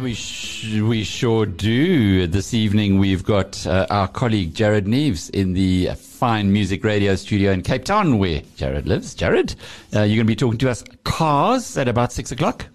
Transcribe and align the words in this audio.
We 0.00 0.14
sh- 0.14 0.80
we 0.80 1.04
sure 1.04 1.46
do. 1.46 2.26
This 2.26 2.52
evening 2.52 2.98
we've 2.98 3.22
got 3.22 3.64
uh, 3.66 3.86
our 3.90 4.08
colleague 4.08 4.52
Jarryd 4.52 4.86
Neves 4.86 5.30
in 5.30 5.52
the 5.52 5.90
fine 5.94 6.52
music 6.52 6.82
radio 6.82 7.14
studio 7.14 7.52
in 7.52 7.62
Cape 7.62 7.84
Town, 7.84 8.18
where 8.18 8.40
Jarryd 8.56 8.86
lives. 8.86 9.14
Jarryd, 9.14 9.54
uh, 9.94 10.00
you're 10.00 10.16
going 10.16 10.18
to 10.18 10.24
be 10.24 10.36
talking 10.36 10.58
to 10.58 10.70
us 10.70 10.84
cars 11.04 11.78
at 11.78 11.86
about 11.86 12.12
six 12.12 12.32
o'clock. 12.32 12.66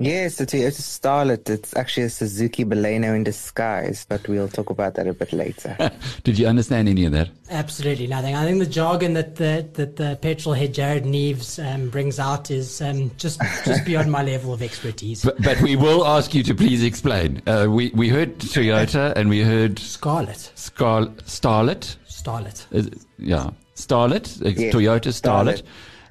Yes, 0.00 0.40
it's 0.40 0.54
a 0.54 0.56
Toyota 0.56 0.80
Starlet. 0.80 1.50
It's 1.50 1.76
actually 1.76 2.04
a 2.04 2.08
Suzuki 2.10 2.64
Baleno 2.64 3.14
in 3.14 3.22
disguise, 3.22 4.06
but 4.08 4.26
we'll 4.28 4.48
talk 4.48 4.70
about 4.70 4.94
that 4.94 5.06
a 5.06 5.12
bit 5.12 5.30
later. 5.30 5.76
Did 6.24 6.38
you 6.38 6.46
understand 6.46 6.88
any 6.88 7.04
of 7.04 7.12
that? 7.12 7.28
Absolutely 7.50 8.06
nothing. 8.06 8.34
I 8.34 8.46
think 8.46 8.60
the 8.60 8.66
jargon 8.66 9.12
that 9.12 9.36
the 9.36 9.68
that 9.74 9.96
the 9.96 10.18
petrol 10.22 10.54
head 10.54 10.72
Jarryd 10.74 11.04
Neves 11.04 11.58
um, 11.62 11.90
brings 11.90 12.18
out 12.18 12.50
is 12.50 12.80
um, 12.80 13.10
just 13.18 13.42
just 13.66 13.84
beyond 13.84 14.10
my 14.10 14.22
level 14.22 14.54
of 14.54 14.62
expertise. 14.62 15.22
But, 15.22 15.42
but 15.42 15.60
we 15.60 15.76
will 15.76 16.06
ask 16.06 16.32
you 16.32 16.42
to 16.44 16.54
please 16.54 16.82
explain. 16.82 17.42
Uh, 17.46 17.66
we 17.68 17.90
we 17.90 18.08
heard 18.08 18.38
Toyota 18.38 19.12
and 19.16 19.28
we 19.28 19.42
heard 19.42 19.78
Scarlet, 19.78 20.50
Scar- 20.54 21.12
Starlet. 21.26 21.96
Starlet. 22.08 22.66
Is 22.70 22.88
yeah, 23.18 23.50
Starlet. 23.74 24.40
It's 24.46 24.60
Yes, 24.60 24.74
Toyota 24.74 25.12
Starlet. 25.12 25.58
Starlet. 25.58 25.62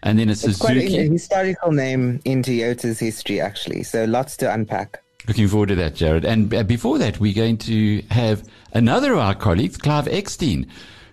And 0.04 0.18
then 0.18 0.30
a 0.30 0.32
It's 0.32 0.58
quite 0.58 0.78
a 0.78 1.10
historical 1.10 1.72
name 1.72 2.22
in 2.26 2.42
Toyota's 2.42 3.00
history, 3.00 3.42
actually. 3.42 3.84
So 3.84 4.06
lots 4.06 4.38
to 4.38 4.54
unpack. 4.54 5.02
Looking 5.28 5.48
forward 5.48 5.70
to 5.70 5.76
that, 5.76 5.96
Jarryd. 5.96 6.24
And 6.24 6.54
uh, 6.54 6.64
before 6.64 6.98
that, 6.98 7.20
we're 7.20 7.36
going 7.36 7.58
to 7.60 8.02
have 8.10 8.48
another 8.74 9.14
of 9.14 9.20
our 9.20 9.36
colleagues, 9.36 9.78
Clive 9.78 10.06
Eksteen, 10.06 10.68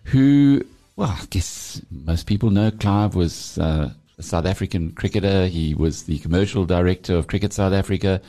who, 0.04 0.64
well, 0.94 1.10
I 1.10 1.24
guess 1.28 1.82
most 1.90 2.26
people 2.26 2.50
know 2.50 2.70
Clive 2.70 3.14
was 3.14 3.58
uh, 3.58 3.90
a 4.16 4.22
South 4.22 4.46
African 4.46 4.92
cricketer. 4.92 5.46
He 5.46 5.74
was 5.74 6.04
the 6.04 6.18
commercial 6.20 6.64
director 6.64 7.14
of 7.16 7.26
Cricket 7.26 7.52
South 7.52 7.72
Africa. 7.72 8.20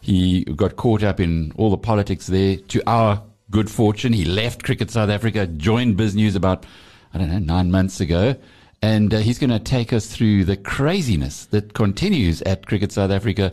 He 0.00 0.44
got 0.44 0.76
caught 0.76 1.02
up 1.02 1.18
in 1.18 1.52
all 1.56 1.70
the 1.70 1.78
politics 1.78 2.26
there. 2.28 2.56
To 2.56 2.82
our 2.86 3.22
good 3.50 3.70
fortune, 3.70 4.12
he 4.12 4.24
left 4.24 4.62
Cricket 4.62 4.90
South 4.90 5.10
Africa, 5.10 5.46
joined 5.46 5.96
BizNews 5.96 6.36
about, 6.36 6.64
I 7.12 7.18
don't 7.18 7.30
know, 7.30 7.38
nine 7.38 7.70
months 7.70 8.00
ago. 8.00 8.36
And 8.84 9.14
uh, 9.14 9.18
he's 9.20 9.38
going 9.38 9.48
to 9.48 9.58
take 9.58 9.94
us 9.94 10.06
through 10.06 10.44
the 10.44 10.58
craziness 10.58 11.46
that 11.46 11.72
continues 11.72 12.42
at 12.42 12.66
Cricket 12.66 12.92
South 12.92 13.10
Africa 13.10 13.50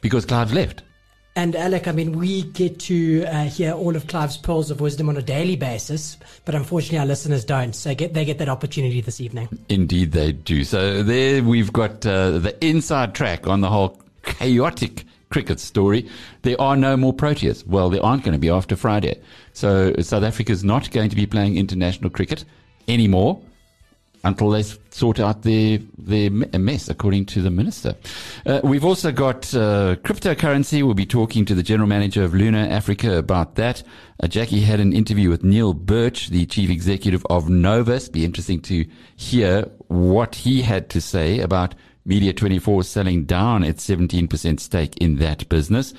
because 0.00 0.24
Clive's 0.24 0.52
left. 0.52 0.82
And 1.36 1.54
Alec, 1.54 1.86
I 1.86 1.92
mean, 1.92 2.18
we 2.18 2.42
get 2.42 2.80
to 2.80 3.24
uh, 3.26 3.44
hear 3.44 3.74
all 3.74 3.94
of 3.94 4.08
Clive's 4.08 4.36
pearls 4.36 4.72
of 4.72 4.80
wisdom 4.80 5.08
on 5.08 5.16
a 5.16 5.22
daily 5.22 5.54
basis, 5.54 6.16
but 6.44 6.56
unfortunately, 6.56 6.98
our 6.98 7.06
listeners 7.06 7.44
don't. 7.44 7.76
So 7.76 7.94
get, 7.94 8.12
they 8.12 8.24
get 8.24 8.38
that 8.38 8.48
opportunity 8.48 9.00
this 9.00 9.20
evening. 9.20 9.48
Indeed, 9.68 10.10
they 10.10 10.32
do. 10.32 10.64
So 10.64 11.04
there 11.04 11.44
we've 11.44 11.72
got 11.72 12.04
uh, 12.04 12.38
the 12.38 12.56
inside 12.60 13.14
track 13.14 13.46
on 13.46 13.60
the 13.60 13.70
whole 13.70 14.02
chaotic 14.24 15.04
cricket 15.30 15.60
story. 15.60 16.10
There 16.42 16.60
are 16.60 16.76
no 16.76 16.96
more 16.96 17.14
Proteas. 17.14 17.64
Well, 17.64 17.88
there 17.88 18.04
aren't 18.04 18.24
going 18.24 18.34
to 18.34 18.40
be 18.40 18.50
after 18.50 18.74
Friday. 18.74 19.20
So 19.52 19.94
South 20.00 20.24
Africa's 20.24 20.64
not 20.64 20.90
going 20.90 21.08
to 21.08 21.16
be 21.16 21.26
playing 21.26 21.56
international 21.56 22.10
cricket 22.10 22.44
anymore 22.88 23.40
until 24.24 24.50
they 24.50 24.62
sort 24.62 25.18
out 25.18 25.42
their 25.42 25.78
their 25.98 26.30
mess, 26.30 26.88
according 26.88 27.26
to 27.26 27.42
the 27.42 27.50
minister. 27.50 27.94
Uh, 28.46 28.60
we've 28.62 28.84
also 28.84 29.10
got 29.10 29.52
uh, 29.54 29.96
cryptocurrency. 29.96 30.82
We'll 30.82 30.94
be 30.94 31.06
talking 31.06 31.44
to 31.46 31.54
the 31.54 31.62
general 31.62 31.88
manager 31.88 32.22
of 32.22 32.32
Luno 32.32 32.68
Africa 32.70 33.18
about 33.18 33.56
that. 33.56 33.82
Uh, 34.22 34.28
Jackie 34.28 34.60
had 34.60 34.80
an 34.80 34.92
interview 34.92 35.28
with 35.28 35.42
Neil 35.42 35.74
Birch, 35.74 36.28
the 36.28 36.46
chief 36.46 36.70
executive 36.70 37.26
of 37.30 37.48
Novus. 37.48 38.08
Be 38.08 38.24
interesting 38.24 38.60
to 38.62 38.86
hear 39.16 39.62
what 39.88 40.36
he 40.36 40.62
had 40.62 40.88
to 40.90 41.00
say 41.00 41.40
about 41.40 41.74
Media 42.04 42.32
24 42.32 42.82
selling 42.82 43.24
down 43.24 43.62
its 43.62 43.86
17% 43.88 44.60
stake 44.60 44.96
in 44.98 45.16
that 45.16 45.48
business. 45.48 45.94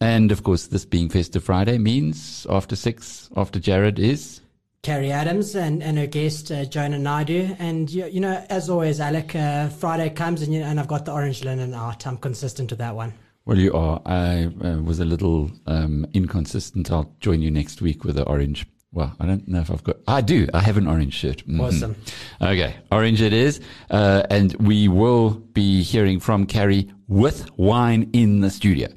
And 0.00 0.32
of 0.32 0.42
course, 0.42 0.66
this 0.66 0.84
being 0.84 1.08
Festive 1.08 1.44
Friday 1.44 1.78
means 1.78 2.46
after 2.50 2.74
six, 2.74 3.30
after 3.36 3.60
Jarryd 3.60 3.98
is 3.98 4.41
Carrie 4.82 5.12
Adams 5.12 5.54
and, 5.54 5.80
and 5.80 5.96
her 5.96 6.08
guest, 6.08 6.50
uh, 6.50 6.64
Jonah 6.64 6.98
Naidoo. 6.98 7.54
And, 7.60 7.88
you, 7.88 8.06
you 8.06 8.18
know, 8.18 8.44
as 8.50 8.68
always, 8.68 8.98
Alec, 9.00 9.36
uh, 9.36 9.68
Friday 9.68 10.10
comes 10.10 10.42
and, 10.42 10.52
you 10.52 10.60
and 10.60 10.80
I've 10.80 10.88
got 10.88 11.04
the 11.04 11.12
orange 11.12 11.44
linen 11.44 11.72
out. 11.72 12.04
I'm 12.04 12.16
consistent 12.16 12.70
with 12.70 12.80
that 12.80 12.96
one. 12.96 13.14
Well, 13.44 13.58
you 13.58 13.72
are. 13.74 14.02
I 14.04 14.50
uh, 14.60 14.80
was 14.82 14.98
a 14.98 15.04
little 15.04 15.52
um, 15.66 16.04
inconsistent. 16.14 16.90
I'll 16.90 17.14
join 17.20 17.42
you 17.42 17.50
next 17.50 17.80
week 17.80 18.02
with 18.02 18.16
the 18.16 18.24
orange. 18.24 18.66
Well, 18.90 19.14
I 19.20 19.26
don't 19.26 19.46
know 19.46 19.60
if 19.60 19.70
I've 19.70 19.84
got. 19.84 19.98
I 20.08 20.20
do. 20.20 20.48
I 20.52 20.58
have 20.60 20.76
an 20.76 20.88
orange 20.88 21.14
shirt. 21.14 21.46
Mhm. 21.46 21.60
Awesome. 21.60 21.96
Okay, 22.40 22.74
orange 22.90 23.22
it 23.22 23.32
is, 23.32 23.60
uh, 23.90 24.24
and 24.30 24.54
we 24.56 24.86
will 24.86 25.30
be 25.30 25.82
hearing 25.82 26.20
from 26.20 26.44
Carrie 26.44 26.92
with 27.08 27.48
wine 27.56 28.10
in 28.12 28.40
the 28.42 28.50
studio 28.50 28.88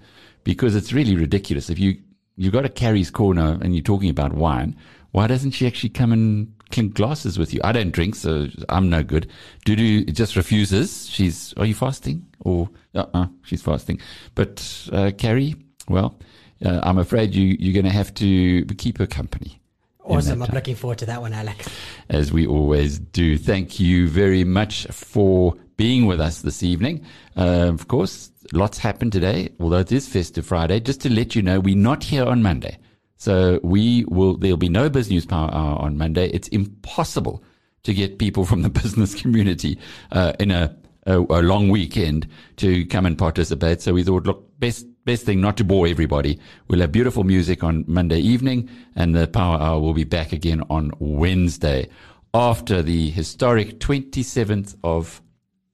because 0.43 0.75
it's 0.75 0.91
really 0.91 1.15
ridiculous. 1.15 1.69
If 1.69 1.79
you 1.79 1.97
you 2.35 2.51
got 2.51 2.65
a 2.65 2.69
Carrie's 2.69 3.09
corner 3.09 3.57
and 3.61 3.73
you're 3.73 3.83
talking 3.83 4.09
about 4.09 4.33
wine, 4.33 4.75
why 5.15 5.27
doesn't 5.27 5.51
she 5.51 5.65
actually 5.65 5.91
come 5.91 6.11
and 6.11 6.53
clink 6.71 6.93
glasses 6.93 7.39
with 7.39 7.53
you? 7.53 7.61
I 7.63 7.71
don't 7.71 7.91
drink, 7.91 8.15
so 8.15 8.49
I'm 8.67 8.89
no 8.89 9.01
good. 9.01 9.31
Dudu 9.65 10.11
just 10.13 10.35
refuses. 10.35 11.09
She's. 11.09 11.53
Are 11.55 11.65
you 11.65 11.73
fasting? 11.73 12.25
Or 12.41 12.69
uh 12.93 13.05
uh 13.13 13.27
she's 13.43 13.61
fasting. 13.61 14.01
But 14.35 14.89
uh, 14.91 15.11
Carrie, 15.17 15.55
well, 15.87 16.19
uh, 16.65 16.81
I'm 16.83 16.97
afraid 16.97 17.33
you 17.33 17.55
you're 17.57 17.73
going 17.73 17.85
to 17.85 17.97
have 17.97 18.13
to 18.15 18.65
keep 18.77 18.97
her 18.97 19.07
company. 19.07 19.61
Awesome. 20.03 20.41
I'm 20.41 20.47
time 20.49 20.55
looking 20.55 20.75
forward 20.75 20.97
to 20.97 21.05
that 21.05 21.21
one, 21.21 21.31
Alex. 21.31 21.69
as 22.09 22.33
we 22.33 22.45
always 22.45 22.99
do. 22.99 23.37
Thank 23.37 23.79
you 23.79 24.09
very 24.09 24.43
much 24.43 24.85
for 24.87 25.55
being 25.77 26.07
with 26.07 26.19
us 26.19 26.41
this 26.41 26.61
evening. 26.61 27.05
Uh, 27.37 27.71
of 27.73 27.87
course, 27.87 28.31
lots 28.51 28.79
happened 28.79 29.13
today, 29.13 29.47
although 29.61 29.79
it 29.79 29.93
is 29.93 30.09
Festive 30.09 30.45
Friday. 30.45 30.81
Just 30.81 30.99
to 31.01 31.09
let 31.09 31.35
you 31.37 31.41
know, 31.41 31.61
we're 31.61 31.77
not 31.77 32.03
here 32.03 32.25
on 32.25 32.43
Monday. 32.43 32.77
So 33.17 33.59
we 33.63 34.05
will, 34.05 34.37
there'll 34.37 34.57
be 34.57 34.69
no 34.69 34.89
Business 34.89 35.25
Power 35.25 35.53
Hour 35.53 35.79
on 35.79 35.97
Monday. 35.97 36.29
It's 36.29 36.47
impossible 36.49 37.43
to 37.83 37.93
get 37.93 38.19
people 38.19 38.45
from 38.45 38.61
the 38.61 38.69
business 38.81 39.19
community 39.19 39.79
uh, 40.11 40.33
in 40.39 40.51
a, 40.51 40.75
a, 41.05 41.19
a 41.19 41.41
long 41.41 41.69
weekend 41.69 42.27
to 42.57 42.85
come 42.87 43.05
and 43.05 43.17
participate. 43.17 43.81
So 43.81 43.93
we 43.93 44.03
thought, 44.03 44.25
look, 44.25 44.59
best 44.59 44.85
best 45.05 45.23
thing 45.23 45.39
not 45.39 45.55
to 45.57 45.63
bore 45.63 45.87
everybody. 45.87 46.39
We'll 46.67 46.81
have 46.81 46.91
beautiful 46.91 47.23
music 47.23 47.63
on 47.63 47.85
Monday 47.87 48.19
evening, 48.19 48.69
and 48.95 49.15
the 49.15 49.27
Power 49.27 49.59
Hour 49.61 49.79
will 49.79 49.93
be 49.93 50.03
back 50.03 50.33
again 50.33 50.63
on 50.69 50.91
Wednesday 50.99 51.87
after 52.33 52.81
the 52.81 53.11
historic 53.11 53.79
27th 53.79 54.75
of 54.83 55.21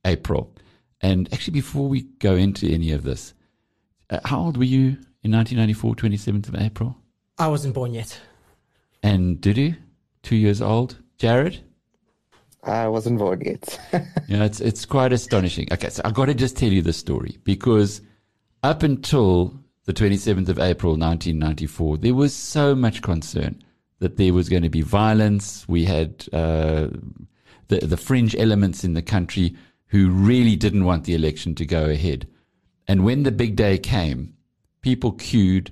April. 0.05 0.53
And 0.99 1.33
actually, 1.33 1.53
before 1.53 1.87
we 1.87 2.01
go 2.19 2.35
into 2.35 2.71
any 2.71 2.91
of 2.91 3.03
this, 3.03 3.33
uh, 4.09 4.19
how 4.25 4.41
old 4.41 4.57
were 4.57 4.63
you 4.63 4.97
in 5.23 5.31
1994, 5.31 5.95
27th 5.95 6.47
of 6.49 6.55
April? 6.55 6.97
I 7.41 7.47
wasn't 7.47 7.73
born 7.73 7.95
yet. 7.95 8.21
And 9.01 9.41
Dudu, 9.41 9.75
two 10.21 10.35
years 10.35 10.61
old. 10.61 10.97
Jarryd? 11.17 11.59
I 12.63 12.87
wasn't 12.87 13.17
born 13.17 13.41
yet. 13.41 13.79
Yeah, 14.27 14.43
it's 14.45 14.61
it's 14.61 14.85
quite 14.85 15.11
astonishing. 15.11 15.67
Okay, 15.71 15.89
so 15.89 16.03
I've 16.05 16.13
got 16.13 16.25
to 16.25 16.35
just 16.35 16.55
tell 16.55 16.69
you 16.69 16.83
the 16.83 16.93
story 16.93 17.39
because 17.43 18.01
up 18.61 18.83
until 18.83 19.59
the 19.85 19.93
27th 19.93 20.49
of 20.49 20.59
April 20.59 20.91
1994, 20.91 21.97
there 21.97 22.13
was 22.13 22.33
so 22.33 22.75
much 22.75 23.01
concern 23.01 23.61
that 23.99 24.17
there 24.17 24.33
was 24.33 24.47
going 24.47 24.61
to 24.61 24.69
be 24.69 24.83
violence. 24.83 25.67
We 25.67 25.83
had 25.85 26.23
uh, 26.31 26.89
the 27.69 27.79
the 27.81 27.97
fringe 27.97 28.35
elements 28.35 28.83
in 28.83 28.93
the 28.93 29.01
country 29.01 29.55
who 29.87 30.11
really 30.11 30.55
didn't 30.55 30.85
want 30.85 31.05
the 31.05 31.15
election 31.15 31.55
to 31.55 31.65
go 31.65 31.85
ahead. 31.89 32.27
And 32.87 33.03
when 33.03 33.23
the 33.23 33.31
big 33.31 33.55
day 33.55 33.79
came, 33.79 34.35
people 34.81 35.13
queued 35.13 35.71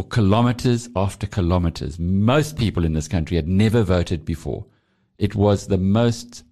for 0.00 0.08
kilometers 0.08 0.88
after 0.96 1.26
kilometers. 1.26 1.98
Most 1.98 2.56
people 2.56 2.86
in 2.86 2.94
this 2.94 3.06
country 3.06 3.36
had 3.36 3.46
never 3.46 3.82
voted 3.82 4.24
before. 4.24 4.64
It 5.18 5.34
was 5.34 5.66
the 5.66 5.76
most 5.76 6.42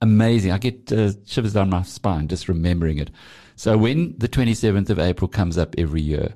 amazing. 0.00 0.52
I 0.52 0.58
get 0.58 0.92
uh, 0.92 1.10
shivers 1.26 1.54
down 1.54 1.70
my 1.70 1.82
spine 1.82 2.28
just 2.28 2.48
remembering 2.48 2.98
it. 2.98 3.10
So 3.56 3.76
when 3.76 4.14
the 4.18 4.28
27th 4.28 4.88
of 4.88 5.00
April 5.00 5.26
comes 5.26 5.58
up 5.58 5.74
every 5.76 6.00
year, 6.00 6.34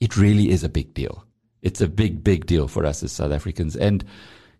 it 0.00 0.16
really 0.16 0.48
is 0.48 0.64
a 0.64 0.70
big 0.70 0.94
deal. 0.94 1.26
It's 1.60 1.82
a 1.82 1.88
big, 1.88 2.24
big 2.24 2.46
deal 2.46 2.66
for 2.66 2.86
us 2.86 3.02
as 3.02 3.12
South 3.12 3.32
Africans. 3.32 3.76
And, 3.76 4.02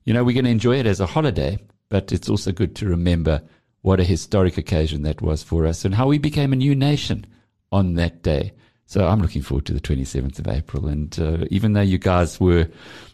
you 0.04 0.12
know, 0.12 0.22
we're 0.22 0.34
going 0.34 0.44
to 0.44 0.50
enjoy 0.50 0.78
it 0.78 0.87
as 0.87 1.00
a 1.00 1.06
holiday, 1.06 1.58
but 1.88 2.12
it's 2.12 2.28
also 2.28 2.52
good 2.52 2.76
to 2.76 2.87
remember 2.87 3.40
what 3.81 3.98
a 3.98 4.04
historic 4.04 4.58
occasion 4.58 5.04
that 5.04 5.22
was 5.22 5.42
for 5.42 5.66
us 5.66 5.87
and 5.87 5.94
how 5.94 6.06
we 6.06 6.19
became 6.19 6.52
a 6.52 6.56
new 6.56 6.75
nation 6.75 7.25
on 7.72 7.94
that 7.94 8.22
day. 8.22 8.52
So 8.90 9.06
I'm 9.06 9.22
looking 9.22 9.42
forward 9.42 9.66
to 9.66 9.72
the 9.72 9.81
27th 9.81 10.40
of 10.40 10.48
April. 10.48 10.88
And 10.88 11.16
uh, 11.20 11.46
even 11.48 11.75
though 11.75 11.81
you 11.81 11.96
guys 11.96 12.40
were 12.40 12.66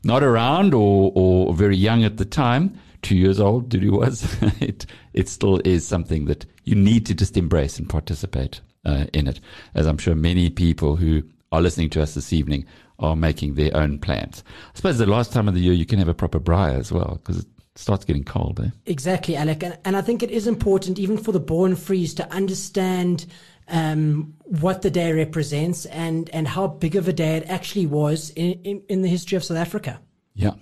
not 0.04 0.22
around 0.22 0.72
or, 0.72 1.12
or 1.14 1.52
very 1.52 1.76
young 1.76 2.02
at 2.02 2.16
the 2.16 2.24
time, 2.24 2.80
two 3.02 3.14
years 3.14 3.38
old 3.38 3.68
Dudu 3.68 3.90
was, 3.90 4.24
it 4.62 4.86
it 5.12 5.28
still 5.28 5.60
is 5.66 5.86
something 5.86 6.24
that 6.24 6.46
you 6.64 6.74
need 6.74 7.04
to 7.04 7.14
just 7.14 7.36
embrace 7.36 7.78
and 7.78 7.90
participate 7.90 8.62
uh, 8.86 9.04
in 9.12 9.28
it. 9.28 9.38
As 9.74 9.84
I'm 9.84 9.98
sure 9.98 10.14
many 10.14 10.48
people 10.48 10.96
who 10.96 11.22
are 11.52 11.60
listening 11.60 11.90
to 11.90 12.02
us 12.02 12.14
this 12.14 12.32
evening 12.32 12.64
are 12.98 13.14
making 13.14 13.56
their 13.56 13.76
own 13.76 13.98
plans. 13.98 14.42
I 14.72 14.76
suppose 14.76 14.96
the 14.96 15.04
last 15.04 15.30
time 15.30 15.46
of 15.46 15.52
the 15.52 15.60
year 15.60 15.74
you 15.74 15.84
can 15.84 15.98
have 15.98 16.08
a 16.08 16.14
proper 16.14 16.40
braai 16.40 16.74
as 16.74 16.90
well 16.90 17.20
because 17.22 17.40
it 17.40 17.46
starts 17.74 18.06
getting 18.06 18.24
cold. 18.24 18.60
Eh? 18.60 18.70
Exactly, 18.86 19.36
Alec, 19.36 19.62
and, 19.62 19.78
and 19.84 19.94
I 19.94 20.00
think 20.00 20.22
it 20.22 20.30
is 20.30 20.46
important 20.46 20.98
even 20.98 21.18
for 21.18 21.32
the 21.32 21.38
born 21.38 21.76
frees, 21.76 22.14
to 22.14 22.32
understand 22.32 23.26
um, 23.68 24.34
what 24.44 24.82
the 24.82 24.90
day 24.90 25.12
represents 25.12 25.86
and, 25.86 26.30
and 26.30 26.46
how 26.46 26.66
big 26.66 26.96
of 26.96 27.08
a 27.08 27.12
day 27.12 27.36
it 27.36 27.48
actually 27.48 27.86
was 27.86 28.30
in, 28.30 28.52
in, 28.64 28.82
in 28.88 29.02
the 29.02 29.08
history 29.08 29.36
of 29.36 29.44
South 29.44 29.56
Africa. 29.56 30.00
Yeah. 30.34 30.52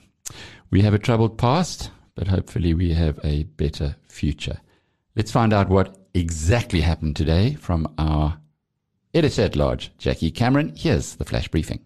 We 0.71 0.83
have 0.83 0.95
a 0.95 0.99
troubled 0.99 1.39
past, 1.39 1.91
but 2.15 2.29
hopefully 2.29 2.75
we 2.75 2.95
have 2.95 3.21
a 3.23 3.45
better 3.45 3.97
future. 4.09 4.61
Let's 5.17 5.31
find 5.31 5.53
out 5.53 5.69
what 5.69 5.97
exactly 6.15 6.81
happened 6.81 7.17
today 7.17 7.55
from 7.55 7.93
our 7.99 8.39
editor 9.13 9.43
at 9.43 9.57
large, 9.57 9.97
Jackie 9.99 10.31
Cameron. 10.31 10.73
Here's 10.77 11.17
the 11.17 11.25
flash 11.25 11.49
briefing. 11.49 11.81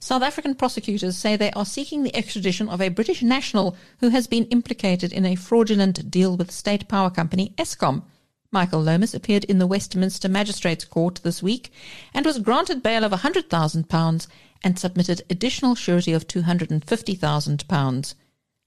South 0.00 0.22
African 0.22 0.54
prosecutors 0.54 1.16
say 1.16 1.36
they 1.36 1.50
are 1.52 1.64
seeking 1.64 2.04
the 2.04 2.14
extradition 2.14 2.68
of 2.68 2.80
a 2.80 2.88
British 2.88 3.20
national 3.22 3.76
who 3.98 4.10
has 4.10 4.28
been 4.28 4.44
implicated 4.44 5.12
in 5.12 5.26
a 5.26 5.34
fraudulent 5.34 6.08
deal 6.08 6.36
with 6.36 6.52
state 6.52 6.88
power 6.88 7.10
company 7.10 7.52
Eskom. 7.58 8.04
Michael 8.50 8.80
Lomas 8.80 9.12
appeared 9.12 9.44
in 9.44 9.58
the 9.58 9.66
Westminster 9.66 10.26
Magistrates 10.26 10.86
Court 10.86 11.20
this 11.22 11.42
week 11.42 11.70
and 12.14 12.24
was 12.24 12.38
granted 12.38 12.82
bail 12.82 13.04
of 13.04 13.12
£100,000 13.12 14.26
and 14.64 14.78
submitted 14.78 15.20
additional 15.28 15.74
surety 15.74 16.14
of 16.14 16.26
£250,000. 16.26 18.14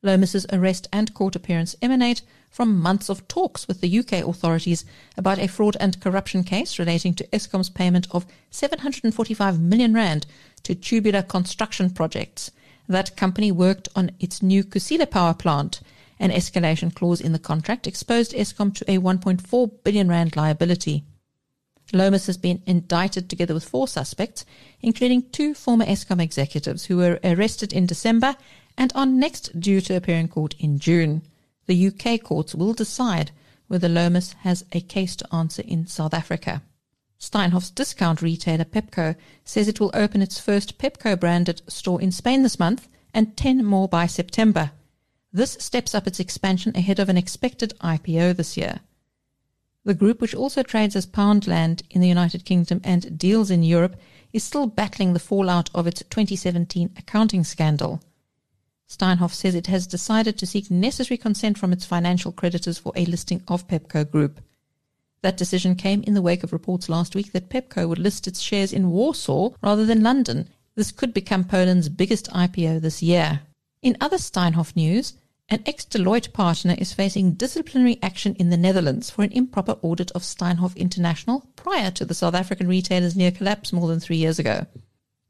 Lomas's 0.04 0.46
arrest 0.54 0.88
and 0.94 1.14
court 1.16 1.36
appearance 1.36 1.76
emanate 1.82 2.22
from 2.52 2.80
months 2.80 3.10
of 3.10 3.28
talks 3.28 3.68
with 3.68 3.82
the 3.82 4.00
UK 4.00 4.14
authorities 4.14 4.86
about 5.18 5.40
a 5.40 5.48
fraud 5.48 5.76
and 5.80 6.00
corruption 6.00 6.44
case 6.44 6.78
relating 6.78 7.16
to 7.16 7.28
Eskom's 7.28 7.70
payment 7.72 8.08
of 8.12 8.28
745 8.52 9.60
million 9.60 9.96
rand 9.96 10.28
to 10.62 10.76
tubular 10.76 11.24
construction 11.24 11.90
projects. 11.90 12.52
That 12.88 13.18
company 13.18 13.52
worked 13.52 13.90
on 13.96 14.12
its 14.20 14.44
new 14.44 14.64
Kusile 14.64 15.10
power 15.10 15.34
plant. 15.34 15.82
An 16.22 16.30
escalation 16.30 16.94
clause 16.94 17.20
in 17.20 17.32
the 17.32 17.40
contract 17.40 17.88
exposed 17.88 18.34
Eskom 18.34 18.76
to 18.76 18.86
a 18.90 19.00
1.4 19.00 19.84
billion 19.84 20.08
rand 20.08 20.36
liability. 20.36 21.04
Lomas 21.94 22.28
has 22.28 22.38
been 22.38 22.62
indicted 22.68 23.28
together 23.28 23.56
with 23.56 23.68
four 23.68 23.88
suspects, 23.88 24.46
including 24.82 25.32
two 25.32 25.56
former 25.56 25.84
Eskom 25.84 26.22
executives 26.22 26.86
who 26.86 26.98
were 26.98 27.20
arrested 27.24 27.74
in 27.74 27.88
December 27.88 28.36
and 28.78 28.92
are 28.94 29.08
next 29.08 29.60
due 29.60 29.82
to 29.82 29.96
appear 29.96 30.18
in 30.18 30.28
court 30.28 30.54
in 30.60 30.78
June. 30.78 31.24
The 31.66 31.88
UK 31.88 32.22
courts 32.22 32.54
will 32.54 32.74
decide 32.74 33.32
whether 33.68 33.90
Lomas 33.90 34.34
has 34.42 34.64
a 34.74 34.80
case 34.80 35.16
to 35.16 35.36
answer 35.36 35.64
in 35.64 35.88
South 35.88 36.14
Africa. 36.14 36.62
Steinhoff's 37.20 37.72
discount 37.72 38.22
retailer 38.22 38.66
Pepco 38.66 39.16
says 39.44 39.68
it 39.68 39.80
will 39.80 39.90
open 39.96 40.22
its 40.22 40.40
first 40.40 40.78
Pepco 40.78 41.20
branded 41.20 41.64
store 41.68 42.00
in 42.00 42.12
Spain 42.12 42.44
this 42.44 42.60
month 42.60 42.88
and 43.12 43.36
10 43.36 43.66
more 43.66 43.88
by 43.88 44.06
September. 44.06 44.72
This 45.34 45.58
steps 45.60 45.96
up 45.96 46.08
its 46.08 46.20
expansion 46.20 46.76
ahead 46.76 47.00
of 47.00 47.08
an 47.08 47.18
expected 47.18 47.74
IPO 47.80 48.36
this 48.36 48.58
year. 48.58 48.82
The 49.86 49.94
group, 49.94 50.20
which 50.22 50.36
also 50.36 50.62
trades 50.62 50.96
as 50.96 51.08
Poundland 51.08 51.84
in 51.90 52.02
the 52.02 52.08
United 52.08 52.46
Kingdom 52.46 52.82
and 52.84 53.18
Dealz 53.18 53.50
in 53.50 53.64
Europe, 53.64 53.96
is 54.34 54.44
still 54.44 54.68
battling 54.68 55.14
the 55.14 55.20
fallout 55.20 55.70
of 55.74 55.88
its 55.88 56.04
2017 56.10 56.92
accounting 56.98 57.44
scandal. 57.44 58.02
Steinhoff 58.88 59.34
says 59.34 59.56
it 59.56 59.68
has 59.68 59.88
decided 59.88 60.38
to 60.38 60.46
seek 60.46 60.70
necessary 60.70 61.18
consent 61.18 61.58
from 61.58 61.72
its 61.72 61.86
financial 61.86 62.34
creditors 62.34 62.78
for 62.78 62.92
a 62.98 63.06
listing 63.06 63.42
of 63.48 63.68
Pepco 63.70 64.10
Group. 64.10 64.42
That 65.22 65.38
decision 65.38 65.76
came 65.76 66.04
in 66.04 66.14
the 66.14 66.22
wake 66.22 66.44
of 66.44 66.52
reports 66.52 66.90
last 66.90 67.16
week 67.16 67.32
that 67.32 67.50
Pepco 67.50 67.88
would 67.88 68.00
list 68.00 68.28
its 68.28 68.42
shares 68.42 68.74
in 68.74 68.92
Warsaw 68.92 69.52
rather 69.64 69.86
than 69.86 70.04
London. 70.04 70.50
This 70.76 70.92
could 70.92 71.14
become 71.14 71.46
Poland's 71.46 71.88
biggest 71.88 72.30
IPO 72.32 72.82
this 72.82 73.02
year. 73.02 73.42
In 73.82 73.96
other 74.02 74.18
Steinhoff 74.18 74.76
news, 74.76 75.14
an 75.52 75.62
ex 75.66 75.84
Deloitte 75.84 76.32
partner 76.32 76.76
is 76.78 76.94
facing 76.94 77.34
disciplinary 77.34 78.00
action 78.02 78.36
in 78.36 78.50
the 78.50 78.56
Netherlands 78.56 79.10
for 79.10 79.22
an 79.22 79.34
improper 79.34 79.74
audit 79.82 80.10
of 80.12 80.24
Steinhoff 80.24 80.78
International 80.78 81.46
prior 81.58 81.92
to 81.92 82.06
the 82.06 82.14
South 82.14 82.34
African 82.34 82.70
retailer's 82.70 83.18
near 83.18 83.32
collapse 83.32 83.74
more 83.74 83.90
than 83.90 84.00
three 84.00 84.16
years 84.16 84.40
ago. 84.40 84.66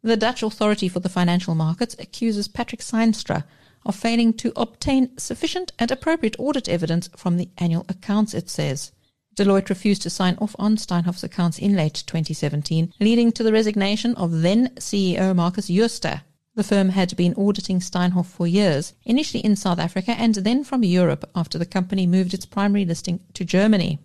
The 0.03 0.15
Dutch 0.15 0.43
Authority 0.43 0.87
for 0.87 0.99
the 0.99 1.09
Financial 1.09 1.55
Markets 1.55 1.95
accuses 1.97 2.47
Patrick 2.47 2.81
Synstra 2.81 3.45
of 3.83 3.95
failing 3.95 4.31
to 4.33 4.53
obtain 4.55 5.17
sufficient 5.17 5.71
and 5.79 5.89
appropriate 5.89 6.35
audit 6.37 6.69
evidence 6.69 7.09
from 7.17 7.37
the 7.37 7.49
annual 7.57 7.87
accounts, 7.89 8.35
it 8.35 8.47
says. 8.47 8.91
Deloitte 9.35 9.69
refused 9.69 10.03
to 10.03 10.11
sign 10.11 10.37
off 10.39 10.55
on 10.59 10.75
Steinhoff's 10.75 11.23
accounts 11.23 11.57
in 11.57 11.75
late 11.75 12.03
2017, 12.05 12.93
leading 12.99 13.31
to 13.31 13.41
the 13.41 13.51
resignation 13.51 14.13
of 14.17 14.41
then 14.41 14.67
CEO 14.75 15.35
Markus 15.35 15.67
Jooste. 15.67 16.21
The 16.61 16.67
firm 16.67 16.89
had 16.89 17.17
been 17.17 17.33
auditing 17.39 17.79
Steinhoff 17.79 18.27
for 18.27 18.45
years, 18.45 18.93
initially 19.03 19.43
in 19.43 19.55
South 19.55 19.79
Africa 19.79 20.11
and 20.11 20.35
then 20.35 20.63
from 20.63 20.83
Europe 20.83 21.27
after 21.33 21.57
the 21.57 21.65
company 21.65 22.05
moved 22.05 22.35
its 22.35 22.45
primary 22.45 22.85
listing 22.85 23.19
to 23.33 23.43
Germany. 23.43 23.97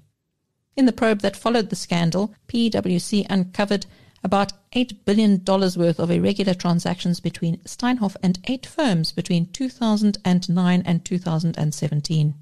In 0.74 0.86
the 0.86 0.92
probe 0.94 1.20
that 1.20 1.36
followed 1.36 1.68
the 1.68 1.76
scandal, 1.76 2.34
PwC 2.48 3.26
uncovered 3.28 3.84
about 4.24 4.54
$8 4.72 5.04
billion 5.04 5.44
worth 5.44 6.00
of 6.00 6.10
irregular 6.10 6.54
transactions 6.54 7.20
between 7.20 7.58
Steinhoff 7.66 8.16
and 8.22 8.38
eight 8.44 8.64
firms 8.64 9.12
between 9.12 9.52
2009 9.52 10.82
and 10.86 11.04
2017. 11.04 12.34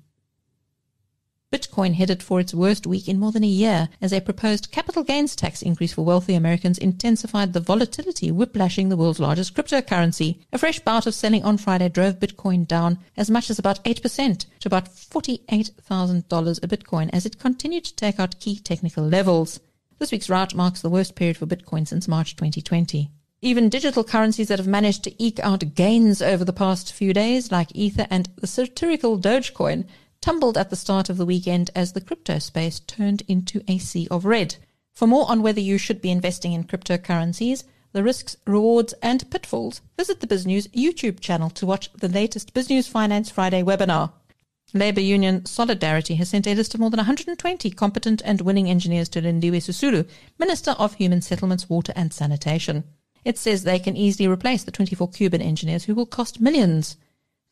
Bitcoin 1.55 1.95
headed 1.95 2.21
for 2.21 2.41
its 2.41 2.53
worst 2.53 2.85
week 2.85 3.07
in 3.07 3.21
more 3.21 3.31
than 3.31 3.45
a 3.45 3.47
year 3.47 3.89
as 4.03 4.13
a 4.13 4.21
proposed 4.21 4.73
capital 4.73 5.05
gains 5.05 5.37
tax 5.37 5.63
increase 5.63 5.93
for 5.93 6.05
wealthy 6.05 6.35
Americans 6.35 6.79
intensified 6.79 7.53
the 7.53 7.61
volatility 7.61 8.33
whiplashing 8.33 8.89
the 8.89 8.97
world's 8.97 9.21
largest 9.21 9.55
cryptocurrency. 9.55 10.41
A 10.53 10.59
fresh 10.59 10.81
bout 10.81 11.07
of 11.07 11.15
selling 11.15 11.45
on 11.45 11.57
Friday 11.57 11.89
drove 11.89 12.19
Bitcoin 12.19 12.67
down 12.67 12.99
as 13.17 13.31
much 13.31 13.51
as 13.51 13.61
about 13.61 13.85
8% 13.85 14.47
to 14.59 14.69
about 14.69 14.87
$48,000 14.87 16.65
a 16.65 16.67
Bitcoin 16.67 17.09
as 17.13 17.25
it 17.25 17.39
continued 17.39 17.85
to 17.85 17.95
take 17.95 18.19
out 18.19 18.41
key 18.41 18.59
technical 18.59 19.07
levels. 19.07 19.61
This 20.01 20.11
week's 20.11 20.29
rout 20.29 20.57
marks 20.57 20.83
the 20.83 20.91
worst 20.91 21.15
period 21.15 21.37
for 21.37 21.47
Bitcoin 21.47 21.87
since 21.87 22.09
March 22.09 22.35
2020. 22.35 23.13
Even 23.43 23.69
digital 23.69 24.03
currencies 24.03 24.49
that 24.49 24.59
have 24.59 24.67
managed 24.67 25.05
to 25.05 25.23
eke 25.23 25.39
out 25.41 25.75
gains 25.75 26.23
over 26.23 26.47
the 26.47 26.53
past 26.53 26.93
few 26.93 27.13
days, 27.13 27.53
like 27.53 27.69
Ether 27.75 28.07
and 28.11 28.31
the 28.37 28.47
satirical 28.47 29.19
Dogecoin, 29.19 29.85
tumbled 30.25 30.57
at 30.57 30.71
the 30.71 30.75
start 30.75 31.11
of 31.11 31.19
the 31.19 31.27
weekend 31.27 31.71
as 31.75 31.93
the 31.93 32.01
crypto 32.01 32.39
space 32.39 32.81
turned 32.81 33.23
into 33.29 33.63
a 33.69 33.77
sea 33.77 34.09
of 34.11 34.25
red. 34.25 34.57
For 34.95 35.07
more 35.07 35.31
on 35.31 35.43
whether 35.43 35.61
you 35.61 35.77
should 35.77 36.01
be 36.01 36.11
investing 36.11 36.55
in 36.55 36.65
cryptocurrencies, 36.65 37.65
the 37.93 38.03
risks, 38.03 38.35
rewards, 38.47 38.95
and 39.03 39.31
pitfalls, 39.31 39.83
visit 39.99 40.21
the 40.21 40.27
BizNews 40.27 40.71
YouTube 40.71 41.21
channel 41.21 41.51
to 41.51 41.67
watch 41.67 41.93
the 41.93 42.09
latest 42.09 42.55
BizNews 42.55 42.89
Finance 42.89 43.29
Friday 43.29 43.63
webinar. 43.63 44.13
Labour 44.73 45.03
Union 45.03 45.45
Solidarity 45.45 46.15
has 46.15 46.31
sent 46.31 46.47
a 46.47 46.55
list 46.55 46.73
of 46.73 46.81
more 46.81 46.89
than 46.89 46.97
120 46.97 47.71
competent 47.73 48.23
and 48.25 48.41
willing 48.41 48.71
engineers 48.71 49.11
to 49.11 49.21
Lindiwe 49.21 49.59
Sisulu, 49.59 50.09
Minister 50.39 50.71
of 50.79 50.95
Human 50.95 51.21
Settlements, 51.21 51.69
Water 51.69 51.93
and 51.95 52.15
Sanitation. 52.15 52.85
It 53.27 53.37
says 53.37 53.65
they 53.65 53.79
can 53.79 53.95
easily 53.95 54.27
replace 54.27 54.65
the 54.65 54.71
24 54.71 55.11
Cuban 55.11 55.43
engineers 55.43 55.85
who 55.85 55.95
will 55.95 56.07
cost 56.07 56.41
millions. 56.41 56.97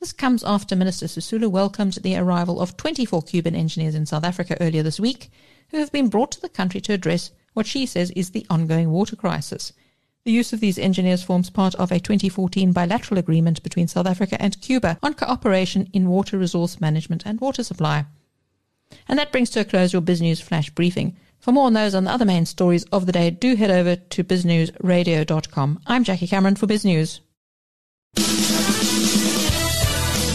This 0.03 0.13
comes 0.13 0.43
after 0.43 0.75
Minister 0.75 1.07
Sisulu 1.07 1.49
welcomed 1.49 1.93
the 1.93 2.17
arrival 2.17 2.61
of 2.61 2.77
24 2.77 3.23
Cuban 3.23 3.55
engineers 3.55 3.95
in 3.95 4.05
South 4.05 4.25
Africa 4.25 4.57
earlier 4.61 4.83
this 4.83 4.99
week, 4.99 5.31
who 5.69 5.79
have 5.79 5.93
been 5.93 6.09
brought 6.09 6.33
to 6.33 6.41
the 6.41 6.49
country 6.49 6.81
to 6.81 6.93
address 6.93 7.31
what 7.53 7.69
she 7.69 7.87
says 7.87 8.11
is 8.17 8.31
the 8.31 8.45
ongoing 8.51 8.91
water 8.91 9.15
crisis. 9.15 9.73
The 10.25 10.33
use 10.33 10.53
of 10.53 10.59
these 10.59 10.77
engineers 10.77 11.23
forms 11.23 11.51
part 11.51 11.77
of 11.77 11.93
a 11.93 12.01
2014 12.01 12.73
bilateral 12.73 13.21
agreement 13.21 13.63
between 13.63 13.87
South 13.87 14.09
Africa 14.09 14.43
and 14.43 14.61
Cuba 14.61 14.99
on 15.05 15.15
cooperation 15.15 15.89
in 15.93 16.09
water 16.09 16.37
resource 16.37 16.81
management 16.81 17.23
and 17.25 17.41
water 17.41 17.63
supply. 17.63 18.05
And 19.07 19.17
that 19.21 19.31
brings 19.31 19.51
to 19.51 19.61
a 19.61 19.65
close 19.65 19.93
your 19.93 20.03
BizNews 20.03 20.43
Flash 20.43 20.71
briefing. 20.71 21.17
For 21.39 21.53
more 21.53 21.67
on 21.67 21.75
those 21.75 21.95
and 21.95 22.09
the 22.09 22.11
other 22.11 22.25
main 22.25 22.47
stories 22.47 22.83
of 22.91 23.07
the 23.07 23.13
day, 23.13 23.31
do 23.31 23.55
head 23.55 23.71
over 23.71 23.95
to 23.95 24.25
biznewsradio.com. 24.25 25.81
I'm 25.87 26.03
Jackie 26.03 26.27
Cameron 26.27 26.57
for 26.57 26.67
BizNews. 26.67 27.21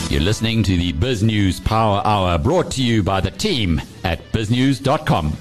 You're 0.09 0.21
listening 0.21 0.63
to 0.63 0.77
the 0.77 0.93
BizNews 0.93 1.61
Power 1.65 2.01
Hour 2.05 2.37
brought 2.37 2.71
to 2.71 2.81
you 2.81 3.03
by 3.03 3.19
the 3.19 3.29
team 3.29 3.81
at 4.05 4.23
biznews.com. 4.31 5.33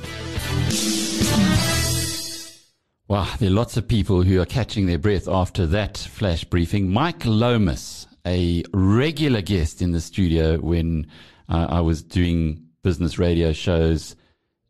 Wow, 3.07 3.33
there 3.39 3.49
are 3.49 3.53
lots 3.53 3.77
of 3.77 3.87
people 3.87 4.23
who 4.23 4.41
are 4.41 4.45
catching 4.45 4.87
their 4.87 4.99
breath 4.99 5.29
after 5.29 5.67
that 5.69 5.97
flash 5.97 6.43
briefing. 6.43 6.91
Mike 6.91 7.25
Lomas, 7.25 8.09
a 8.27 8.65
regular 8.75 9.41
guest 9.41 9.83
in 9.83 9.93
the 9.93 10.01
studio 10.01 10.59
when 10.59 11.07
uh, 11.49 11.69
I 11.71 11.81
was 11.81 12.03
doing 12.03 12.67
business 12.83 13.21
radio 13.21 13.53
shows 13.53 14.17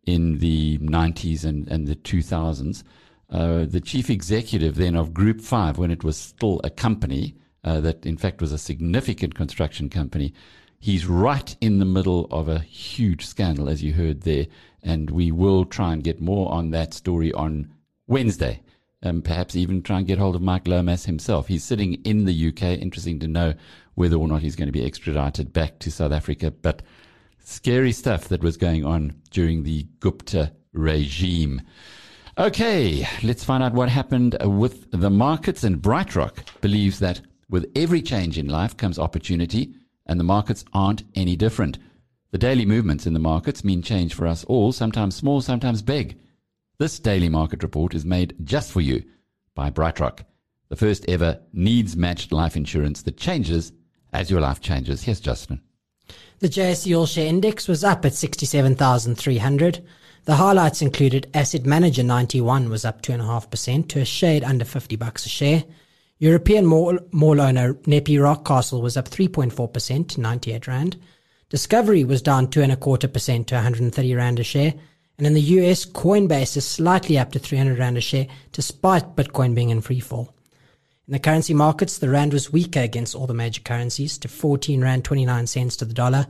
in 0.07 0.41
the 0.41 0.77
90s 0.77 1.43
and, 1.43 1.67
and 1.69 1.87
the 1.87 1.97
2000s. 1.97 2.83
Uh, 3.31 3.65
the 3.65 3.81
chief 3.81 4.11
executive 4.11 4.75
then 4.75 4.95
of 4.95 5.15
Group 5.15 5.41
5, 5.41 5.79
when 5.79 5.91
it 5.91 6.05
was 6.05 6.19
still 6.19 6.61
a 6.63 6.69
company 6.69 7.35
uh, 7.67 7.81
that, 7.81 8.07
in 8.07 8.17
fact, 8.17 8.41
was 8.41 8.53
a 8.53 8.59
significant 8.59 9.35
construction 9.35 9.91
company, 9.91 10.33
He's 10.79 11.07
right 11.07 11.57
in 11.61 11.79
the 11.79 11.85
middle 11.85 12.27
of 12.31 12.49
a 12.49 12.61
huge 12.61 13.27
scandal, 13.27 13.69
as 13.69 13.83
you 13.83 13.95
heard 13.95 14.23
there, 14.23 14.47
and 14.83 15.11
we 15.11 15.33
will 15.33 15.65
try 15.65 15.93
and 15.93 16.05
get 16.05 16.21
more 16.21 16.53
on 16.53 16.71
that 16.71 16.95
story 16.95 17.33
on 17.33 17.73
Wednesday. 18.07 18.63
And 19.03 19.25
perhaps 19.25 19.57
even 19.57 19.83
try 19.83 19.99
and 19.99 20.07
get 20.07 20.19
hold 20.19 20.37
of 20.37 20.43
Mike 20.43 20.67
Lomas 20.67 21.05
himself. 21.05 21.49
He's 21.49 21.65
sitting 21.65 21.95
in 22.05 22.25
the 22.25 22.49
UK. 22.49 22.63
Interesting 22.63 23.19
to 23.21 23.29
know 23.29 23.55
whether 23.95 24.17
or 24.17 24.27
not 24.27 24.43
he's 24.43 24.57
going 24.57 24.69
to 24.69 24.73
be 24.73 24.85
extradited 24.85 25.53
back 25.53 25.79
to 25.81 25.91
South 25.91 26.13
Africa. 26.13 26.51
But 26.51 26.83
scary 27.45 27.93
stuff 27.93 28.29
that 28.29 28.43
was 28.43 28.57
going 28.57 28.85
on 28.85 29.15
during 29.31 29.63
the 29.63 29.87
Gupta 30.01 30.53
regime. 30.73 31.63
Okay, 32.39 33.07
let's 33.23 33.45
find 33.45 33.63
out 33.63 33.75
what 33.75 33.89
happened 33.89 34.37
with 34.43 34.91
the 34.91 35.11
markets. 35.11 35.63
And 35.63 35.83
BrightRock 35.83 36.61
believes 36.61 36.99
that 37.01 37.21
with 37.49 37.71
every 37.77 38.03
change 38.03 38.39
in 38.39 38.49
life 38.49 38.77
comes 38.77 38.99
opportunity, 38.99 39.75
and 40.07 40.19
the 40.19 40.25
markets 40.25 40.65
aren't 40.73 41.05
any 41.15 41.37
different. 41.37 41.79
The 42.31 42.39
daily 42.39 42.67
movements 42.67 43.07
in 43.07 43.13
the 43.13 43.19
markets 43.19 43.65
mean 43.65 43.83
change 43.83 44.15
for 44.15 44.27
us 44.27 44.45
all, 44.45 44.73
sometimes 44.73 45.17
small, 45.17 45.41
sometimes 45.41 45.83
big. 45.83 46.19
This 46.79 46.99
daily 46.99 47.29
market 47.29 47.63
report 47.63 47.95
is 47.95 48.05
made 48.05 48.35
just 48.45 48.71
for 48.73 48.81
you 48.81 49.05
by 49.55 49.71
BrightRock, 49.71 50.21
the 50.69 50.77
first 50.77 51.05
ever 51.09 51.41
needs 51.53 51.97
matched 51.97 52.33
life 52.33 52.57
insurance 52.57 53.03
that 53.03 53.17
changes 53.17 53.73
as 54.13 54.31
your 54.31 54.41
life 54.41 54.61
changes. 54.61 55.03
Here's 55.03 55.21
Justin. 55.21 55.61
The 56.41 56.49
JSE 56.49 56.97
All 56.97 57.07
Share 57.07 57.27
Index 57.27 57.67
was 57.69 57.83
up 57.83 58.05
at 58.05 58.15
67,300. 58.15 59.85
The 60.25 60.37
highlights 60.37 60.83
included 60.83 61.31
Asset 61.33 61.65
Manager 61.65 62.03
91 62.03 62.69
was 62.69 62.85
up 62.85 63.01
2.5% 63.01 63.89
to 63.89 64.01
a 64.01 64.05
shade 64.05 64.45
under 64.45 64.65
50 64.65 64.97
bucks 64.97 65.25
a 65.25 65.29
share. 65.29 65.65
European 66.19 66.65
mall, 66.65 66.99
mall 67.13 67.41
owner 67.41 67.75
NEPI 67.87 68.17
Rockcastle 68.17 68.81
was 68.81 68.97
up 68.97 69.09
3.4% 69.09 70.09
to 70.09 70.21
98 70.21 70.67
Rand. 70.67 70.97
Discovery 71.51 72.05
was 72.05 72.23
down 72.23 72.47
2.25% 72.47 73.47
to 73.47 73.57
130 73.57 74.15
Rand 74.15 74.41
a 74.41 74.45
share. 74.45 74.73
And 75.19 75.27
in 75.27 75.35
the 75.35 75.41
US, 75.41 75.85
Coinbase 75.85 76.57
is 76.57 76.67
slightly 76.67 77.19
up 77.19 77.33
to 77.33 77.39
300 77.39 77.79
Rand 77.79 77.99
a 77.99 78.01
share 78.01 78.29
despite 78.53 79.15
Bitcoin 79.15 79.55
being 79.55 79.69
in 79.69 79.83
free 79.83 80.01
fall. 80.01 80.35
In 81.07 81.13
the 81.13 81.19
currency 81.19 81.53
markets, 81.55 81.99
the 81.99 82.09
rand 82.09 82.33
was 82.33 82.53
weaker 82.53 82.81
against 82.81 83.15
all 83.15 83.29
the 83.29 83.35
major 83.35 83.63
currencies 83.63 84.19
to 84.19 84.27
14 84.27 84.83
rand 84.83 85.05
29 85.05 85.47
cents 85.47 85.77
to 85.77 85.85
the 85.85 85.95
dollar, 85.95 86.27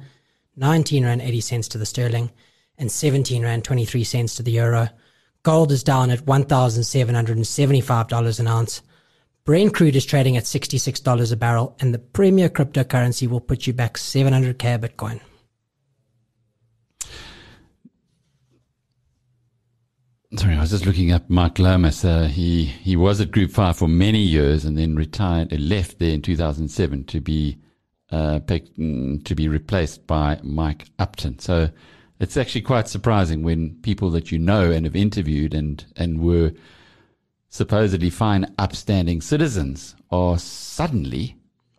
19 0.56 1.06
rand 1.06 1.22
80 1.22 1.40
cents 1.40 1.66
to 1.68 1.78
the 1.78 1.86
sterling, 1.86 2.30
and 2.76 2.92
17 2.92 3.42
rand 3.42 3.64
23 3.64 4.04
cents 4.04 4.34
to 4.34 4.42
the 4.42 4.52
euro. 4.52 4.90
Gold 5.44 5.72
is 5.72 5.82
down 5.82 6.10
at 6.10 6.26
$1,775 6.26 8.40
an 8.40 8.46
ounce. 8.46 8.82
Brent 9.46 9.72
crude 9.72 9.94
is 9.94 10.04
trading 10.04 10.36
at 10.36 10.42
$66 10.42 11.32
a 11.32 11.36
barrel, 11.36 11.76
and 11.78 11.94
the 11.94 12.00
premier 12.00 12.48
cryptocurrency 12.48 13.28
will 13.28 13.40
put 13.40 13.64
you 13.64 13.72
back 13.72 13.94
700k 13.94 14.76
Bitcoin. 14.80 15.20
Sorry, 20.34 20.56
I 20.56 20.60
was 20.60 20.70
just 20.70 20.84
looking 20.84 21.12
up 21.12 21.30
Mark 21.30 21.60
Lomas. 21.60 22.04
Uh, 22.04 22.24
he 22.24 22.64
he 22.64 22.96
was 22.96 23.20
at 23.20 23.30
Group 23.30 23.52
Five 23.52 23.76
for 23.76 23.86
many 23.86 24.18
years 24.18 24.64
and 24.64 24.76
then 24.76 24.96
retired, 24.96 25.52
uh, 25.52 25.56
left 25.56 26.00
there 26.00 26.10
in 26.10 26.22
2007 26.22 27.04
to 27.04 27.20
be 27.20 27.56
uh, 28.10 28.40
picked, 28.40 28.76
mm, 28.76 29.24
to 29.24 29.34
be 29.36 29.48
replaced 29.48 30.08
by 30.08 30.40
Mike 30.42 30.88
Upton. 30.98 31.38
So 31.38 31.70
it's 32.18 32.36
actually 32.36 32.62
quite 32.62 32.88
surprising 32.88 33.44
when 33.44 33.76
people 33.82 34.10
that 34.10 34.32
you 34.32 34.40
know 34.40 34.72
and 34.72 34.84
have 34.84 34.96
interviewed 34.96 35.54
and 35.54 35.84
and 35.96 36.20
were 36.20 36.52
supposedly 37.48 38.10
fine, 38.10 38.52
upstanding 38.58 39.20
citizens 39.20 39.96
are 40.10 40.38
suddenly 40.38 41.36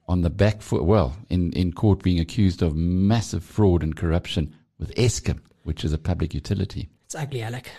on 0.08 0.22
the 0.22 0.30
back 0.30 0.62
foot. 0.62 0.84
Well, 0.86 1.16
in 1.30 1.52
in 1.54 1.74
court, 1.74 2.04
being 2.04 2.20
accused 2.20 2.62
of 2.62 2.76
massive 2.76 3.44
fraud 3.44 3.84
and 3.84 3.96
corruption 3.96 4.56
with 4.80 4.94
Eskom, 4.96 5.40
which 5.64 5.84
is 5.84 5.94
a 5.94 5.98
public 5.98 6.34
utility. 6.34 6.90
It's 7.06 7.16
ugly, 7.16 7.42
Alec. 7.42 7.70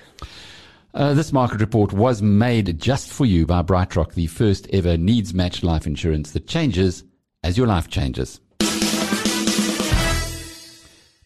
Uh, 0.94 1.14
this 1.14 1.32
market 1.32 1.60
report 1.60 1.92
was 1.92 2.22
made 2.22 2.80
just 2.80 3.12
for 3.12 3.26
you 3.26 3.46
by 3.46 3.62
BrightRock, 3.62 4.14
the 4.14 4.26
first 4.26 4.66
ever 4.72 4.96
needs 4.96 5.34
matched 5.34 5.62
life 5.62 5.86
insurance 5.86 6.32
that 6.32 6.46
changes 6.46 7.04
as 7.44 7.58
your 7.58 7.66
life 7.66 7.88
changes. 7.88 8.40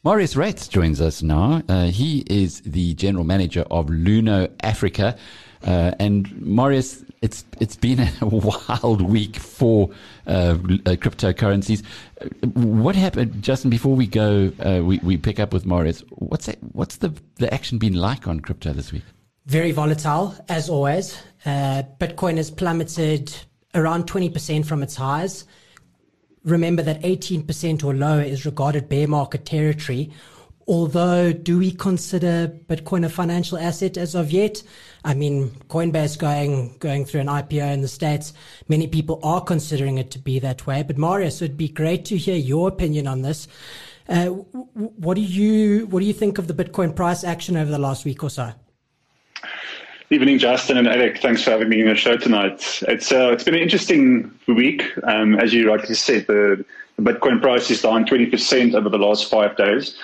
Marius 0.05 0.35
Reitz 0.35 0.69
joins 0.69 1.01
us 1.01 1.23
now. 1.23 1.63
Uh, 1.69 1.85
he 1.87 2.25
is 2.27 2.61
the 2.63 2.93
general 2.95 3.25
manager 3.25 3.65
of 3.71 3.87
Luno 3.87 4.53
Africa. 4.65 5.17
Uh, 5.65 5.93
and 5.99 6.41
Marius, 6.41 7.05
it's 7.21 7.45
it's 7.61 7.77
been 7.77 8.01
a 8.01 8.11
wild 8.27 9.01
week 9.03 9.37
for 9.37 9.91
uh, 10.27 10.31
uh 10.31 10.97
cryptocurrencies. 10.97 11.83
Uh, 12.21 12.27
what 12.49 12.97
happened, 12.97 13.43
Justin? 13.43 13.71
Before 13.71 13.95
we 13.95 14.07
go, 14.07 14.53
uh, 14.65 14.83
we 14.85 14.99
we 14.99 15.17
pick 15.17 15.39
up 15.39 15.53
with 15.53 15.65
Marius. 15.65 16.01
What's 16.11 16.49
what's 16.73 16.97
the 16.97 17.13
the 17.37 17.53
action 17.53 17.79
been 17.79 17.95
like 17.95 18.27
on 18.27 18.41
crypto 18.41 18.73
this 18.73 18.93
week? 18.93 19.05
Very 19.47 19.73
volatile, 19.73 20.35
as 20.49 20.69
always. 20.69 21.21
Bitcoin 21.45 22.37
has 22.37 22.49
plummeted 22.49 23.35
around 23.75 24.07
20% 24.07 24.65
from 24.65 24.83
its 24.83 24.95
highs. 24.95 25.45
Remember 26.45 26.83
that 26.83 27.03
18% 27.03 27.85
or 27.85 27.95
lower 27.95 28.23
is 28.23 28.45
regarded 28.47 28.89
bear 28.89 29.09
market 29.09 29.45
territory. 29.45 30.13
Although, 30.73 31.35
do 31.35 31.59
we 31.59 31.71
consider 31.71 32.51
Bitcoin 32.67 33.05
a 33.05 33.11
financial 33.11 33.59
asset 33.59 33.99
as 33.99 34.15
of 34.15 34.31
yet? 34.31 34.63
I 35.05 35.13
mean, 35.13 35.51
Coinbase 35.69 36.19
going 36.19 36.79
going 36.79 37.05
through 37.05 37.21
an 37.21 37.27
IPO 37.27 37.75
in 37.75 37.83
the 37.83 37.89
states. 37.89 38.33
Many 38.69 38.87
people 38.87 39.21
are 39.23 39.43
considering 39.43 39.99
it 39.99 40.11
to 40.13 40.19
be 40.19 40.39
that 40.39 40.67
way. 40.67 40.83
But 40.83 40.97
Marius, 40.97 41.43
it'd 41.43 41.59
be 41.59 41.69
great 41.69 42.07
to 42.07 42.17
hear 42.17 42.37
your 42.37 42.69
opinion 42.69 43.07
on 43.07 43.21
this. 43.21 43.49
Uh, 44.09 44.29
what 44.29 45.17
do 45.17 45.21
you 45.21 45.89
what 45.89 46.01
do 46.01 46.07
you 46.07 46.15
think 46.15 46.39
of 46.39 46.47
the 46.47 46.55
Bitcoin 46.55 46.97
price 46.97 47.23
action 47.23 47.55
over 47.59 47.71
the 47.71 47.79
last 47.79 48.07
week 48.07 48.25
or 48.25 48.31
so? 48.31 48.55
Evening, 50.09 50.39
Justin 50.39 50.79
and 50.79 50.89
Eric. 50.89 51.19
Thanks 51.19 51.43
for 51.43 51.51
having 51.51 51.69
me 51.69 51.83
on 51.83 51.89
the 51.89 51.97
show 51.97 52.17
tonight. 52.17 52.83
It's 52.89 53.13
uh, 53.13 53.31
it's 53.31 53.45
been 53.45 53.57
an 53.57 53.61
interesting 53.61 54.33
week. 54.49 54.85
Um, 55.03 55.39
as 55.39 55.53
you 55.53 55.69
rightly 55.69 55.95
said, 55.95 56.27
the, 56.29 56.65
the, 56.97 57.03
Bitcoin 57.03 57.43
price 57.43 57.71
is 57.71 57.83
down 57.83 58.07
20% 58.07 58.75
over 58.75 58.89
the 58.89 58.97
last 58.97 59.29
five 59.29 59.55
days. 59.59 59.99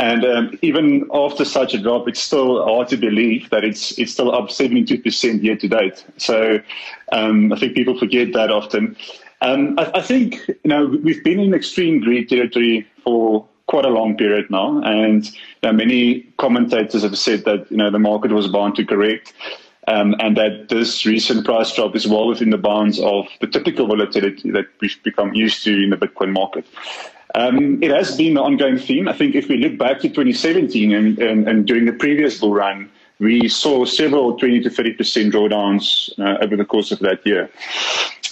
And 0.00 0.24
um, 0.24 0.58
even 0.60 1.08
after 1.14 1.44
such 1.44 1.72
a 1.72 1.78
drop, 1.78 2.08
it's 2.08 2.20
still 2.20 2.64
hard 2.64 2.88
to 2.88 2.96
believe 2.96 3.48
that 3.50 3.64
it's 3.64 3.96
it's 3.98 4.12
still 4.12 4.34
up 4.34 4.48
72% 4.48 5.42
year 5.42 5.56
to 5.56 5.68
date. 5.68 6.04
So 6.16 6.58
um, 7.12 7.52
I 7.52 7.58
think 7.58 7.74
people 7.74 7.98
forget 7.98 8.32
that 8.32 8.50
often. 8.50 8.96
Um, 9.40 9.78
I, 9.78 9.92
I, 9.96 10.00
think 10.00 10.48
you 10.48 10.56
know 10.64 10.86
we've 10.86 11.22
been 11.22 11.38
in 11.38 11.54
extreme 11.54 12.00
greed 12.00 12.28
territory 12.28 12.86
for 13.04 13.46
quite 13.66 13.84
a 13.84 13.88
long 13.88 14.16
period 14.16 14.50
now, 14.50 14.80
and 14.82 15.26
you 15.26 15.32
know, 15.62 15.72
many 15.72 16.22
commentators 16.38 17.02
have 17.02 17.16
said 17.16 17.44
that 17.44 17.70
you 17.70 17.76
know 17.76 17.90
the 17.90 17.98
market 17.98 18.32
was 18.32 18.48
bound 18.48 18.74
to 18.76 18.84
correct. 18.84 19.32
Um, 19.86 20.14
and 20.18 20.34
that 20.38 20.70
this 20.70 21.04
recent 21.04 21.44
price 21.44 21.74
drop 21.74 21.94
is 21.94 22.06
well 22.06 22.26
within 22.26 22.48
the 22.48 22.56
bounds 22.56 22.98
of 22.98 23.26
the 23.42 23.46
typical 23.46 23.86
volatility 23.86 24.50
that 24.52 24.64
we've 24.80 24.98
become 25.02 25.34
used 25.34 25.62
to 25.64 25.74
in 25.74 25.90
the 25.90 25.96
Bitcoin 25.98 26.32
market. 26.32 26.64
Um, 27.34 27.82
it 27.82 27.90
has 27.90 28.16
been 28.16 28.32
an 28.32 28.38
ongoing 28.38 28.78
theme. 28.78 29.08
I 29.08 29.12
think 29.12 29.34
if 29.34 29.48
we 29.48 29.56
look 29.56 29.76
back 29.76 30.00
to 30.00 30.08
2017 30.08 30.94
and, 30.94 31.18
and, 31.18 31.48
and 31.48 31.66
during 31.66 31.84
the 31.84 31.92
previous 31.92 32.38
bull 32.38 32.54
run, 32.54 32.90
we 33.18 33.48
saw 33.48 33.84
several 33.84 34.38
20 34.38 34.60
to 34.62 34.70
30% 34.70 35.32
drawdowns 35.32 36.16
uh, 36.18 36.44
over 36.44 36.56
the 36.56 36.64
course 36.64 36.92
of 36.92 37.00
that 37.00 37.26
year. 37.26 37.50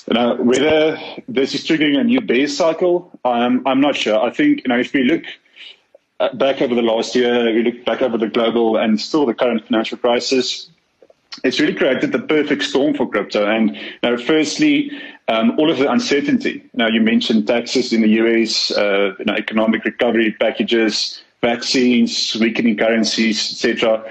Now, 0.09 0.37
whether 0.37 0.99
this 1.29 1.55
is 1.55 1.67
triggering 1.67 1.99
a 1.99 2.05
new 2.05 2.21
base 2.21 2.57
cycle, 2.57 3.11
um, 3.25 3.63
I'm 3.67 3.81
not 3.81 3.97
sure. 3.97 4.21
I 4.21 4.31
think, 4.31 4.63
you 4.65 4.69
know, 4.69 4.79
if 4.79 4.93
we 4.93 5.05
look 5.05 5.23
uh, 6.21 6.35
back 6.35 6.61
over 6.61 6.75
the 6.75 6.83
last 6.83 7.15
year, 7.15 7.53
we 7.53 7.63
look 7.63 7.85
back 7.85 8.03
over 8.03 8.19
the 8.19 8.29
global 8.29 8.77
and 8.77 9.01
still 9.01 9.27
the 9.27 9.35
current 9.35 9.67
financial 9.67 9.99
crisis, 9.99 10.71
it's 11.45 11.59
really 11.59 11.75
created 11.75 12.13
the 12.13 12.19
perfect 12.19 12.63
storm 12.63 12.95
for 12.95 13.09
crypto. 13.09 13.49
And 13.49 13.75
you 13.75 13.93
know, 14.03 14.17
firstly, 14.17 14.91
um, 15.29 15.59
all 15.59 15.71
of 15.71 15.79
the 15.79 15.91
uncertainty. 15.91 16.69
Now, 16.75 16.89
you 16.89 17.01
mentioned 17.01 17.47
taxes 17.47 17.93
in 17.93 18.03
the 18.03 18.09
US, 18.09 18.71
uh, 18.71 19.15
you 19.19 19.25
know, 19.25 19.35
economic 19.35 19.85
recovery 19.85 20.33
packages, 20.33 21.23
vaccines, 21.41 22.37
weakening 22.41 22.77
currencies, 22.77 23.53
etc. 23.53 24.05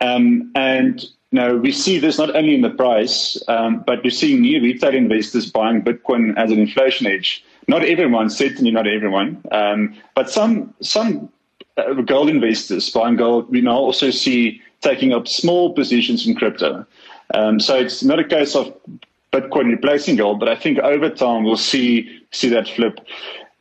Um, 0.00 0.50
and 0.54 1.04
now, 1.30 1.54
we 1.54 1.72
see 1.72 1.98
this 1.98 2.18
not 2.18 2.36
only 2.36 2.54
in 2.54 2.60
the 2.60 2.70
price, 2.70 3.42
um, 3.48 3.82
but 3.86 4.04
we're 4.04 4.10
seeing 4.10 4.42
new 4.42 4.60
retail 4.60 4.94
investors 4.94 5.50
buying 5.50 5.82
Bitcoin 5.82 6.36
as 6.36 6.50
an 6.50 6.58
inflation 6.58 7.06
hedge. 7.06 7.42
Not 7.68 7.84
everyone, 7.84 8.28
certainly 8.28 8.70
not 8.70 8.86
everyone, 8.86 9.42
um, 9.50 9.94
but 10.14 10.28
some 10.28 10.74
some 10.82 11.30
uh, 11.76 11.94
gold 11.94 12.28
investors 12.28 12.90
buying 12.90 13.16
gold. 13.16 13.48
We 13.50 13.62
now 13.62 13.76
also 13.76 14.10
see 14.10 14.60
taking 14.82 15.12
up 15.12 15.26
small 15.26 15.72
positions 15.72 16.26
in 16.26 16.34
crypto. 16.34 16.84
Um, 17.34 17.60
so 17.60 17.76
it's 17.76 18.02
not 18.02 18.18
a 18.18 18.24
case 18.24 18.54
of 18.54 18.74
Bitcoin 19.32 19.70
replacing 19.70 20.16
gold, 20.16 20.38
but 20.40 20.48
I 20.48 20.54
think 20.54 20.78
over 20.78 21.08
time 21.08 21.44
we'll 21.44 21.56
see 21.56 22.22
see 22.32 22.48
that 22.50 22.68
flip. 22.68 23.00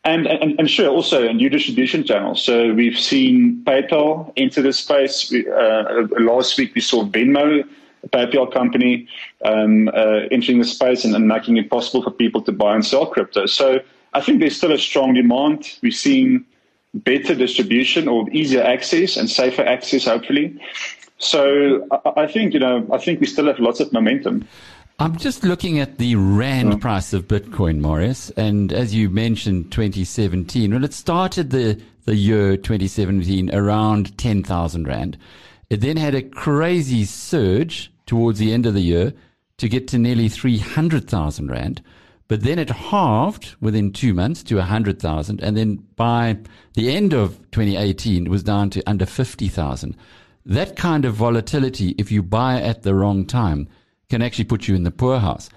And, 0.04 0.26
and, 0.26 0.60
and 0.60 0.70
sure, 0.70 0.90
also 0.90 1.28
a 1.28 1.34
new 1.34 1.48
distribution 1.48 2.04
channel. 2.04 2.34
So 2.36 2.74
we've 2.74 2.98
seen 2.98 3.64
PayPal 3.66 4.34
enter 4.36 4.62
the 4.62 4.74
space. 4.74 5.30
We, 5.32 5.48
uh, 5.48 6.08
last 6.20 6.58
week 6.58 6.74
we 6.74 6.82
saw 6.82 7.06
Venmo, 7.06 7.64
a 8.04 8.10
PayPal 8.10 8.52
company, 8.52 9.08
um, 9.46 9.90
uh, 9.90 10.22
entering 10.32 10.58
the 10.58 10.66
space 10.66 11.06
and, 11.06 11.16
and, 11.16 11.28
making 11.28 11.58
it 11.58 11.70
possible 11.70 12.02
for 12.02 12.10
people 12.10 12.42
to 12.42 12.52
buy 12.52 12.74
and 12.74 12.84
sell 12.84 13.06
crypto. 13.06 13.46
So 13.46 13.80
I 14.14 14.22
think 14.22 14.40
there's 14.40 14.58
still 14.58 14.72
a 14.72 14.80
strong 14.80 15.14
demand. 15.14 15.78
We've 15.84 15.94
seen 15.94 16.46
better 16.96 17.36
distribution 17.36 18.08
or 18.08 18.28
easier 18.32 18.64
access 18.64 19.18
and 19.18 19.30
safer 19.30 19.62
access, 19.62 20.06
hopefully. 20.06 20.60
So 21.20 21.88
I, 21.92 22.24
I 22.24 22.28
think, 22.28 22.56
you 22.56 22.60
know, 22.60 22.88
I 22.92 22.98
think 22.98 23.20
we 23.20 23.28
still 23.28 23.46
have 23.46 23.60
lots 23.60 23.80
of 23.80 23.94
momentum. 23.94 24.48
I'm 25.02 25.18
just 25.18 25.44
looking 25.44 25.80
at 25.80 25.98
the 25.98 26.16
rand 26.16 26.80
price 26.80 27.12
of 27.12 27.28
Bitcoin, 27.28 27.80
Marius, 27.80 28.30
and 28.38 28.72
as 28.72 28.94
you 28.94 29.10
mentioned, 29.10 29.72
2017, 29.72 30.72
when 30.72 30.84
it 30.84 30.94
started 30.94 31.50
the, 31.50 31.82
the 32.06 32.16
year 32.16 32.56
2017 32.56 33.52
around 33.52 34.16
10,000 34.20 34.88
rand, 34.88 35.18
it 35.72 35.82
then 35.82 35.98
had 35.98 36.14
a 36.14 36.22
crazy 36.22 37.04
surge 37.04 37.92
towards 38.06 38.38
the 38.38 38.54
end 38.54 38.68
of 38.68 38.76
the 38.76 38.82
year 38.82 39.12
to 39.58 39.68
get 39.68 39.88
to 39.88 39.98
nearly 39.98 40.30
300,000 40.30 41.50
rand. 41.50 41.82
But 42.28 42.44
then 42.44 42.60
it 42.60 42.70
halved 42.70 43.56
within 43.60 43.92
two 43.92 44.14
months 44.14 44.44
to 44.44 44.58
100,000. 44.58 45.42
And 45.42 45.58
then 45.58 45.78
by 45.96 46.38
the 46.76 46.96
end 46.96 47.14
of 47.14 47.40
2018, 47.50 48.28
it 48.28 48.30
was 48.30 48.44
down 48.44 48.70
to 48.70 48.84
under 48.88 49.08
50,000. 49.08 49.98
That 50.46 50.76
kind 50.76 51.06
of 51.06 51.16
volatility, 51.16 51.96
if 51.98 52.12
you 52.12 52.22
buy 52.22 52.62
at 52.62 52.84
the 52.84 52.94
wrong 52.94 53.26
time, 53.26 53.68
can 54.12 54.22
actually 54.22 54.44
put 54.44 54.68
you 54.68 54.76
in 54.76 54.84
the 54.84 54.92
poorhouse. 54.92 55.50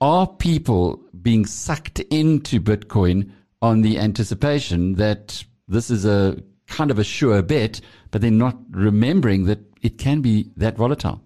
Are 0.00 0.26
people 0.26 1.00
being 1.22 1.46
sucked 1.46 2.00
into 2.00 2.60
Bitcoin 2.60 3.30
on 3.62 3.80
the 3.80 3.98
anticipation 3.98 4.96
that 4.96 5.42
this 5.66 5.90
is 5.90 6.04
a 6.04 6.36
kind 6.66 6.90
of 6.90 6.98
a 6.98 7.04
sure 7.04 7.40
bet, 7.42 7.80
but 8.10 8.20
they're 8.20 8.30
not 8.30 8.58
remembering 8.70 9.46
that 9.46 9.60
it 9.80 9.96
can 9.96 10.20
be 10.20 10.50
that 10.58 10.76
volatile? 10.76 11.22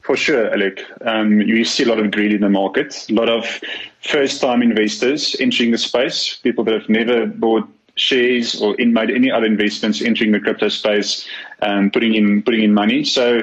For 0.00 0.16
sure, 0.16 0.50
Alec. 0.50 0.82
Um, 1.02 1.40
you 1.42 1.64
see 1.64 1.84
a 1.84 1.86
lot 1.86 1.98
of 1.98 2.10
greed 2.10 2.32
in 2.32 2.40
the 2.40 2.48
market, 2.48 3.06
a 3.10 3.14
lot 3.14 3.28
of 3.28 3.60
first 4.00 4.40
time 4.40 4.62
investors 4.62 5.36
entering 5.40 5.72
the 5.72 5.78
space, 5.78 6.36
people 6.42 6.64
that 6.64 6.74
have 6.74 6.88
never 6.88 7.26
bought 7.26 7.68
shares 7.96 8.60
or 8.60 8.74
in 8.76 8.92
made 8.92 9.10
any 9.10 9.30
other 9.30 9.46
investments 9.46 10.02
entering 10.02 10.32
the 10.32 10.40
crypto 10.40 10.68
space, 10.68 11.26
um, 11.62 11.90
putting 11.90 12.14
in 12.14 12.42
putting 12.42 12.62
in 12.62 12.74
money. 12.74 13.04
So, 13.04 13.42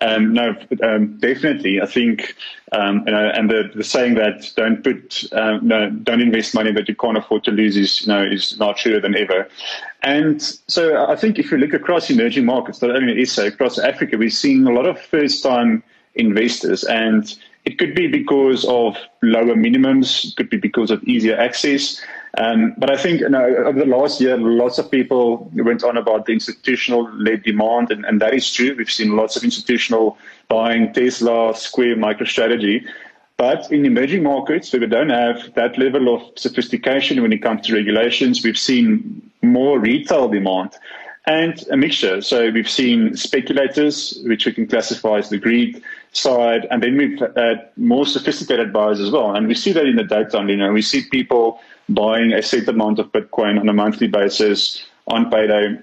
um, 0.00 0.32
no, 0.32 0.54
um, 0.82 1.18
definitely, 1.18 1.80
I 1.80 1.86
think, 1.86 2.34
um, 2.72 3.02
you 3.06 3.12
know, 3.12 3.30
and 3.34 3.50
the, 3.50 3.70
the 3.74 3.84
saying 3.84 4.14
that 4.14 4.52
don't 4.56 4.82
put 4.84 5.24
um, 5.32 5.66
no, 5.66 5.90
don't 5.90 6.20
invest 6.20 6.54
money 6.54 6.72
that 6.72 6.88
you 6.88 6.94
can't 6.94 7.18
afford 7.18 7.44
to 7.44 7.50
lose 7.50 7.76
is 7.76 8.02
you 8.02 8.12
know 8.12 8.24
is 8.24 8.58
not 8.58 8.76
truer 8.76 9.00
than 9.00 9.16
ever. 9.16 9.48
And 10.02 10.40
so, 10.68 11.06
I 11.06 11.16
think 11.16 11.38
if 11.38 11.50
you 11.50 11.58
look 11.58 11.72
across 11.72 12.08
emerging 12.08 12.44
markets, 12.44 12.80
not 12.80 12.94
only 12.94 13.18
in 13.18 13.26
SA, 13.26 13.46
across 13.46 13.78
Africa, 13.78 14.16
we're 14.16 14.30
seeing 14.30 14.66
a 14.66 14.72
lot 14.72 14.86
of 14.86 15.00
first 15.00 15.42
time 15.42 15.82
investors 16.14 16.84
and. 16.84 17.36
It 17.64 17.76
could 17.76 17.94
be 17.94 18.06
because 18.06 18.64
of 18.64 18.96
lower 19.20 19.54
minimums, 19.54 20.24
it 20.24 20.36
could 20.36 20.48
be 20.48 20.56
because 20.56 20.90
of 20.90 21.02
easier 21.04 21.36
access. 21.36 22.02
Um, 22.38 22.74
but 22.78 22.88
I 22.88 22.96
think 22.96 23.20
you 23.20 23.28
know, 23.28 23.44
over 23.44 23.80
the 23.80 23.86
last 23.86 24.20
year, 24.20 24.36
lots 24.36 24.78
of 24.78 24.88
people 24.90 25.50
went 25.54 25.82
on 25.82 25.96
about 25.96 26.26
the 26.26 26.32
institutional 26.32 27.10
led 27.14 27.42
demand, 27.42 27.90
and, 27.90 28.04
and 28.04 28.22
that 28.22 28.32
is 28.32 28.50
true. 28.52 28.76
We've 28.78 28.90
seen 28.90 29.16
lots 29.16 29.36
of 29.36 29.42
institutional 29.42 30.16
buying 30.48 30.92
Tesla, 30.92 31.54
Square, 31.56 31.96
MicroStrategy. 31.96 32.86
But 33.38 33.70
in 33.72 33.84
emerging 33.84 34.22
markets 34.22 34.72
where 34.72 34.80
we 34.80 34.86
don't 34.86 35.10
have 35.10 35.52
that 35.54 35.78
level 35.78 36.14
of 36.14 36.22
sophistication 36.38 37.22
when 37.22 37.32
it 37.32 37.42
comes 37.42 37.66
to 37.66 37.74
regulations, 37.74 38.44
we've 38.44 38.58
seen 38.58 39.30
more 39.42 39.80
retail 39.80 40.28
demand 40.28 40.76
and 41.26 41.64
a 41.70 41.76
mixture. 41.76 42.20
So 42.20 42.50
we've 42.50 42.70
seen 42.70 43.16
speculators, 43.16 44.18
which 44.24 44.46
we 44.46 44.52
can 44.52 44.66
classify 44.66 45.18
as 45.18 45.28
the 45.28 45.38
greed 45.38 45.82
side, 46.12 46.66
and 46.70 46.82
then 46.82 46.96
we've 46.96 47.18
had 47.36 47.68
more 47.76 48.06
sophisticated 48.06 48.72
buyers 48.72 49.00
as 49.00 49.10
well. 49.10 49.34
And 49.34 49.46
we 49.48 49.54
see 49.54 49.72
that 49.72 49.86
in 49.86 49.96
the 49.96 50.04
data. 50.04 50.44
You 50.48 50.56
know, 50.56 50.72
we 50.72 50.82
see 50.82 51.02
people 51.10 51.60
buying 51.88 52.32
a 52.32 52.42
set 52.42 52.68
amount 52.68 52.98
of 52.98 53.10
Bitcoin 53.12 53.58
on 53.58 53.68
a 53.68 53.72
monthly 53.72 54.08
basis 54.08 54.84
on 55.06 55.30
payday. 55.30 55.78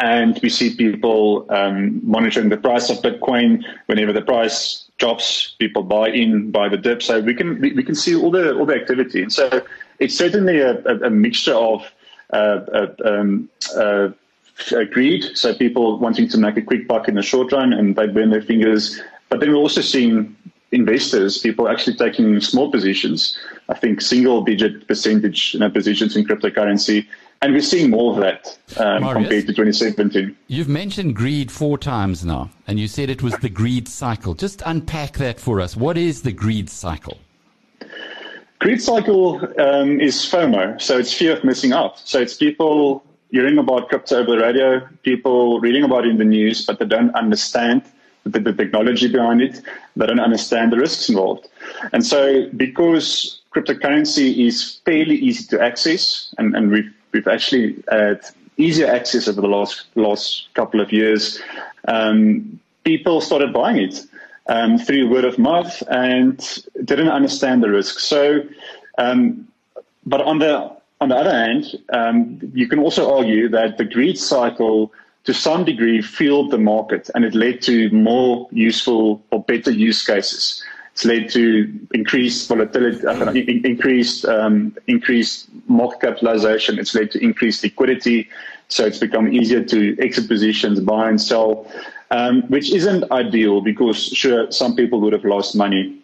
And 0.00 0.38
we 0.42 0.48
see 0.48 0.74
people 0.74 1.46
um, 1.50 2.00
monitoring 2.02 2.48
the 2.48 2.56
price 2.56 2.90
of 2.90 2.98
Bitcoin. 2.98 3.64
Whenever 3.86 4.12
the 4.12 4.22
price 4.22 4.88
drops, 4.98 5.54
people 5.58 5.82
buy 5.82 6.08
in, 6.10 6.50
buy 6.50 6.68
the 6.68 6.76
dip. 6.76 7.02
So 7.02 7.20
we 7.20 7.34
can 7.34 7.60
we, 7.60 7.72
we 7.72 7.82
can 7.82 7.94
see 7.94 8.14
all 8.14 8.30
the 8.30 8.54
all 8.54 8.66
the 8.66 8.74
activity. 8.74 9.22
And 9.22 9.32
so 9.32 9.62
it's 9.98 10.16
certainly 10.16 10.60
a, 10.60 10.82
a, 10.84 11.06
a 11.06 11.10
mixture 11.10 11.54
of 11.54 11.90
uh, 12.32 12.36
uh, 12.36 12.94
um, 13.04 13.48
uh, 13.76 14.08
greed. 14.90 15.24
So 15.34 15.54
people 15.54 15.98
wanting 15.98 16.28
to 16.28 16.38
make 16.38 16.56
a 16.56 16.62
quick 16.62 16.86
buck 16.86 17.08
in 17.08 17.14
the 17.14 17.22
short 17.22 17.52
run, 17.52 17.72
and 17.72 17.96
they 17.96 18.06
burn 18.06 18.30
their 18.30 18.42
fingers. 18.42 19.00
But 19.28 19.40
then 19.40 19.50
we're 19.50 19.56
also 19.56 19.80
seeing 19.80 20.36
investors, 20.72 21.38
people 21.38 21.68
actually 21.68 21.96
taking 21.96 22.40
small 22.40 22.70
positions. 22.70 23.38
I 23.68 23.74
think 23.74 24.00
single 24.00 24.42
digit 24.42 24.86
percentage 24.88 25.54
you 25.54 25.60
know, 25.60 25.70
positions 25.70 26.16
in 26.16 26.24
cryptocurrency. 26.24 27.06
And 27.40 27.52
we're 27.52 27.60
seeing 27.60 27.90
more 27.90 28.14
of 28.14 28.20
that 28.20 28.58
um, 28.78 29.02
compared 29.12 29.46
to 29.46 29.52
2017. 29.52 30.36
You've 30.48 30.68
mentioned 30.68 31.14
greed 31.14 31.52
four 31.52 31.78
times 31.78 32.24
now, 32.24 32.50
and 32.66 32.80
you 32.80 32.88
said 32.88 33.10
it 33.10 33.22
was 33.22 33.34
the 33.34 33.48
greed 33.48 33.86
cycle. 33.86 34.34
Just 34.34 34.62
unpack 34.66 35.18
that 35.18 35.38
for 35.38 35.60
us. 35.60 35.76
What 35.76 35.96
is 35.96 36.22
the 36.22 36.32
greed 36.32 36.68
cycle? 36.68 37.18
Greed 38.58 38.82
cycle 38.82 39.36
um, 39.60 40.00
is 40.00 40.16
FOMO, 40.16 40.80
so 40.80 40.98
it's 40.98 41.12
fear 41.12 41.36
of 41.36 41.44
missing 41.44 41.72
out. 41.72 42.00
So 42.00 42.20
it's 42.20 42.34
people 42.34 43.04
hearing 43.30 43.58
about 43.58 43.88
crypto 43.88 44.18
over 44.18 44.32
the 44.32 44.38
radio, 44.38 44.88
people 45.04 45.60
reading 45.60 45.84
about 45.84 46.06
it 46.06 46.10
in 46.10 46.18
the 46.18 46.24
news, 46.24 46.66
but 46.66 46.80
they 46.80 46.86
don't 46.86 47.14
understand 47.14 47.82
the, 48.24 48.40
the 48.40 48.52
technology 48.52 49.06
behind 49.06 49.42
it. 49.42 49.60
They 49.94 50.06
don't 50.06 50.18
understand 50.18 50.72
the 50.72 50.78
risks 50.78 51.08
involved. 51.08 51.48
And 51.92 52.04
so 52.04 52.48
because 52.56 53.37
cryptocurrency 53.54 54.46
is 54.46 54.80
fairly 54.84 55.16
easy 55.16 55.46
to 55.48 55.62
access, 55.62 56.34
and, 56.38 56.54
and 56.54 56.70
we've, 56.70 56.92
we've 57.12 57.28
actually 57.28 57.82
had 57.90 58.20
easier 58.58 58.88
access 58.88 59.28
over 59.28 59.40
the 59.40 59.48
last, 59.48 59.86
last 59.94 60.48
couple 60.54 60.80
of 60.80 60.92
years, 60.92 61.40
um, 61.86 62.60
people 62.84 63.20
started 63.20 63.52
buying 63.52 63.78
it 63.78 64.04
um, 64.48 64.78
through 64.78 65.08
word 65.08 65.24
of 65.24 65.38
mouth 65.38 65.82
and 65.88 66.64
didn't 66.84 67.08
understand 67.08 67.62
the 67.62 67.70
risk. 67.70 68.00
So, 68.00 68.40
um, 68.98 69.48
but 70.04 70.20
on 70.22 70.38
the 70.38 70.76
on 71.00 71.10
the 71.10 71.16
other 71.16 71.30
hand, 71.32 71.78
um, 71.92 72.40
you 72.54 72.66
can 72.66 72.80
also 72.80 73.16
argue 73.16 73.48
that 73.50 73.78
the 73.78 73.84
greed 73.84 74.18
cycle 74.18 74.92
to 75.24 75.32
some 75.32 75.64
degree 75.64 76.02
fueled 76.02 76.50
the 76.50 76.58
market 76.58 77.08
and 77.14 77.24
it 77.24 77.34
led 77.34 77.62
to 77.62 77.88
more 77.90 78.48
useful 78.50 79.22
or 79.30 79.44
better 79.44 79.70
use 79.70 80.04
cases. 80.04 80.64
It's 80.98 81.04
led 81.04 81.28
to 81.30 81.72
increased 81.94 82.48
volatility, 82.48 83.06
uh, 83.06 83.30
increased 83.30 84.24
um, 84.24 84.76
increased 84.88 85.48
market 85.68 86.00
capitalization. 86.00 86.76
It's 86.76 86.92
led 86.92 87.12
to 87.12 87.22
increased 87.22 87.62
liquidity, 87.62 88.28
so 88.66 88.84
it's 88.84 88.98
become 88.98 89.32
easier 89.32 89.62
to 89.62 89.96
exit 90.00 90.26
positions, 90.26 90.80
buy 90.80 91.08
and 91.08 91.22
sell, 91.22 91.70
um, 92.10 92.42
which 92.48 92.72
isn't 92.72 93.08
ideal 93.12 93.60
because 93.60 94.06
sure 94.06 94.50
some 94.50 94.74
people 94.74 95.00
would 95.02 95.12
have 95.12 95.24
lost 95.24 95.54
money. 95.54 96.02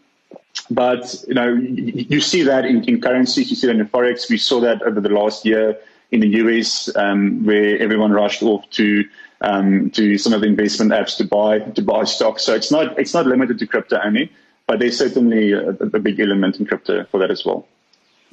But 0.70 1.24
you 1.26 1.34
know 1.34 1.54
you 1.54 2.20
see 2.20 2.42
that 2.42 2.64
in, 2.64 2.84
in 2.84 3.00
currencies, 3.00 3.50
you 3.50 3.56
see 3.56 3.66
that 3.66 3.74
in 3.74 3.88
forex. 3.88 4.30
We 4.30 4.38
saw 4.38 4.60
that 4.60 4.80
over 4.82 5.00
the 5.00 5.08
last 5.08 5.44
year 5.44 5.76
in 6.12 6.20
the 6.20 6.28
US, 6.44 6.94
um, 6.94 7.44
where 7.44 7.80
everyone 7.80 8.12
rushed 8.12 8.44
off 8.44 8.70
to 8.78 9.04
um, 9.40 9.90
to 9.90 10.18
some 10.18 10.32
of 10.32 10.40
the 10.40 10.46
investment 10.46 10.92
apps 10.92 11.16
to 11.16 11.24
buy 11.24 11.58
to 11.58 11.82
buy 11.82 12.04
stocks. 12.04 12.44
So 12.44 12.54
it's 12.54 12.70
not 12.70 12.96
it's 12.96 13.12
not 13.12 13.26
limited 13.26 13.58
to 13.58 13.66
crypto 13.66 13.98
only, 13.98 14.30
but 14.66 14.78
there's 14.78 14.98
certainly 14.98 15.52
a, 15.52 15.70
a 15.70 15.98
big 15.98 16.20
element 16.20 16.58
in 16.58 16.66
crypto 16.66 17.04
for 17.10 17.18
that 17.20 17.30
as 17.30 17.44
well. 17.44 17.66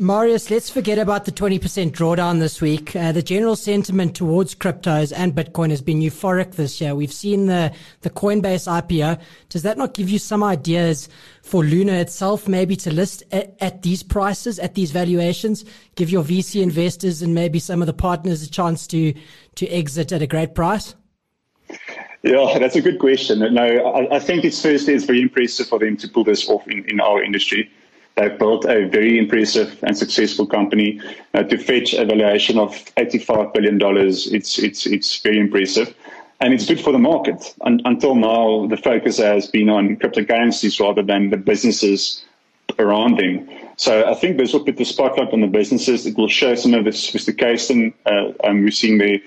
Marius, 0.01 0.49
let's 0.49 0.67
forget 0.67 0.97
about 0.97 1.25
the 1.25 1.31
20% 1.31 1.91
drawdown 1.91 2.39
this 2.39 2.59
week. 2.59 2.95
Uh, 2.95 3.11
the 3.11 3.21
general 3.21 3.55
sentiment 3.55 4.15
towards 4.15 4.55
cryptos 4.55 5.13
and 5.15 5.35
Bitcoin 5.35 5.69
has 5.69 5.83
been 5.83 5.99
euphoric 5.99 6.55
this 6.55 6.81
year. 6.81 6.95
We've 6.95 7.13
seen 7.13 7.45
the, 7.45 7.71
the 7.99 8.09
Coinbase 8.09 8.67
IPO. 8.67 9.21
Does 9.49 9.61
that 9.61 9.77
not 9.77 9.93
give 9.93 10.09
you 10.09 10.17
some 10.17 10.43
ideas 10.43 11.07
for 11.43 11.61
Luno 11.61 12.01
itself, 12.01 12.47
maybe 12.47 12.75
to 12.77 12.91
list 12.91 13.21
at, 13.31 13.55
at 13.59 13.83
these 13.83 14.01
prices, 14.01 14.57
at 14.57 14.73
these 14.73 14.89
valuations, 14.89 15.65
give 15.93 16.09
your 16.09 16.23
VC 16.23 16.63
investors 16.63 17.21
and 17.21 17.35
maybe 17.35 17.59
some 17.59 17.81
of 17.81 17.85
the 17.85 17.93
partners 17.93 18.41
a 18.41 18.49
chance 18.49 18.87
to, 18.87 19.13
to 19.53 19.67
exit 19.67 20.11
at 20.11 20.23
a 20.23 20.27
great 20.27 20.55
price? 20.55 20.95
Yeah, 22.23 22.59
that's 22.59 22.75
a 22.75 22.81
good 22.81 22.99
question. 22.99 23.39
No, 23.53 23.63
I, 23.63 24.17
I 24.17 24.19
think 24.19 24.45
it's 24.45 24.61
firstly 24.61 24.93
it's 24.93 25.05
very 25.05 25.21
impressive 25.21 25.67
for 25.67 25.79
them 25.79 25.97
to 25.97 26.07
pull 26.07 26.23
this 26.23 26.47
off 26.47 26.67
in, 26.67 26.85
in 26.87 26.99
our 26.99 27.23
industry. 27.23 27.71
They've 28.15 28.37
built 28.37 28.65
a 28.65 28.87
very 28.87 29.17
impressive 29.17 29.79
and 29.83 29.97
successful 29.97 30.45
company 30.45 30.99
uh, 31.33 31.43
to 31.43 31.57
fetch 31.57 31.93
a 31.93 32.05
valuation 32.05 32.59
of 32.59 32.71
$85 32.95 33.53
billion. 33.53 33.79
It's, 34.07 34.59
it's, 34.59 34.85
it's 34.85 35.17
very 35.21 35.39
impressive. 35.39 35.95
And 36.41 36.53
it's 36.53 36.65
good 36.67 36.79
for 36.81 36.91
the 36.91 36.99
market. 36.99 37.55
Un- 37.61 37.81
until 37.85 38.15
now, 38.15 38.67
the 38.67 38.77
focus 38.77 39.17
has 39.17 39.47
been 39.47 39.69
on 39.69 39.95
cryptocurrencies 39.97 40.79
rather 40.79 41.01
than 41.03 41.29
the 41.29 41.37
businesses 41.37 42.23
around 42.79 43.17
them. 43.17 43.49
So 43.77 44.07
I 44.09 44.13
think 44.13 44.37
this 44.37 44.53
will 44.53 44.63
put 44.65 44.77
the 44.77 44.85
spotlight 44.85 45.33
on 45.33 45.41
the 45.41 45.47
businesses. 45.47 46.05
It 46.05 46.17
will 46.17 46.27
show 46.27 46.55
some 46.55 46.73
of 46.73 46.85
the 46.85 46.91
sophistication 46.91 47.93
uh, 48.05 48.31
um, 48.43 48.61
we're 48.63 48.71
seeing 48.71 48.97
there. 48.97 49.19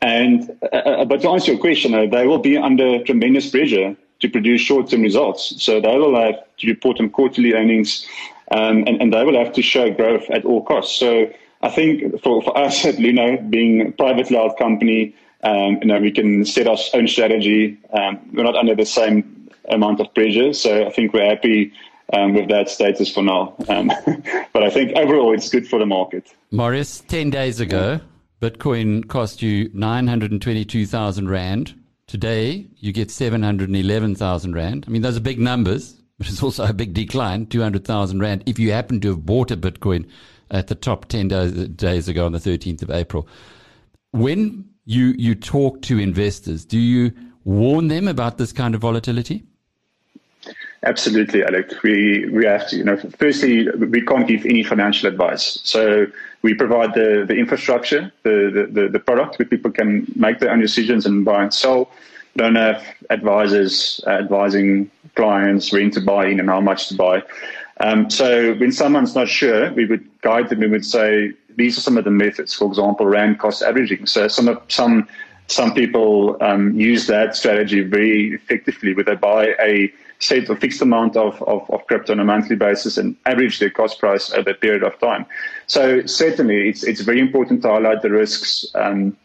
And 0.00 0.56
uh, 0.72 0.76
uh, 0.76 1.04
but 1.04 1.22
to 1.22 1.30
answer 1.30 1.52
your 1.52 1.60
question, 1.60 1.94
uh, 1.94 2.06
they 2.06 2.26
will 2.26 2.38
be 2.38 2.56
under 2.56 3.02
tremendous 3.04 3.50
pressure 3.50 3.96
to 4.20 4.28
produce 4.28 4.60
short-term 4.60 5.02
results. 5.02 5.62
So 5.62 5.80
they 5.80 5.96
will 5.96 6.20
have 6.20 6.36
to 6.58 6.66
report 6.66 7.00
on 7.00 7.10
quarterly 7.10 7.54
earnings, 7.54 8.06
um, 8.50 8.84
and, 8.86 9.00
and 9.00 9.12
they 9.12 9.24
will 9.24 9.38
have 9.38 9.52
to 9.54 9.62
show 9.62 9.90
growth 9.90 10.28
at 10.30 10.44
all 10.44 10.64
costs. 10.64 10.98
So 10.98 11.30
I 11.62 11.70
think 11.70 12.20
for, 12.22 12.42
for 12.42 12.56
us 12.56 12.84
at 12.84 12.96
Luno, 12.96 13.48
being 13.50 13.88
a 13.88 13.92
privately 13.92 14.36
held 14.36 14.56
company, 14.56 15.14
um, 15.42 15.78
you 15.80 15.86
know, 15.86 16.00
we 16.00 16.10
can 16.10 16.44
set 16.44 16.66
our 16.66 16.76
own 16.94 17.06
strategy. 17.06 17.78
Um, 17.92 18.18
we're 18.32 18.44
not 18.44 18.56
under 18.56 18.74
the 18.74 18.86
same 18.86 19.50
amount 19.68 20.00
of 20.00 20.12
pressure, 20.14 20.52
so 20.52 20.86
I 20.86 20.90
think 20.90 21.12
we're 21.12 21.28
happy 21.28 21.72
um, 22.12 22.34
with 22.34 22.48
that 22.48 22.68
status 22.68 23.12
for 23.12 23.22
now. 23.22 23.54
Um, 23.68 23.92
but 24.52 24.62
I 24.62 24.70
think 24.70 24.96
overall 24.96 25.34
it's 25.34 25.48
good 25.48 25.68
for 25.68 25.78
the 25.78 25.86
market. 25.86 26.34
Marius, 26.50 27.00
10 27.00 27.30
days 27.30 27.60
ago, 27.60 28.00
Bitcoin 28.40 29.08
cost 29.08 29.42
you 29.42 29.68
922,000 29.74 31.28
Rand. 31.28 31.74
Today, 32.06 32.66
you 32.76 32.92
get 32.92 33.10
711,000 33.10 34.54
Rand. 34.54 34.84
I 34.86 34.90
mean, 34.90 35.02
those 35.02 35.16
are 35.16 35.20
big 35.20 35.40
numbers, 35.40 35.96
but 36.18 36.28
it's 36.28 36.42
also 36.42 36.64
a 36.64 36.72
big 36.72 36.94
decline, 36.94 37.46
200,000 37.46 38.20
Rand, 38.20 38.44
if 38.46 38.58
you 38.58 38.70
happen 38.70 39.00
to 39.00 39.08
have 39.08 39.26
bought 39.26 39.50
a 39.50 39.56
Bitcoin 39.56 40.08
at 40.50 40.68
the 40.68 40.76
top 40.76 41.06
10 41.06 41.28
days, 41.28 41.52
days 41.68 42.08
ago 42.08 42.26
on 42.26 42.32
the 42.32 42.38
13th 42.38 42.82
of 42.82 42.90
April. 42.90 43.26
When 44.12 44.68
you, 44.84 45.14
you 45.18 45.34
talk 45.34 45.82
to 45.82 45.98
investors, 45.98 46.64
do 46.64 46.78
you 46.78 47.12
warn 47.44 47.88
them 47.88 48.06
about 48.06 48.38
this 48.38 48.52
kind 48.52 48.74
of 48.74 48.80
volatility? 48.80 49.42
Absolutely, 50.84 51.42
Alec. 51.42 51.72
We 51.82 52.28
we 52.28 52.46
have 52.46 52.68
to, 52.68 52.76
you 52.76 52.84
know, 52.84 52.96
firstly, 53.18 53.68
we 53.68 54.00
can't 54.00 54.28
give 54.28 54.46
any 54.46 54.62
financial 54.62 55.08
advice. 55.08 55.58
So 55.64 56.06
we 56.42 56.54
provide 56.54 56.94
the, 56.94 57.24
the 57.26 57.34
infrastructure, 57.34 58.12
the, 58.22 58.68
the, 58.70 58.88
the 58.88 58.98
product 58.98 59.38
where 59.38 59.46
people 59.46 59.70
can 59.70 60.06
make 60.14 60.38
their 60.38 60.50
own 60.50 60.60
decisions 60.60 61.06
and 61.06 61.24
buy 61.24 61.42
and 61.42 61.52
sell. 61.52 61.90
Don't 62.36 62.54
have 62.54 62.84
advisors 63.10 64.00
advising 64.06 64.90
clients 65.16 65.72
when 65.72 65.90
to 65.90 66.00
buy 66.00 66.26
in 66.26 66.38
and 66.38 66.48
how 66.48 66.60
much 66.60 66.88
to 66.88 66.94
buy. 66.94 67.22
Um, 67.80 68.10
so 68.10 68.54
when 68.54 68.72
someone's 68.72 69.14
not 69.14 69.28
sure, 69.28 69.72
we 69.72 69.86
would 69.86 70.08
guide 70.20 70.48
them. 70.48 70.60
We 70.60 70.68
would 70.68 70.84
say 70.84 71.32
these 71.56 71.76
are 71.78 71.80
some 71.80 71.96
of 71.98 72.04
the 72.04 72.10
methods. 72.10 72.54
For 72.54 72.68
example, 72.68 73.06
rand 73.06 73.40
cost 73.40 73.62
averaging. 73.62 74.06
So 74.06 74.28
some 74.28 74.48
of, 74.48 74.62
some 74.68 75.08
some 75.48 75.72
people 75.72 76.36
um, 76.42 76.78
use 76.78 77.06
that 77.06 77.34
strategy 77.34 77.80
very 77.80 78.34
effectively, 78.34 78.94
where 78.94 79.04
they 79.04 79.14
buy 79.14 79.54
a 79.60 79.92
set 80.20 80.48
a 80.48 80.56
fixed 80.56 80.82
amount 80.82 81.16
of, 81.16 81.40
of, 81.42 81.68
of, 81.70 81.86
crypto 81.86 82.12
on 82.12 82.20
a 82.20 82.24
monthly 82.24 82.56
basis 82.56 82.98
and 82.98 83.16
average 83.24 83.58
their 83.60 83.70
cost 83.70 84.00
price 84.00 84.32
over 84.32 84.50
a 84.50 84.54
period 84.54 84.82
of 84.82 84.98
time. 84.98 85.24
So 85.66 86.04
certainly 86.06 86.68
it's, 86.68 86.82
it's 86.82 87.02
very 87.02 87.20
important 87.20 87.62
to 87.62 87.68
highlight 87.68 88.02
the 88.02 88.10
risks. 88.10 88.66
Um, 88.74 89.16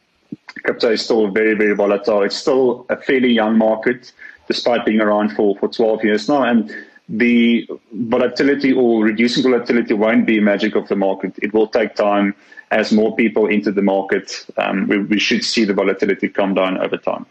crypto 0.63 0.91
is 0.91 1.03
still 1.03 1.29
very, 1.31 1.55
very 1.55 1.75
volatile. 1.75 2.21
It's 2.21 2.37
still 2.37 2.85
a 2.89 2.97
fairly 2.97 3.31
young 3.31 3.57
market, 3.57 4.11
despite 4.47 4.85
being 4.85 5.01
around 5.01 5.31
for, 5.35 5.57
for 5.57 5.67
12 5.67 6.03
years 6.03 6.29
now. 6.29 6.43
And 6.43 6.71
the 7.09 7.67
volatility 7.91 8.71
or 8.71 9.03
reducing 9.03 9.43
volatility 9.43 9.93
won't 9.93 10.27
be 10.27 10.39
magic 10.39 10.75
of 10.75 10.87
the 10.89 10.95
market. 10.95 11.33
It 11.41 11.53
will 11.53 11.67
take 11.67 11.95
time 11.95 12.35
as 12.69 12.91
more 12.91 13.15
people 13.15 13.49
enter 13.49 13.71
the 13.71 13.81
market. 13.81 14.45
Um, 14.57 14.87
we, 14.87 14.99
we 14.99 15.19
should 15.19 15.43
see 15.43 15.65
the 15.65 15.73
volatility 15.73 16.29
come 16.29 16.53
down 16.53 16.77
over 16.77 16.97
time. 16.97 17.25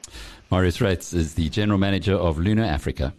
Marius 0.50 0.78
Reitz 0.78 1.14
is 1.14 1.34
the 1.34 1.48
general 1.48 1.78
manager 1.78 2.14
of 2.14 2.36
Luno 2.36 2.66
Africa. 2.66 3.14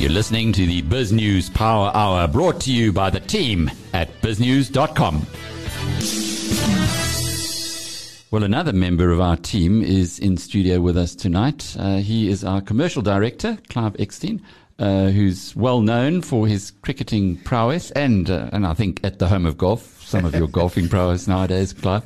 You're 0.00 0.10
listening 0.10 0.52
to 0.54 0.64
the 0.66 0.80
BizNews 0.82 1.52
Power 1.52 1.90
Hour 1.94 2.26
brought 2.26 2.60
to 2.62 2.72
you 2.72 2.90
by 2.90 3.10
the 3.10 3.20
team 3.20 3.70
at 3.92 4.08
biznews.com. 4.22 5.26
Well, 8.30 8.44
another 8.44 8.72
member 8.72 9.10
of 9.10 9.20
our 9.20 9.36
team 9.36 9.82
is 9.82 10.18
in 10.18 10.36
studio 10.36 10.80
with 10.80 10.96
us 10.96 11.14
tonight. 11.14 11.76
Uh, 11.78 11.96
he 11.96 12.28
is 12.28 12.44
our 12.44 12.60
commercial 12.60 13.02
director, 13.02 13.58
Clive 13.68 13.92
Eksteen, 13.94 14.40
uh, 14.78 15.08
who's 15.08 15.54
well 15.54 15.80
known 15.80 16.22
for 16.22 16.46
his 16.46 16.70
cricketing 16.82 17.36
prowess 17.38 17.90
and, 17.90 18.30
uh, 18.30 18.48
and 18.52 18.66
I 18.66 18.72
think 18.74 19.00
at 19.04 19.18
the 19.18 19.28
home 19.28 19.46
of 19.46 19.58
golf, 19.58 20.02
some 20.02 20.24
of 20.24 20.34
your 20.34 20.48
golfing 20.60 20.88
prowess 20.88 21.28
nowadays, 21.28 21.72
Clive. 21.72 22.04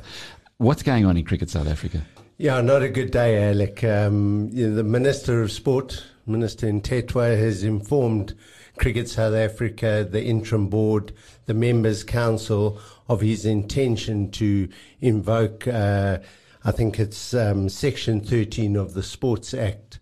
What's 0.57 0.83
going 0.83 1.05
on 1.05 1.15
in 1.15 1.25
Cricket 1.25 1.49
South 1.49 1.67
Africa? 1.67 2.05
Yeah, 2.37 2.59
not 2.59 2.83
a 2.83 2.89
good 2.89 3.11
day, 3.11 3.49
Alec. 3.49 3.81
Um, 3.85 4.49
you 4.51 4.67
know, 4.67 4.75
the 4.75 4.83
Minister 4.83 5.41
of 5.41 5.53
Sport, 5.53 6.05
Minister 6.25 6.67
Mthethwa 6.67 7.39
has 7.39 7.63
informed 7.63 8.33
Cricket 8.77 9.07
South 9.07 9.33
Africa, 9.33 10.05
the 10.09 10.21
interim 10.21 10.67
board, 10.67 11.13
the 11.45 11.53
members' 11.53 12.03
council 12.03 12.77
of 13.07 13.21
his 13.21 13.45
intention 13.45 14.31
to 14.31 14.67
invoke, 14.99 15.65
uh, 15.65 16.17
I 16.65 16.71
think 16.71 16.99
it's 16.99 17.33
um, 17.33 17.69
Section 17.69 18.19
13 18.19 18.75
of 18.75 18.95
the 18.95 19.03
Sports 19.03 19.53
Act, 19.53 19.99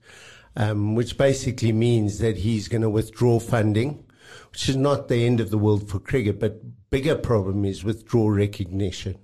um, 0.56 0.96
which 0.96 1.19
basically 1.19 1.72
means 1.72 2.17
that 2.17 2.38
he's 2.38 2.67
going 2.67 2.82
to 2.82 2.89
withdraw 2.89 3.38
funding, 3.38 4.04
which 4.52 4.67
is 4.69 4.76
not 4.76 5.08
the 5.08 5.24
end 5.24 5.39
of 5.39 5.52
the 5.52 5.60
world 5.60 5.88
for 5.88 6.00
cricket, 6.00 6.39
but 6.39 6.89
bigger 6.89 7.15
problem 7.15 7.63
is 7.63 7.84
withdraw 7.84 8.28
recognition. 8.28 9.19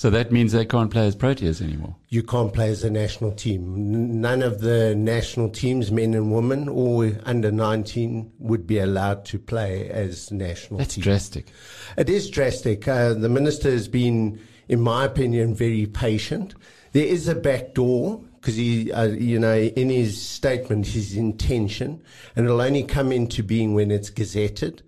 So 0.00 0.08
that 0.08 0.32
means 0.32 0.52
they 0.52 0.64
can't 0.64 0.90
play 0.90 1.06
as 1.06 1.14
Proteas 1.14 1.60
anymore. 1.60 1.94
You 2.08 2.22
can't 2.22 2.54
play 2.54 2.70
as 2.70 2.82
a 2.84 2.88
national 2.88 3.32
team. 3.32 4.18
None 4.22 4.40
of 4.40 4.62
the 4.62 4.94
national 4.94 5.50
teams, 5.50 5.92
men 5.92 6.14
and 6.14 6.32
women, 6.32 6.70
or 6.70 7.12
under 7.24 7.52
19, 7.52 8.32
would 8.38 8.66
be 8.66 8.78
allowed 8.78 9.26
to 9.26 9.38
play 9.38 9.90
as 9.90 10.30
national 10.30 10.78
teams. 10.78 10.86
That's 10.86 10.94
teams. 10.94 11.04
drastic. 11.04 11.46
It 11.98 12.08
is 12.08 12.30
drastic. 12.30 12.88
Uh, 12.88 13.12
the 13.12 13.28
minister 13.28 13.70
has 13.70 13.88
been, 13.88 14.40
in 14.70 14.80
my 14.80 15.04
opinion, 15.04 15.54
very 15.54 15.84
patient. 15.84 16.54
There 16.92 17.04
is 17.04 17.28
a 17.28 17.34
back 17.34 17.74
door 17.74 18.24
because 18.40 18.56
he, 18.56 18.90
uh, 18.90 19.04
you 19.08 19.38
know, 19.38 19.54
in 19.54 19.90
his 19.90 20.18
statement, 20.18 20.86
his 20.86 21.14
intention, 21.14 22.02
and 22.36 22.46
it'll 22.46 22.62
only 22.62 22.84
come 22.84 23.12
into 23.12 23.42
being 23.42 23.74
when 23.74 23.90
it's 23.90 24.08
gazetted. 24.08 24.80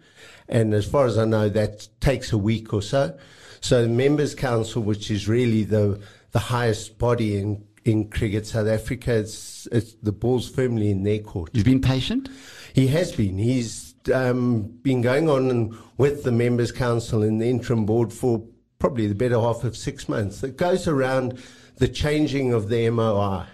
And 0.49 0.73
as 0.73 0.87
far 0.87 1.05
as 1.05 1.19
I 1.19 1.27
know, 1.27 1.51
that 1.51 1.87
takes 2.01 2.33
a 2.33 2.39
week 2.39 2.73
or 2.73 2.81
so. 2.81 3.15
So 3.63 3.83
the 3.83 3.89
Members 3.89 4.35
Council, 4.35 4.83
which 4.83 5.11
is 5.11 5.29
really 5.29 5.65
the 5.65 6.01
the 6.33 6.39
highest 6.39 6.99
body 6.99 7.39
in 7.39 7.65
in 7.85 8.11
cricket 8.11 8.47
South 8.47 8.69
Africa, 8.69 9.15
it's, 9.15 9.67
it's 9.73 9.95
the 9.95 10.13
ball's 10.13 10.49
firmly 10.49 10.91
in 10.91 11.03
their 11.03 11.19
court. 11.19 11.51
You've 11.53 11.65
been 11.65 11.81
patient. 11.81 12.29
He 12.75 12.89
has 12.89 13.13
been. 13.13 13.39
He's 13.39 13.95
um, 14.13 14.63
been 14.83 15.01
going 15.01 15.29
on 15.29 15.77
with 15.97 16.25
the 16.25 16.33
Members 16.33 16.73
Council 16.73 17.23
and 17.23 17.41
the 17.41 17.49
interim 17.49 17.87
board 17.87 18.13
for 18.13 18.45
probably 18.79 19.07
the 19.07 19.15
better 19.15 19.41
half 19.41 19.65
of 19.65 19.77
six 19.77 20.09
months. 20.09 20.43
It 20.43 20.57
goes 20.57 20.89
around 20.89 21.39
the 21.77 21.89
changing 21.89 22.53
of 22.53 22.69
the 22.69 22.91
MOI 22.91 23.47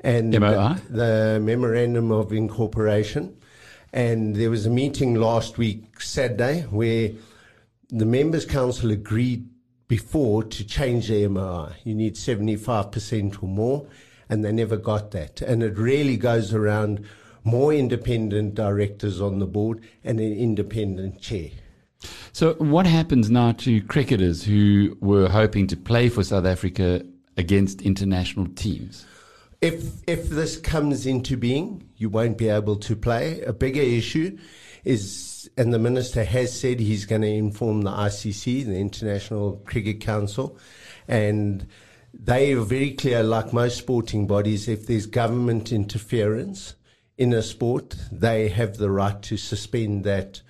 and 0.00 0.38
MOI? 0.38 0.76
The, 0.88 0.96
the 0.96 1.40
Memorandum 1.42 2.10
of 2.10 2.32
Incorporation. 2.32 3.36
And 3.92 4.36
there 4.36 4.50
was 4.50 4.66
a 4.66 4.70
meeting 4.70 5.14
last 5.14 5.56
week, 5.56 6.00
Saturday, 6.00 6.62
where 6.70 7.12
the 7.90 8.06
members' 8.06 8.44
council 8.44 8.90
agreed 8.90 9.48
before 9.88 10.44
to 10.44 10.64
change 10.64 11.08
the 11.08 11.26
MOI. 11.28 11.72
You 11.84 11.94
need 11.94 12.14
75% 12.14 13.42
or 13.42 13.46
more, 13.46 13.86
and 14.28 14.44
they 14.44 14.52
never 14.52 14.76
got 14.76 15.10
that. 15.12 15.40
And 15.40 15.62
it 15.62 15.78
really 15.78 16.16
goes 16.16 16.52
around 16.52 17.04
more 17.44 17.72
independent 17.72 18.54
directors 18.54 19.20
on 19.20 19.38
the 19.38 19.46
board 19.46 19.80
and 20.04 20.20
an 20.20 20.32
independent 20.32 21.20
chair. 21.20 21.50
So, 22.32 22.54
what 22.54 22.86
happens 22.86 23.30
now 23.30 23.52
to 23.52 23.80
cricketers 23.82 24.44
who 24.44 24.96
were 25.00 25.28
hoping 25.28 25.66
to 25.68 25.76
play 25.76 26.08
for 26.08 26.22
South 26.22 26.44
Africa 26.44 27.04
against 27.36 27.82
international 27.82 28.46
teams? 28.54 29.06
If 29.60 30.02
if 30.06 30.28
this 30.28 30.56
comes 30.56 31.06
into 31.06 31.36
being, 31.36 31.88
you 31.96 32.08
won't 32.10 32.38
be 32.38 32.48
able 32.48 32.76
to 32.76 32.94
play. 32.94 33.40
A 33.40 33.52
bigger 33.52 33.80
issue 33.80 34.38
is, 34.84 35.37
and 35.56 35.72
the 35.72 35.78
minister 35.78 36.24
has 36.24 36.58
said 36.58 36.80
he's 36.80 37.06
going 37.06 37.22
to 37.22 37.28
inform 37.28 37.82
the 37.82 37.90
ICC, 37.90 38.64
the 38.64 38.78
International 38.78 39.62
Cricket 39.64 40.00
Council, 40.00 40.58
and 41.06 41.66
they 42.12 42.52
are 42.52 42.60
very 42.60 42.92
clear, 42.92 43.22
like 43.22 43.52
most 43.52 43.78
sporting 43.78 44.26
bodies, 44.26 44.68
if 44.68 44.86
there's 44.86 45.06
government 45.06 45.72
interference 45.72 46.74
in 47.16 47.32
a 47.32 47.42
sport, 47.42 47.96
they 48.10 48.48
have 48.48 48.76
the 48.76 48.90
right 48.90 49.20
to 49.22 49.36
suspend 49.36 50.04
that 50.04 50.40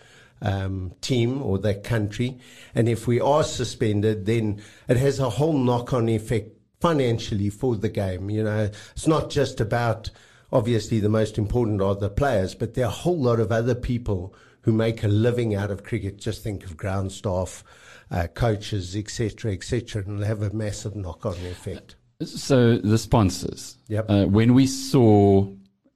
um, 0.40 0.92
team 1.00 1.42
or 1.42 1.58
that 1.58 1.82
country. 1.82 2.38
And 2.74 2.88
if 2.88 3.06
we 3.06 3.20
are 3.20 3.42
suspended, 3.42 4.26
then 4.26 4.62
it 4.88 4.96
has 4.96 5.18
a 5.18 5.30
whole 5.30 5.58
knock 5.58 5.92
on 5.92 6.08
effect 6.08 6.52
financially 6.80 7.50
for 7.50 7.74
the 7.76 7.88
game. 7.88 8.30
You 8.30 8.44
know, 8.44 8.70
it's 8.92 9.06
not 9.06 9.30
just 9.30 9.60
about 9.60 10.10
obviously 10.52 11.00
the 11.00 11.08
most 11.08 11.38
important 11.38 11.82
are 11.82 11.94
the 11.94 12.08
players, 12.08 12.54
but 12.54 12.74
there 12.74 12.84
are 12.84 12.88
a 12.88 12.90
whole 12.90 13.18
lot 13.18 13.40
of 13.40 13.50
other 13.50 13.74
people 13.74 14.34
who 14.62 14.72
make 14.72 15.02
a 15.02 15.08
living 15.08 15.54
out 15.54 15.70
of 15.70 15.84
cricket. 15.84 16.16
Just 16.16 16.42
think 16.42 16.64
of 16.64 16.76
ground 16.76 17.12
staff, 17.12 17.64
uh, 18.10 18.26
coaches, 18.34 18.96
etc., 18.96 19.52
etc., 19.52 20.02
and 20.06 20.22
have 20.22 20.42
a 20.42 20.52
massive 20.52 20.96
knock-on 20.96 21.36
effect. 21.46 21.96
So 22.24 22.78
the 22.78 22.98
sponsors. 22.98 23.78
Yep. 23.88 24.06
Uh, 24.08 24.24
when 24.26 24.54
we 24.54 24.66
saw 24.66 25.48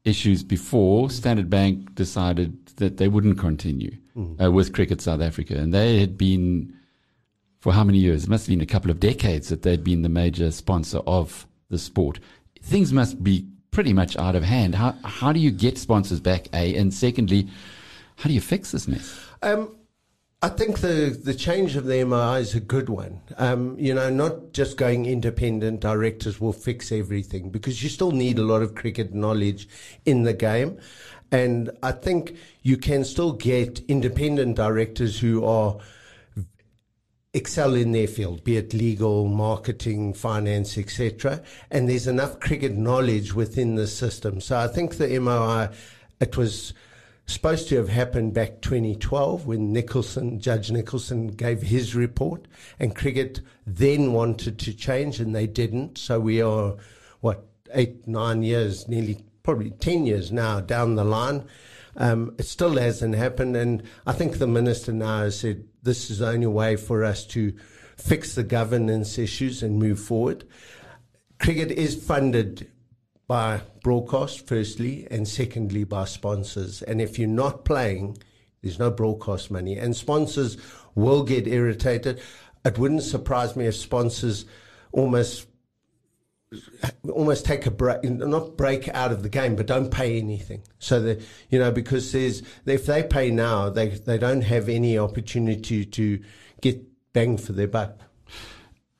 issues 0.04 0.42
before, 0.42 1.10
Standard 1.10 1.50
Bank 1.50 1.94
decided 1.94 2.66
that 2.76 2.96
they 2.96 3.08
wouldn't 3.08 3.38
continue 3.38 3.96
uh, 4.42 4.50
with 4.50 4.72
Cricket 4.72 5.00
South 5.00 5.20
Africa, 5.20 5.56
and 5.56 5.72
they 5.72 6.00
had 6.00 6.16
been 6.16 6.74
for 7.62 7.72
how 7.72 7.84
many 7.84 7.98
years? 7.98 8.24
It 8.24 8.28
must 8.28 8.46
have 8.46 8.50
been 8.50 8.60
a 8.60 8.66
couple 8.66 8.90
of 8.90 8.98
decades 8.98 9.48
that 9.48 9.62
they'd 9.62 9.84
been 9.84 10.02
the 10.02 10.08
major 10.08 10.50
sponsor 10.50 10.98
of 11.06 11.46
the 11.70 11.78
sport. 11.78 12.18
Things 12.60 12.92
must 12.92 13.22
be 13.22 13.46
pretty 13.70 13.92
much 13.92 14.16
out 14.16 14.34
of 14.34 14.42
hand. 14.42 14.74
How 14.74 14.96
how 15.04 15.32
do 15.32 15.38
you 15.38 15.52
get 15.52 15.78
sponsors 15.78 16.20
back? 16.20 16.48
A 16.52 16.74
and 16.74 16.92
secondly, 16.92 17.48
how 18.22 18.28
do 18.28 18.34
you 18.34 18.40
fix 18.40 18.70
this 18.70 18.86
mess? 18.86 19.18
Um, 19.42 19.74
I 20.42 20.48
think 20.48 20.78
the, 20.78 21.18
the 21.24 21.34
change 21.34 21.74
of 21.74 21.86
the 21.86 22.04
MOI 22.04 22.38
is 22.38 22.54
a 22.54 22.60
good 22.60 22.88
one. 22.88 23.20
Um, 23.36 23.76
you 23.80 23.92
know, 23.92 24.10
not 24.10 24.52
just 24.52 24.76
going 24.76 25.06
independent 25.06 25.80
directors 25.80 26.40
will 26.40 26.52
fix 26.52 26.92
everything 26.92 27.50
because 27.50 27.82
you 27.82 27.88
still 27.88 28.12
need 28.12 28.38
a 28.38 28.44
lot 28.44 28.62
of 28.62 28.76
cricket 28.76 29.12
knowledge 29.12 29.68
in 30.04 30.22
the 30.22 30.32
game. 30.32 30.78
And 31.32 31.70
I 31.82 31.90
think 31.90 32.36
you 32.62 32.76
can 32.76 33.04
still 33.04 33.32
get 33.32 33.80
independent 33.88 34.54
directors 34.54 35.18
who 35.18 35.44
are 35.44 35.78
excel 37.34 37.74
in 37.74 37.90
their 37.90 38.06
field, 38.06 38.44
be 38.44 38.56
it 38.56 38.72
legal, 38.72 39.26
marketing, 39.26 40.14
finance, 40.14 40.78
etc. 40.78 41.42
And 41.72 41.88
there's 41.88 42.06
enough 42.06 42.38
cricket 42.38 42.76
knowledge 42.76 43.34
within 43.34 43.74
the 43.74 43.88
system. 43.88 44.40
So 44.40 44.58
I 44.58 44.68
think 44.68 44.98
the 44.98 45.18
MOI, 45.18 45.70
it 46.20 46.36
was 46.36 46.72
supposed 47.26 47.68
to 47.68 47.76
have 47.76 47.88
happened 47.88 48.34
back 48.34 48.60
2012 48.60 49.46
when 49.46 49.72
Nicholson, 49.72 50.40
Judge 50.40 50.70
Nicholson, 50.70 51.28
gave 51.28 51.62
his 51.62 51.94
report, 51.94 52.46
and 52.78 52.94
cricket 52.94 53.40
then 53.66 54.12
wanted 54.12 54.58
to 54.60 54.74
change, 54.74 55.20
and 55.20 55.34
they 55.34 55.46
didn't. 55.46 55.98
So 55.98 56.20
we 56.20 56.42
are 56.42 56.76
what 57.20 57.46
eight, 57.72 58.06
nine 58.06 58.42
years, 58.42 58.88
nearly 58.88 59.24
probably 59.42 59.70
ten 59.70 60.06
years 60.06 60.32
now 60.32 60.60
down 60.60 60.96
the 60.96 61.04
line. 61.04 61.44
Um, 61.96 62.34
it 62.38 62.44
still 62.44 62.76
hasn't 62.76 63.14
happened, 63.14 63.56
and 63.56 63.82
I 64.06 64.12
think 64.12 64.38
the 64.38 64.46
minister 64.46 64.92
now 64.92 65.20
has 65.22 65.38
said 65.38 65.64
this 65.82 66.10
is 66.10 66.18
the 66.18 66.28
only 66.28 66.46
way 66.46 66.76
for 66.76 67.04
us 67.04 67.26
to 67.28 67.52
fix 67.96 68.34
the 68.34 68.42
governance 68.42 69.18
issues 69.18 69.62
and 69.62 69.78
move 69.78 70.00
forward. 70.00 70.44
Cricket 71.38 71.70
is 71.70 71.94
funded 71.94 72.71
by 73.32 73.62
broadcast, 73.82 74.46
firstly, 74.46 75.08
and 75.10 75.26
secondly 75.26 75.84
by 75.84 76.04
sponsors. 76.04 76.82
And 76.82 77.00
if 77.00 77.18
you're 77.18 77.26
not 77.26 77.64
playing, 77.64 78.18
there's 78.60 78.78
no 78.78 78.90
broadcast 78.90 79.50
money, 79.50 79.78
and 79.78 79.96
sponsors 79.96 80.58
will 80.94 81.22
get 81.22 81.46
irritated. 81.46 82.20
It 82.62 82.76
wouldn't 82.76 83.04
surprise 83.04 83.56
me 83.56 83.64
if 83.64 83.74
sponsors 83.74 84.44
almost 84.92 85.46
almost 87.08 87.46
take 87.46 87.64
a 87.64 87.70
break, 87.70 88.04
not 88.04 88.58
break 88.58 88.90
out 88.90 89.12
of 89.12 89.22
the 89.22 89.30
game, 89.30 89.56
but 89.56 89.64
don't 89.64 89.90
pay 89.90 90.18
anything. 90.18 90.62
So 90.78 91.00
that 91.00 91.22
you 91.48 91.58
know, 91.58 91.72
because 91.72 92.12
there's 92.12 92.42
if 92.66 92.84
they 92.84 93.02
pay 93.02 93.30
now, 93.30 93.70
they 93.70 93.88
they 93.88 94.18
don't 94.18 94.42
have 94.42 94.68
any 94.68 94.98
opportunity 94.98 95.86
to 95.86 96.22
get 96.60 96.84
bang 97.14 97.38
for 97.38 97.52
their 97.52 97.66
buck. 97.66 97.98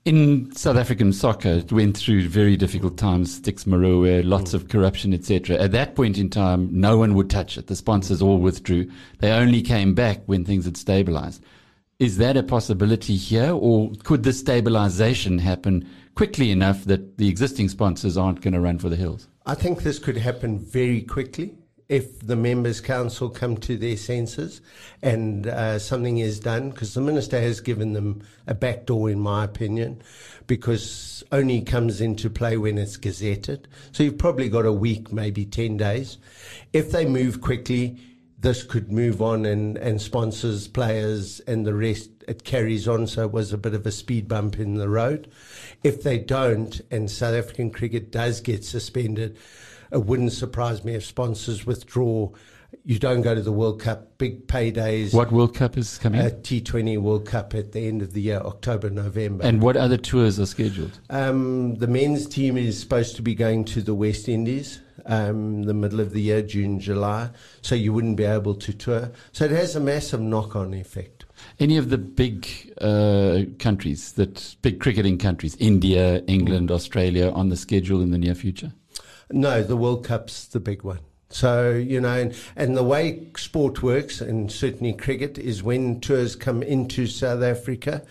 In 0.04 0.52
South 0.56 0.76
African 0.76 1.12
soccer, 1.12 1.50
it 1.50 1.70
went 1.70 1.96
through 1.96 2.28
very 2.28 2.56
difficult 2.56 2.96
times, 2.96 3.40
Stix 3.40 3.66
Morewa, 3.66 4.24
lots 4.24 4.50
mm. 4.50 4.54
of 4.54 4.68
corruption, 4.68 5.14
etc. 5.14 5.56
At 5.58 5.70
that 5.72 5.94
point 5.94 6.18
in 6.18 6.28
time, 6.28 6.68
no 6.72 6.98
one 6.98 7.14
would 7.14 7.30
touch 7.30 7.56
it. 7.56 7.68
The 7.68 7.76
sponsors 7.76 8.20
all 8.20 8.38
withdrew. 8.38 8.90
They 9.20 9.30
only 9.30 9.62
came 9.62 9.94
back 9.94 10.22
when 10.26 10.44
things 10.44 10.64
had 10.64 10.76
stabilized. 10.76 11.44
Is 12.00 12.16
that 12.16 12.36
a 12.36 12.42
possibility 12.42 13.14
here, 13.14 13.52
or 13.52 13.92
could 14.02 14.24
the 14.24 14.32
stabilization 14.32 15.38
happen 15.38 15.88
quickly 16.16 16.50
enough 16.50 16.84
that 16.86 17.18
the 17.18 17.28
existing 17.28 17.68
sponsors 17.68 18.16
aren't 18.16 18.40
going 18.40 18.54
to 18.54 18.60
run 18.60 18.80
for 18.80 18.88
the 18.88 18.96
hills? 18.96 19.28
I 19.46 19.54
think 19.54 19.84
this 19.84 20.00
could 20.00 20.16
happen 20.16 20.58
very 20.58 21.02
quickly 21.02 21.54
if 21.92 22.26
the 22.26 22.36
members' 22.36 22.80
council 22.80 23.28
come 23.28 23.54
to 23.54 23.76
their 23.76 23.98
senses 23.98 24.62
and 25.02 25.46
uh, 25.46 25.78
something 25.78 26.16
is 26.16 26.40
done, 26.40 26.70
because 26.70 26.94
the 26.94 27.02
minister 27.02 27.38
has 27.38 27.60
given 27.60 27.92
them 27.92 28.22
a 28.46 28.54
backdoor, 28.54 29.10
in 29.10 29.20
my 29.20 29.44
opinion, 29.44 30.00
because 30.46 31.22
only 31.32 31.60
comes 31.60 32.00
into 32.00 32.30
play 32.30 32.56
when 32.56 32.78
it's 32.78 32.96
gazetted. 32.96 33.66
So 33.92 34.04
you've 34.04 34.16
probably 34.16 34.48
got 34.48 34.64
a 34.64 34.72
week, 34.72 35.12
maybe 35.12 35.44
10 35.44 35.76
days. 35.76 36.16
If 36.72 36.92
they 36.92 37.04
move 37.04 37.42
quickly, 37.42 38.00
this 38.38 38.62
could 38.62 38.90
move 38.90 39.20
on 39.20 39.44
and, 39.44 39.76
and 39.76 40.00
sponsors, 40.00 40.68
players, 40.68 41.40
and 41.40 41.66
the 41.66 41.74
rest, 41.74 42.08
it 42.26 42.42
carries 42.42 42.88
on. 42.88 43.06
So 43.06 43.26
it 43.26 43.32
was 43.32 43.52
a 43.52 43.58
bit 43.58 43.74
of 43.74 43.84
a 43.84 43.92
speed 43.92 44.28
bump 44.28 44.58
in 44.58 44.76
the 44.76 44.88
road. 44.88 45.30
If 45.84 46.02
they 46.02 46.16
don't, 46.16 46.80
and 46.90 47.10
South 47.10 47.34
African 47.34 47.70
cricket 47.70 48.10
does 48.10 48.40
get 48.40 48.64
suspended, 48.64 49.36
it 49.92 50.04
wouldn't 50.04 50.32
surprise 50.32 50.84
me 50.84 50.94
if 50.94 51.04
sponsors 51.04 51.66
withdraw. 51.66 52.30
You 52.84 52.98
don't 52.98 53.20
go 53.20 53.34
to 53.34 53.42
the 53.42 53.52
World 53.52 53.80
Cup, 53.80 54.16
big 54.16 54.46
paydays. 54.46 55.12
What 55.12 55.30
World 55.30 55.54
Cup 55.54 55.76
is 55.76 55.98
coming? 55.98 56.20
A 56.20 56.30
T20 56.30 56.98
World 56.98 57.26
Cup 57.26 57.54
at 57.54 57.72
the 57.72 57.86
end 57.86 58.00
of 58.00 58.14
the 58.14 58.22
year, 58.22 58.38
October, 58.38 58.88
November. 58.88 59.44
And 59.44 59.60
what 59.60 59.76
other 59.76 59.98
tours 59.98 60.40
are 60.40 60.46
scheduled? 60.46 60.98
Um, 61.10 61.74
the 61.74 61.86
men's 61.86 62.26
team 62.26 62.56
is 62.56 62.80
supposed 62.80 63.16
to 63.16 63.22
be 63.22 63.34
going 63.34 63.66
to 63.66 63.82
the 63.82 63.94
West 63.94 64.28
Indies 64.28 64.80
um, 65.06 65.64
the 65.64 65.74
middle 65.74 66.00
of 66.00 66.12
the 66.12 66.20
year, 66.20 66.42
June, 66.42 66.80
July. 66.80 67.30
So 67.60 67.74
you 67.74 67.92
wouldn't 67.92 68.16
be 68.16 68.24
able 68.24 68.54
to 68.54 68.72
tour. 68.72 69.12
So 69.32 69.44
it 69.44 69.50
has 69.50 69.76
a 69.76 69.80
massive 69.80 70.20
knock 70.20 70.56
on 70.56 70.74
effect. 70.74 71.24
Any 71.58 71.76
of 71.76 71.90
the 71.90 71.98
big 71.98 72.46
uh, 72.80 73.42
countries, 73.58 74.12
that 74.12 74.56
big 74.62 74.80
cricketing 74.80 75.18
countries, 75.18 75.56
India, 75.58 76.18
England, 76.26 76.70
Australia, 76.70 77.30
on 77.30 77.48
the 77.48 77.56
schedule 77.56 78.00
in 78.00 78.10
the 78.10 78.18
near 78.18 78.34
future? 78.34 78.72
No, 79.32 79.62
the 79.62 79.76
World 79.76 80.04
Cup's 80.04 80.46
the 80.46 80.60
big 80.60 80.82
one. 80.82 81.00
So, 81.28 81.70
you 81.72 82.00
know, 82.00 82.12
and, 82.12 82.34
and 82.56 82.76
the 82.76 82.82
way 82.82 83.26
sport 83.36 83.82
works, 83.82 84.20
and 84.20 84.52
certainly 84.52 84.92
cricket, 84.92 85.38
is 85.38 85.62
when 85.62 86.00
tours 86.00 86.36
come 86.36 86.62
into 86.62 87.06
South 87.06 87.42
Africa, 87.42 88.02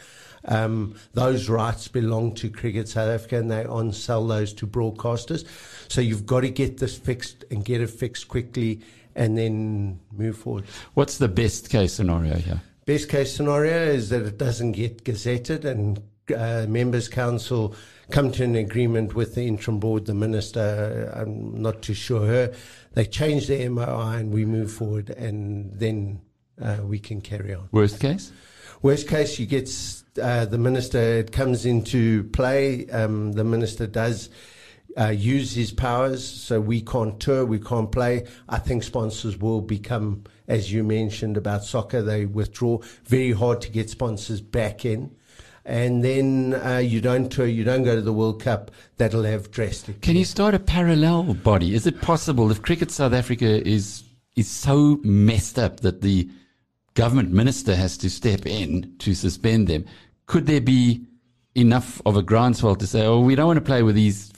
um, 0.45 0.95
those 1.13 1.49
rights 1.49 1.87
belong 1.87 2.33
to 2.35 2.49
Cricket 2.49 2.87
South 2.87 3.09
Africa 3.09 3.37
and 3.37 3.51
they 3.51 3.63
on 3.65 3.93
sell 3.93 4.25
those 4.25 4.53
to 4.53 4.65
broadcasters. 4.67 5.45
So 5.87 6.01
you've 6.01 6.25
got 6.25 6.41
to 6.41 6.49
get 6.49 6.79
this 6.79 6.97
fixed 6.97 7.45
and 7.51 7.63
get 7.63 7.81
it 7.81 7.91
fixed 7.91 8.27
quickly 8.27 8.81
and 9.15 9.37
then 9.37 9.99
move 10.11 10.37
forward. 10.37 10.65
What's 10.93 11.17
the 11.17 11.27
best 11.27 11.69
case 11.69 11.93
scenario 11.93 12.35
here? 12.35 12.61
Best 12.85 13.09
case 13.09 13.35
scenario 13.35 13.83
is 13.83 14.09
that 14.09 14.23
it 14.23 14.37
doesn't 14.37 14.71
get 14.71 15.03
gazetted 15.03 15.65
and 15.65 16.01
uh, 16.35 16.65
members 16.67 17.07
council 17.07 17.75
come 18.11 18.31
to 18.33 18.43
an 18.43 18.55
agreement 18.55 19.15
with 19.15 19.35
the 19.35 19.47
interim 19.47 19.79
board, 19.79 20.05
the 20.05 20.13
minister. 20.13 21.11
I'm 21.15 21.61
not 21.61 21.81
too 21.81 21.93
sure 21.93 22.25
her. 22.27 22.53
They 22.93 23.05
change 23.05 23.47
the 23.47 23.67
MOI 23.69 24.17
and 24.17 24.31
we 24.31 24.45
move 24.45 24.71
forward, 24.71 25.09
and 25.09 25.71
then 25.73 26.21
uh, 26.61 26.77
we 26.83 26.99
can 26.99 27.21
carry 27.21 27.53
on. 27.53 27.69
Worst 27.71 27.99
case? 27.99 28.31
Worst 28.81 29.07
case, 29.07 29.39
you 29.39 29.45
get 29.45 29.69
uh, 30.21 30.45
the 30.45 30.57
minister. 30.57 30.99
It 30.99 31.31
comes 31.31 31.65
into 31.65 32.25
play. 32.25 32.89
Um, 32.89 33.33
the 33.33 33.43
minister 33.43 33.87
does. 33.87 34.29
Uh, 34.99 35.07
use 35.07 35.53
his 35.53 35.71
powers, 35.71 36.27
so 36.27 36.59
we 36.59 36.81
can't 36.81 37.17
tour, 37.21 37.45
we 37.45 37.57
can't 37.57 37.93
play. 37.93 38.27
I 38.49 38.57
think 38.57 38.83
sponsors 38.83 39.37
will 39.37 39.61
become, 39.61 40.25
as 40.49 40.73
you 40.73 40.83
mentioned 40.83 41.37
about 41.37 41.63
soccer, 41.63 42.01
they 42.01 42.25
withdraw. 42.25 42.79
Very 43.05 43.31
hard 43.31 43.61
to 43.61 43.71
get 43.71 43.89
sponsors 43.89 44.41
back 44.41 44.83
in 44.83 45.15
and 45.65 46.03
then 46.03 46.59
uh, 46.65 46.77
you 46.77 47.01
don't 47.01 47.35
you 47.37 47.63
don't 47.63 47.83
go 47.83 47.95
to 47.95 48.01
the 48.01 48.13
World 48.13 48.41
Cup, 48.41 48.71
that'll 48.97 49.23
have 49.23 49.51
drastic. 49.51 50.01
Can 50.01 50.15
you 50.15 50.25
start 50.25 50.53
a 50.53 50.59
parallel 50.59 51.33
body? 51.35 51.75
Is 51.75 51.85
it 51.87 52.01
possible 52.01 52.51
if 52.51 52.61
Cricket 52.61 52.91
South 52.91 53.13
Africa 53.13 53.67
is 53.67 54.03
is 54.35 54.49
so 54.49 54.99
messed 55.03 55.59
up 55.59 55.81
that 55.81 56.01
the 56.01 56.29
government 56.93 57.31
minister 57.31 57.75
has 57.75 57.97
to 57.97 58.09
step 58.09 58.45
in 58.45 58.93
to 58.99 59.13
suspend 59.13 59.67
them. 59.67 59.85
Could 60.25 60.47
there 60.47 60.61
be 60.61 61.05
enough 61.55 62.01
of 62.05 62.15
a 62.15 62.21
groundswell 62.21 62.75
to 62.75 62.87
say, 62.87 63.05
oh, 63.05 63.19
we 63.19 63.35
don't 63.35 63.47
want 63.47 63.57
to 63.57 63.65
play 63.65 63.83
with 63.83 63.95
these 63.95 64.31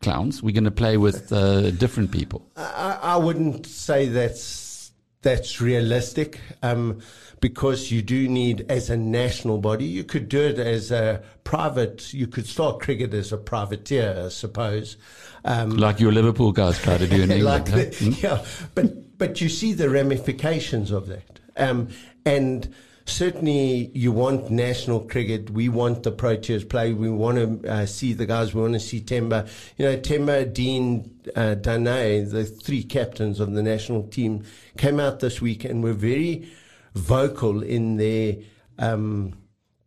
clowns. 0.00 0.42
We're 0.42 0.54
going 0.54 0.64
to 0.64 0.70
play 0.70 0.96
with 0.96 1.32
uh, 1.32 1.70
different 1.72 2.10
people. 2.10 2.46
I, 2.56 2.98
I, 3.02 3.16
wouldn't 3.16 3.66
say 3.66 4.08
that's 4.08 4.92
that's 5.22 5.60
realistic, 5.60 6.40
um, 6.62 7.00
because 7.42 7.90
you 7.90 8.02
do 8.02 8.28
need, 8.28 8.64
as 8.70 8.88
a 8.88 8.96
national 8.96 9.58
body, 9.58 9.84
you 9.84 10.04
could 10.04 10.28
do 10.28 10.40
it 10.40 10.60
as 10.60 10.92
a 10.92 11.20
private. 11.42 12.14
You 12.14 12.28
could 12.28 12.46
start 12.46 12.80
cricket 12.80 13.12
as 13.12 13.32
a 13.32 13.36
privateer, 13.36 14.22
I 14.26 14.28
suppose. 14.28 14.96
Um, 15.44 15.70
like 15.70 15.98
your 15.98 16.12
Liverpool 16.12 16.52
guys 16.52 16.78
try 16.80 16.96
to 16.96 17.06
do 17.06 17.20
in 17.20 17.30
England. 17.32 17.44
like 17.44 17.64
the, 17.64 18.14
huh? 18.14 18.16
Yeah, 18.22 18.46
but 18.74 19.18
but 19.18 19.40
you 19.40 19.48
see 19.48 19.72
the 19.72 19.90
ramifications 19.90 20.92
of 20.92 21.08
that. 21.08 21.40
Um, 21.56 21.88
and 22.24 22.72
certainly 23.06 23.90
you 23.92 24.12
want 24.12 24.52
national 24.52 25.00
cricket. 25.00 25.50
We 25.50 25.68
want 25.68 26.04
the 26.04 26.12
Proteas 26.12 26.68
play. 26.68 26.92
We 26.92 27.10
want 27.10 27.62
to 27.62 27.68
uh, 27.68 27.86
see 27.86 28.12
the 28.12 28.24
guys. 28.24 28.54
We 28.54 28.62
want 28.62 28.74
to 28.74 28.80
see 28.80 29.00
Temba. 29.00 29.48
You 29.78 29.86
know, 29.86 29.96
Temba, 29.96 30.52
Dean, 30.52 31.12
uh, 31.34 31.56
Dane, 31.56 32.28
the 32.28 32.44
three 32.44 32.84
captains 32.84 33.40
of 33.40 33.52
the 33.52 33.64
national 33.64 34.04
team, 34.04 34.44
came 34.78 35.00
out 35.00 35.18
this 35.18 35.40
week 35.40 35.64
and 35.64 35.82
were 35.82 35.92
very 35.92 36.48
vocal 36.94 37.62
in 37.62 37.96
their. 37.96 38.36
Um, 38.78 39.34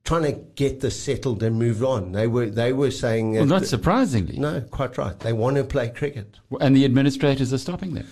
trying 0.06 0.22
to 0.22 0.34
get 0.34 0.82
this 0.82 1.02
settled 1.02 1.42
and 1.42 1.58
move 1.58 1.84
on. 1.84 2.12
They 2.12 2.28
were 2.28 2.46
they 2.46 2.72
were 2.72 2.92
saying 2.92 3.34
well, 3.34 3.46
not 3.46 3.66
surprisingly. 3.66 4.38
No, 4.38 4.62
quite 4.62 4.98
right. 4.98 5.20
They 5.20 5.34
want 5.34 5.58
to 5.58 5.64
play 5.64 5.90
cricket, 5.90 6.40
and 6.62 6.76
the 6.76 6.86
administrators 6.86 7.52
are 7.52 7.58
stopping 7.58 7.96
them. 7.96 8.08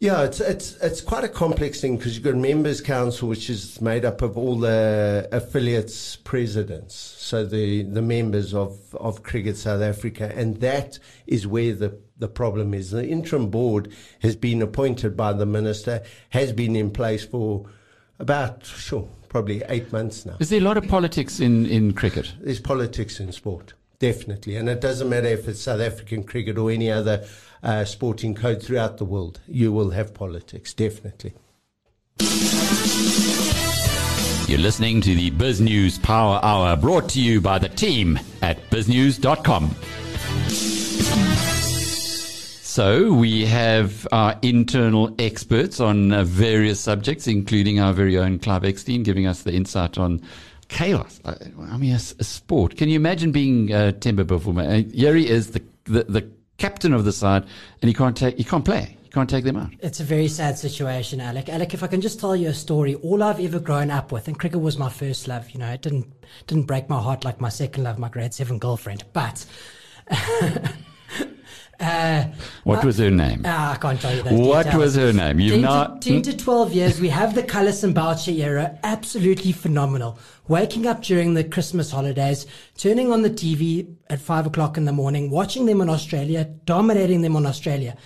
Yeah, 0.00 0.22
it's 0.22 0.38
it's 0.40 0.76
it's 0.76 1.00
quite 1.00 1.24
a 1.24 1.28
complex 1.28 1.80
thing 1.80 1.96
because 1.96 2.14
you've 2.14 2.22
got 2.22 2.34
a 2.34 2.36
members 2.36 2.80
council 2.80 3.28
which 3.28 3.50
is 3.50 3.80
made 3.80 4.04
up 4.04 4.22
of 4.22 4.38
all 4.38 4.56
the 4.56 5.28
affiliates 5.32 6.14
presidents, 6.14 6.94
so 6.94 7.44
the 7.44 7.82
the 7.82 8.02
members 8.02 8.54
of 8.54 8.94
of 8.94 9.24
Cricket 9.24 9.56
South 9.56 9.82
Africa, 9.82 10.32
and 10.36 10.60
that 10.60 11.00
is 11.26 11.48
where 11.48 11.74
the 11.74 11.98
the 12.16 12.28
problem 12.28 12.74
is. 12.74 12.92
The 12.92 13.08
interim 13.08 13.50
board 13.50 13.92
has 14.20 14.36
been 14.36 14.62
appointed 14.62 15.16
by 15.16 15.32
the 15.32 15.46
minister, 15.46 16.04
has 16.30 16.52
been 16.52 16.76
in 16.76 16.92
place 16.92 17.24
for 17.24 17.66
About, 18.18 18.66
sure, 18.66 19.08
probably 19.28 19.62
eight 19.68 19.92
months 19.92 20.26
now. 20.26 20.36
Is 20.40 20.50
there 20.50 20.60
a 20.60 20.64
lot 20.64 20.76
of 20.76 20.88
politics 20.88 21.40
in, 21.40 21.66
in 21.66 21.92
cricket? 21.92 22.34
There's 22.40 22.60
politics 22.60 23.20
in 23.20 23.30
sport, 23.32 23.74
definitely. 23.98 24.56
And 24.56 24.68
it 24.68 24.80
doesn't 24.80 25.08
matter 25.08 25.28
if 25.28 25.46
it's 25.46 25.60
South 25.60 25.80
African 25.80 26.24
cricket 26.24 26.58
or 26.58 26.70
any 26.70 26.90
other 26.90 27.26
uh, 27.62 27.84
sporting 27.84 28.34
code 28.34 28.62
throughout 28.62 28.98
the 28.98 29.04
world. 29.04 29.40
You 29.46 29.72
will 29.72 29.90
have 29.90 30.14
politics, 30.14 30.74
definitely. 30.74 31.34
You're 34.48 34.58
listening 34.58 35.00
to 35.02 35.14
the 35.14 35.30
BizNews 35.30 36.02
Power 36.02 36.40
Hour 36.42 36.74
brought 36.76 37.10
to 37.10 37.20
you 37.20 37.40
by 37.40 37.58
the 37.58 37.68
team 37.68 38.18
at 38.40 38.58
biznews.com. 38.70 39.74
So 42.68 43.14
we 43.14 43.46
have 43.46 44.06
our 44.12 44.38
internal 44.42 45.14
experts 45.18 45.80
on 45.80 46.12
uh, 46.12 46.24
various 46.24 46.78
subjects, 46.78 47.26
including 47.26 47.80
our 47.80 47.94
very 47.94 48.18
own 48.18 48.38
Clive 48.38 48.60
Eksteen, 48.64 49.02
giving 49.02 49.26
us 49.26 49.42
the 49.42 49.54
insight 49.54 49.96
on 49.96 50.20
chaos. 50.68 51.18
I, 51.24 51.36
I 51.62 51.78
mean, 51.78 51.92
a, 51.92 51.94
a, 51.94 52.24
sport. 52.24 52.76
Can 52.76 52.90
you 52.90 52.96
imagine 52.96 53.32
being 53.32 53.72
uh, 53.72 53.92
Temba 53.92 54.26
Bavuma? 54.26 54.66
Uh, 54.68 54.90
here 54.94 55.14
he 55.14 55.26
is, 55.26 55.52
the, 55.52 55.62
the, 55.84 56.04
the 56.04 56.30
captain 56.58 56.92
of 56.92 57.06
the 57.06 57.12
side, 57.12 57.44
and 57.80 57.88
he 57.88 57.94
can't 57.94 58.14
take, 58.14 58.36
he 58.36 58.44
can't 58.44 58.66
play. 58.66 58.98
Can't 59.12 59.30
take 59.30 59.44
them 59.44 59.56
out. 59.56 59.70
It's 59.80 60.00
a 60.00 60.04
very 60.04 60.28
sad 60.28 60.58
situation, 60.58 61.22
Alec. 61.22 61.48
Alec, 61.48 61.72
if 61.72 61.82
I 61.82 61.86
can 61.86 62.02
just 62.02 62.20
tell 62.20 62.36
you 62.36 62.50
a 62.50 62.54
story, 62.54 62.96
all 62.96 63.22
I've 63.22 63.40
ever 63.40 63.60
grown 63.60 63.90
up 63.90 64.12
with, 64.12 64.28
and 64.28 64.38
cricket 64.38 64.60
was 64.60 64.76
my 64.76 64.90
first 64.90 65.26
love. 65.26 65.50
You 65.52 65.60
know, 65.60 65.70
it 65.72 65.80
didn't 65.80 66.12
didn't 66.46 66.64
break 66.64 66.90
my 66.90 67.00
heart 67.00 67.24
like 67.24 67.40
my 67.40 67.48
second 67.48 67.84
love, 67.84 67.98
my 67.98 68.10
grade 68.10 68.34
seven 68.34 68.58
girlfriend. 68.58 69.04
But 69.14 69.46
uh, 71.80 72.24
what 72.64 72.84
was 72.84 72.98
her 72.98 73.10
name? 73.10 73.44
Uh, 73.44 73.74
I 73.74 73.78
can't 73.80 74.00
tell 74.00 74.14
you 74.14 74.22
that. 74.22 74.32
What 74.32 74.64
details. 74.64 74.82
was 74.82 74.94
her 74.96 75.12
name? 75.12 75.40
You've 75.40 75.54
10 75.54 75.60
not 75.60 76.02
to, 76.02 76.10
ten 76.10 76.22
to 76.22 76.36
twelve 76.36 76.72
years. 76.72 77.00
We 77.00 77.08
have 77.08 77.34
the 77.34 77.42
Kallis 77.42 77.84
and 77.84 77.94
Boucher 77.94 78.32
era. 78.32 78.78
Absolutely 78.82 79.52
phenomenal. 79.52 80.18
Waking 80.48 80.86
up 80.86 81.02
during 81.02 81.34
the 81.34 81.44
Christmas 81.44 81.90
holidays, 81.90 82.46
turning 82.76 83.12
on 83.12 83.22
the 83.22 83.30
TV 83.30 83.94
at 84.08 84.20
five 84.20 84.46
o'clock 84.46 84.76
in 84.76 84.84
the 84.84 84.92
morning, 84.92 85.30
watching 85.30 85.66
them 85.66 85.80
in 85.80 85.88
Australia, 85.88 86.44
dominating 86.64 87.22
them 87.22 87.36
on 87.36 87.46
Australia 87.46 87.96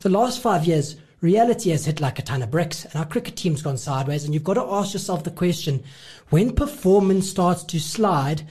the 0.00 0.08
last 0.08 0.40
five 0.40 0.64
years, 0.64 0.96
reality 1.20 1.70
has 1.70 1.86
hit 1.86 2.00
like 2.00 2.18
a 2.18 2.22
ton 2.22 2.42
of 2.42 2.50
bricks 2.50 2.84
and 2.84 2.94
our 2.94 3.04
cricket 3.04 3.34
team's 3.36 3.62
gone 3.62 3.76
sideways. 3.76 4.24
And 4.24 4.34
you've 4.34 4.44
got 4.44 4.54
to 4.54 4.62
ask 4.62 4.92
yourself 4.92 5.24
the 5.24 5.30
question 5.30 5.82
when 6.30 6.54
performance 6.54 7.28
starts 7.28 7.64
to 7.64 7.80
slide, 7.80 8.46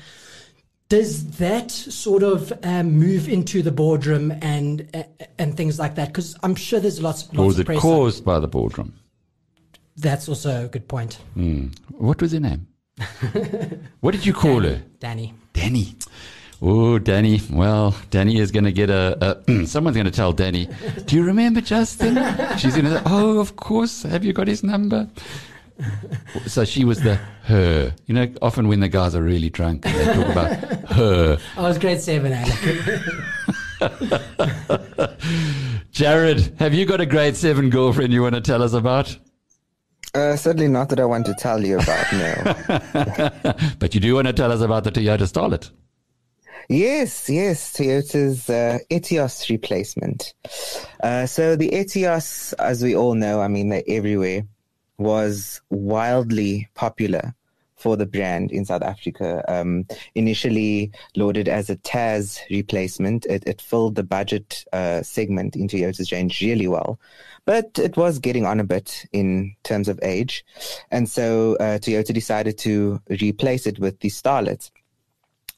does 0.89 1.38
that 1.38 1.71
sort 1.71 2.24
of 2.24 2.54
um, 2.63 2.91
move 2.91 3.28
into 3.28 3.62
the 3.62 3.71
boardroom 3.71 4.32
and 4.41 4.88
uh, 4.93 5.04
and 5.38 5.58
things 5.58 5.80
like 5.80 5.95
that? 5.95 6.10
Because 6.10 6.36
I'm 6.43 6.56
sure 6.56 6.80
there's 6.80 7.02
lots, 7.02 7.26
lots 7.28 7.39
or 7.39 7.45
was 7.48 7.60
it 7.60 7.67
caused 7.67 8.24
by 8.24 8.39
the 8.39 8.48
boardroom? 8.48 8.93
That's 9.98 10.28
also 10.30 10.65
a 10.65 10.67
good 10.67 10.88
point. 10.88 11.19
Mm. 11.36 11.76
What 11.91 12.21
was 12.21 12.34
her 12.34 12.39
name? 12.39 12.67
what 14.02 14.12
did 14.12 14.26
you 14.26 14.34
call 14.34 14.60
Danny. 14.60 14.76
her? 14.76 14.84
Danny. 15.00 15.34
Danny. 15.54 15.95
Oh, 16.62 17.00
Danny. 17.00 17.41
Well, 17.50 17.95
Danny 18.12 18.38
is 18.38 18.52
going 18.52 18.63
to 18.63 18.71
get 18.71 18.89
a. 18.89 19.41
a 19.48 19.65
someone's 19.65 19.95
going 19.95 20.06
to 20.06 20.12
tell 20.12 20.34
Danny. 20.34 20.69
Do 21.06 21.15
you 21.15 21.24
remember 21.24 21.62
Justin? 21.62 22.15
She's 22.58 22.76
going 22.76 22.86
to. 22.86 23.02
Oh, 23.06 23.39
of 23.39 23.56
course. 23.56 24.04
Have 24.04 24.24
you 24.24 24.34
got 24.34 24.48
his 24.48 24.63
number? 24.63 25.10
So 26.48 26.64
she 26.66 26.84
was 26.86 27.02
the 27.02 27.16
her. 27.44 27.94
You 28.06 28.14
know, 28.14 28.32
often 28.42 28.68
when 28.68 28.80
the 28.80 28.90
guys 28.90 29.16
are 29.16 29.24
really 29.24 29.50
drunk, 29.50 29.84
they 29.84 30.06
talk 30.06 30.28
about 30.28 30.50
her. 30.92 31.38
I 31.58 31.62
was 31.62 31.78
grade 31.78 32.02
seven, 32.02 32.34
Alec. 32.34 32.54
Jarryd, 35.92 36.58
have 36.60 36.74
you 36.74 36.86
got 36.86 37.02
a 37.02 37.06
grade 37.06 37.36
seven 37.36 37.70
girlfriend 37.70 38.14
you 38.14 38.22
want 38.22 38.36
to 38.36 38.42
tell 38.42 38.62
us 38.62 38.74
about? 38.74 39.18
Uh, 40.14 40.36
certainly 40.38 40.68
not 40.68 40.90
that 40.90 41.00
I 41.00 41.06
want 41.06 41.26
to 41.26 41.34
tell 41.34 41.66
you 41.66 41.78
about, 41.78 42.14
no. 42.14 43.74
but 43.80 43.94
you 43.94 44.00
do 44.00 44.16
want 44.16 44.28
to 44.28 44.34
tell 44.34 44.52
us 44.52 44.62
about 44.62 44.86
the 44.86 44.92
Toyota 44.92 45.24
Starlet. 45.24 45.72
Yes, 46.70 47.30
yes, 47.30 47.74
Toyota's 47.74 48.50
uh, 48.50 48.80
Etios 48.90 49.50
replacement. 49.50 50.34
Uh, 51.04 51.26
so 51.26 51.56
the 51.56 51.70
Etios, 51.70 52.54
as 52.60 52.82
we 52.82 52.96
all 52.96 53.14
know, 53.14 53.42
I 53.42 53.50
mean, 53.50 53.70
they're 53.70 53.84
everywhere, 53.88 54.44
was 54.97 55.62
wildly 55.69 56.67
popular 56.73 57.34
for 57.75 57.97
the 57.97 58.05
brand 58.05 58.51
in 58.51 58.65
South 58.65 58.81
Africa. 58.81 59.43
Um, 59.47 59.86
initially 60.15 60.91
loaded 61.15 61.47
as 61.47 61.69
a 61.69 61.75
Tazz 61.77 62.39
replacement, 62.49 63.25
it, 63.25 63.43
it 63.45 63.62
filled 63.62 63.95
the 63.95 64.03
budget 64.03 64.65
uh, 64.73 65.01
segment 65.03 65.55
in 65.55 65.67
Toyota's 65.67 66.12
range 66.12 66.41
really 66.41 66.67
well. 66.67 66.99
But 67.45 67.77
it 67.77 67.95
was 67.95 68.17
getting 68.17 68.45
on 68.45 68.60
a 68.60 68.63
bit 68.63 69.05
in 69.12 69.55
terms 69.63 69.88
of 69.88 69.99
age. 70.01 70.43
And 70.89 71.08
so 71.08 71.58
uh, 71.58 71.77
Toyota 71.77 72.13
decided 72.13 72.58
to 72.60 73.01
replace 73.21 73.67
it 73.67 73.77
with 73.77 73.99
the 73.99 74.10
Starlet. 74.10 74.71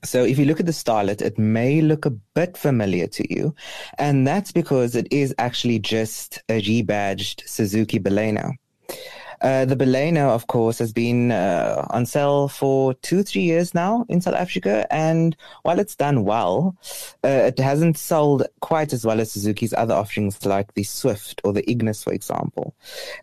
So 0.04 0.24
if 0.24 0.38
you 0.38 0.46
look 0.46 0.60
at 0.60 0.68
the 0.68 0.72
starlet, 0.72 1.22
it 1.22 1.40
may 1.40 1.82
look 1.82 2.06
a 2.06 2.12
bit 2.12 2.56
familiar 2.56 3.08
to 3.08 3.34
you. 3.34 3.56
And 3.98 4.28
that's 4.28 4.52
because 4.52 4.96
it 4.96 5.08
is 5.12 5.34
actually 5.40 5.80
just 5.80 6.40
a 6.50 6.62
rebadged 6.62 7.48
Suzuki 7.48 8.00
Baleno. 8.00 8.54
Uh, 9.42 9.66
the 9.66 9.76
Baleno, 9.76 10.30
of 10.30 10.48
course, 10.48 10.80
has 10.80 10.92
been 10.92 11.32
uh, 11.32 11.86
on 11.90 12.06
sale 12.06 12.48
for 12.48 12.94
two, 12.96 13.24
three 13.24 13.44
years 13.44 13.74
now 13.74 14.06
in 14.10 14.22
South 14.22 14.36
Africa. 14.36 14.88
And 14.92 15.36
while 15.64 15.80
it's 15.80 15.96
done 15.96 16.24
well, 16.24 16.76
uh, 17.24 17.28
it 17.28 17.60
hasn't 17.60 17.98
sold 17.98 18.44
quite 18.62 18.94
as 18.94 19.06
well 19.06 19.20
as 19.20 19.32
Suzuki's 19.32 19.74
other 19.74 19.94
offerings 19.94 20.46
like 20.46 20.74
the 20.74 20.84
Swift 20.84 21.42
or 21.44 21.54
the 21.54 21.70
Ignis, 21.70 22.04
for 22.04 22.14
example. 22.14 22.76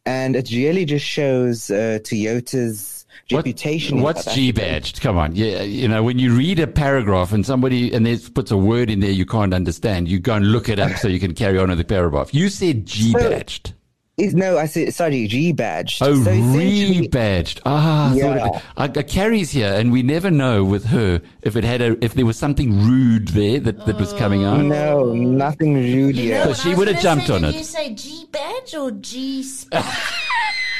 And 0.07 0.37
it 0.37 0.50
really 0.50 0.85
just 0.85 1.05
shows 1.05 1.70
uh, 1.70 1.98
Toyota's 2.03 3.05
reputation. 3.33 4.00
What, 4.00 4.16
what's 4.16 4.35
G 4.35 4.53
badged? 4.53 5.00
Come 5.00 5.16
on, 5.16 5.35
yeah, 5.35 5.62
you 5.62 5.88
know 5.88 6.03
when 6.03 6.18
you 6.18 6.35
read 6.35 6.59
a 6.59 6.66
paragraph 6.66 7.33
and 7.33 7.44
somebody 7.44 7.92
and 7.92 8.05
there 8.05 8.18
puts 8.35 8.50
a 8.50 8.57
word 8.57 8.90
in 8.90 9.00
there 9.00 9.11
you 9.11 9.27
can't 9.27 9.55
understand, 9.55 10.09
you 10.09 10.18
go 10.18 10.35
and 10.35 10.53
look 10.53 10.68
it 10.68 10.79
up 10.79 10.96
so 10.98 11.09
you 11.09 11.20
can 11.20 11.35
carry 11.35 11.59
on 11.59 11.68
with 11.68 11.79
the 11.79 11.85
paragraph. 11.85 12.35
You 12.35 12.48
said 12.48 12.87
G 12.87 13.12
badged. 13.12 13.68
So, 13.68 13.74
no, 14.18 14.59
I 14.59 14.66
said 14.66 14.94
sorry, 14.94 15.29
rebadged. 15.29 15.98
Oh, 16.00 16.22
so 16.22 16.31
rebadged. 16.31 17.61
Ah, 17.66 18.14
yeah. 18.14 18.46
It, 18.46 18.62
I, 18.77 18.85
I 18.85 18.88
carries 18.88 19.50
here, 19.50 19.72
and 19.72 19.90
we 19.90 20.03
never 20.03 20.31
know 20.31 20.64
with 20.64 20.87
her 20.87 21.20
if 21.42 21.57
it 21.57 21.64
had 21.64 21.81
a 21.83 22.05
if 22.05 22.14
there 22.14 22.27
was 22.27 22.38
something 22.38 22.87
rude 22.87 23.29
there 23.29 23.61
that, 23.61 23.87
that 23.87 23.96
was 23.96 24.12
coming 24.12 24.44
out. 24.44 24.61
No, 24.61 25.12
nothing 25.12 25.74
rude 25.74 26.16
here. 26.16 26.44
so 26.44 26.55
she 26.55 26.74
would 26.74 26.88
have 26.88 27.00
jumped 27.00 27.27
say, 27.27 27.35
on 27.35 27.44
it. 27.44 27.55
You 27.55 27.64
say 27.64 27.94
G 27.94 28.27
badge 28.31 28.74
or 28.74 28.90
G. 28.92 29.44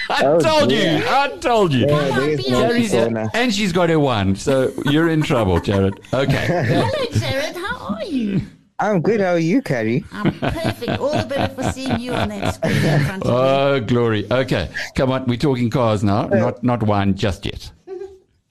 I 0.11 0.25
oh, 0.25 0.39
told 0.39 0.69
dear. 0.69 0.99
you. 0.99 1.05
I 1.09 1.29
told 1.39 1.73
you. 1.73 1.87
Come 1.87 3.17
on, 3.17 3.31
and 3.33 3.55
she's 3.55 3.73
got 3.73 3.89
her 3.89 3.99
one, 3.99 4.37
so 4.37 4.73
you're 4.85 5.09
in 5.09 5.23
trouble, 5.23 5.59
Jarryd. 5.61 5.99
Okay. 6.13 6.47
Hello, 6.67 6.91
Jarryd. 7.11 7.57
How 7.57 7.95
are 7.95 8.05
you? 8.05 8.43
I'm 8.79 9.01
good. 9.03 9.21
How 9.21 9.33
are 9.33 9.39
you, 9.39 9.63
Carrie? 9.63 10.05
I'm 10.13 10.33
perfect. 10.33 10.99
All 10.99 11.13
the 11.13 11.27
better 11.27 11.55
for 11.55 11.71
seeing 11.73 12.01
you 12.01 12.13
on 12.13 12.29
that 12.31 12.57
screen 12.57 12.77
in 12.77 13.05
front 13.05 13.23
of 13.25 13.31
oh, 13.31 13.81
me. 13.81 13.87
glory. 13.87 14.27
Okay. 14.31 14.69
Come 14.95 15.13
on. 15.13 15.27
We're 15.27 15.37
talking 15.37 15.71
cars 15.71 16.03
now, 16.03 16.25
uh, 16.25 16.35
not 16.35 16.65
not 16.65 16.83
wine 16.83 17.15
just 17.15 17.47
yet. 17.47 17.71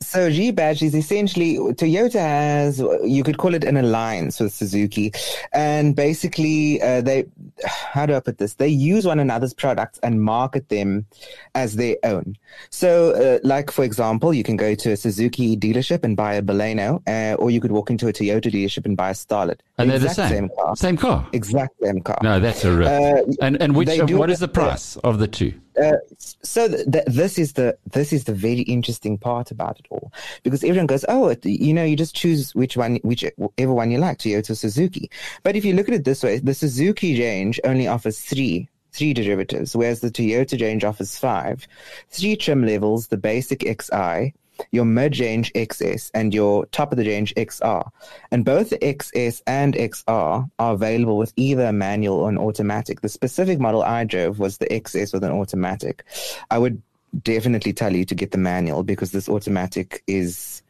So 0.03 0.29
G-Badge 0.29 0.83
is 0.83 0.93
essentially 0.93 1.55
Toyota 1.55 2.19
has 2.19 2.77
you 3.03 3.23
could 3.23 3.39
call 3.39 3.55
it 3.55 3.63
an 3.63 3.77
alliance 3.77 4.39
with 4.39 4.53
Suzuki, 4.53 5.11
and 5.53 5.95
basically 5.95 6.79
uh, 6.83 7.01
they 7.01 7.25
how 7.65 8.05
do 8.05 8.13
I 8.13 8.19
put 8.19 8.37
this? 8.37 8.55
They 8.55 8.67
use 8.67 9.07
one 9.07 9.17
another's 9.17 9.55
products 9.55 9.99
and 10.03 10.21
market 10.21 10.69
them 10.69 11.07
as 11.55 11.77
their 11.77 11.95
own. 12.03 12.35
So, 12.69 13.11
uh, 13.11 13.39
like 13.43 13.71
for 13.71 13.83
example, 13.83 14.35
you 14.35 14.43
can 14.43 14.55
go 14.55 14.75
to 14.75 14.91
a 14.91 14.97
Suzuki 14.97 15.57
dealership 15.57 16.03
and 16.03 16.15
buy 16.15 16.35
a 16.35 16.43
Baleno, 16.43 17.01
uh, 17.07 17.35
or 17.35 17.49
you 17.49 17.59
could 17.59 17.71
walk 17.71 17.89
into 17.89 18.07
a 18.07 18.13
Toyota 18.13 18.51
dealership 18.51 18.85
and 18.85 18.95
buy 18.95 19.09
a 19.09 19.13
Starlet. 19.13 19.61
And 19.77 19.89
the 19.89 19.97
they're 19.97 20.09
the 20.09 20.13
same. 20.13 20.29
Same 20.29 20.49
car. 20.49 20.75
Same 20.75 20.97
car. 20.97 21.27
Exact 21.33 21.73
same 21.81 22.01
car. 22.01 22.17
No, 22.21 22.39
that's 22.39 22.63
a 22.63 22.71
rip. 22.71 22.87
Uh, 22.87 23.23
and 23.41 23.59
and 23.61 23.75
which 23.75 23.89
what 24.11 24.29
is 24.29 24.39
the 24.39 24.47
price 24.47 24.97
of 24.97 25.17
the 25.17 25.27
two? 25.27 25.53
Uh, 25.81 25.93
so 26.19 26.67
th- 26.67 26.85
th- 26.91 27.05
this 27.07 27.39
is 27.39 27.53
the 27.53 27.75
this 27.91 28.13
is 28.13 28.25
the 28.25 28.33
very 28.33 28.61
interesting 28.61 29.17
part 29.17 29.49
about 29.49 29.79
it 29.79 29.87
all 29.89 30.13
because 30.43 30.63
everyone 30.63 30.85
goes, 30.85 31.03
oh, 31.09 31.29
it, 31.29 31.43
you 31.43 31.73
know, 31.73 31.83
you 31.83 31.95
just 31.95 32.15
choose 32.15 32.53
which 32.53 32.77
one, 32.77 32.99
whichever 33.03 33.73
one 33.73 33.89
you 33.89 33.97
like, 33.97 34.19
Toyota, 34.19 34.55
Suzuki. 34.55 35.09
But 35.41 35.55
if 35.55 35.65
you 35.65 35.73
look 35.73 35.87
at 35.87 35.95
it 35.95 36.05
this 36.05 36.21
way, 36.21 36.37
the 36.37 36.53
Suzuki 36.53 37.19
range 37.19 37.59
only 37.63 37.87
offers 37.87 38.19
three 38.19 38.69
three 38.91 39.13
derivatives, 39.13 39.75
whereas 39.75 40.01
the 40.01 40.11
Toyota 40.11 40.61
range 40.61 40.83
offers 40.83 41.17
five. 41.17 41.67
Three 42.09 42.35
trim 42.35 42.63
levels: 42.63 43.07
the 43.07 43.17
basic 43.17 43.63
XI, 43.63 44.33
your 44.71 44.85
mid-range 44.85 45.51
XS 45.53 46.11
and 46.13 46.33
your 46.33 46.65
top 46.67 46.91
of 46.91 46.97
the 46.97 47.05
range 47.05 47.33
XR. 47.35 47.89
And 48.31 48.45
both 48.45 48.69
the 48.69 48.77
XS 48.77 49.41
and 49.47 49.73
XR 49.75 50.49
are 50.59 50.73
available 50.73 51.17
with 51.17 51.33
either 51.35 51.65
a 51.65 51.73
manual 51.73 52.19
or 52.19 52.29
an 52.29 52.37
automatic. 52.37 53.01
The 53.01 53.09
specific 53.09 53.59
model 53.59 53.83
I 53.83 54.03
drove 54.03 54.39
was 54.39 54.57
the 54.57 54.67
XS 54.67 55.13
with 55.13 55.23
an 55.23 55.31
automatic. 55.31 56.03
I 56.49 56.57
would 56.57 56.81
definitely 57.21 57.73
tell 57.73 57.95
you 57.95 58.05
to 58.05 58.15
get 58.15 58.31
the 58.31 58.37
manual 58.37 58.83
because 58.83 59.11
this 59.11 59.29
automatic 59.29 60.03
is 60.07 60.63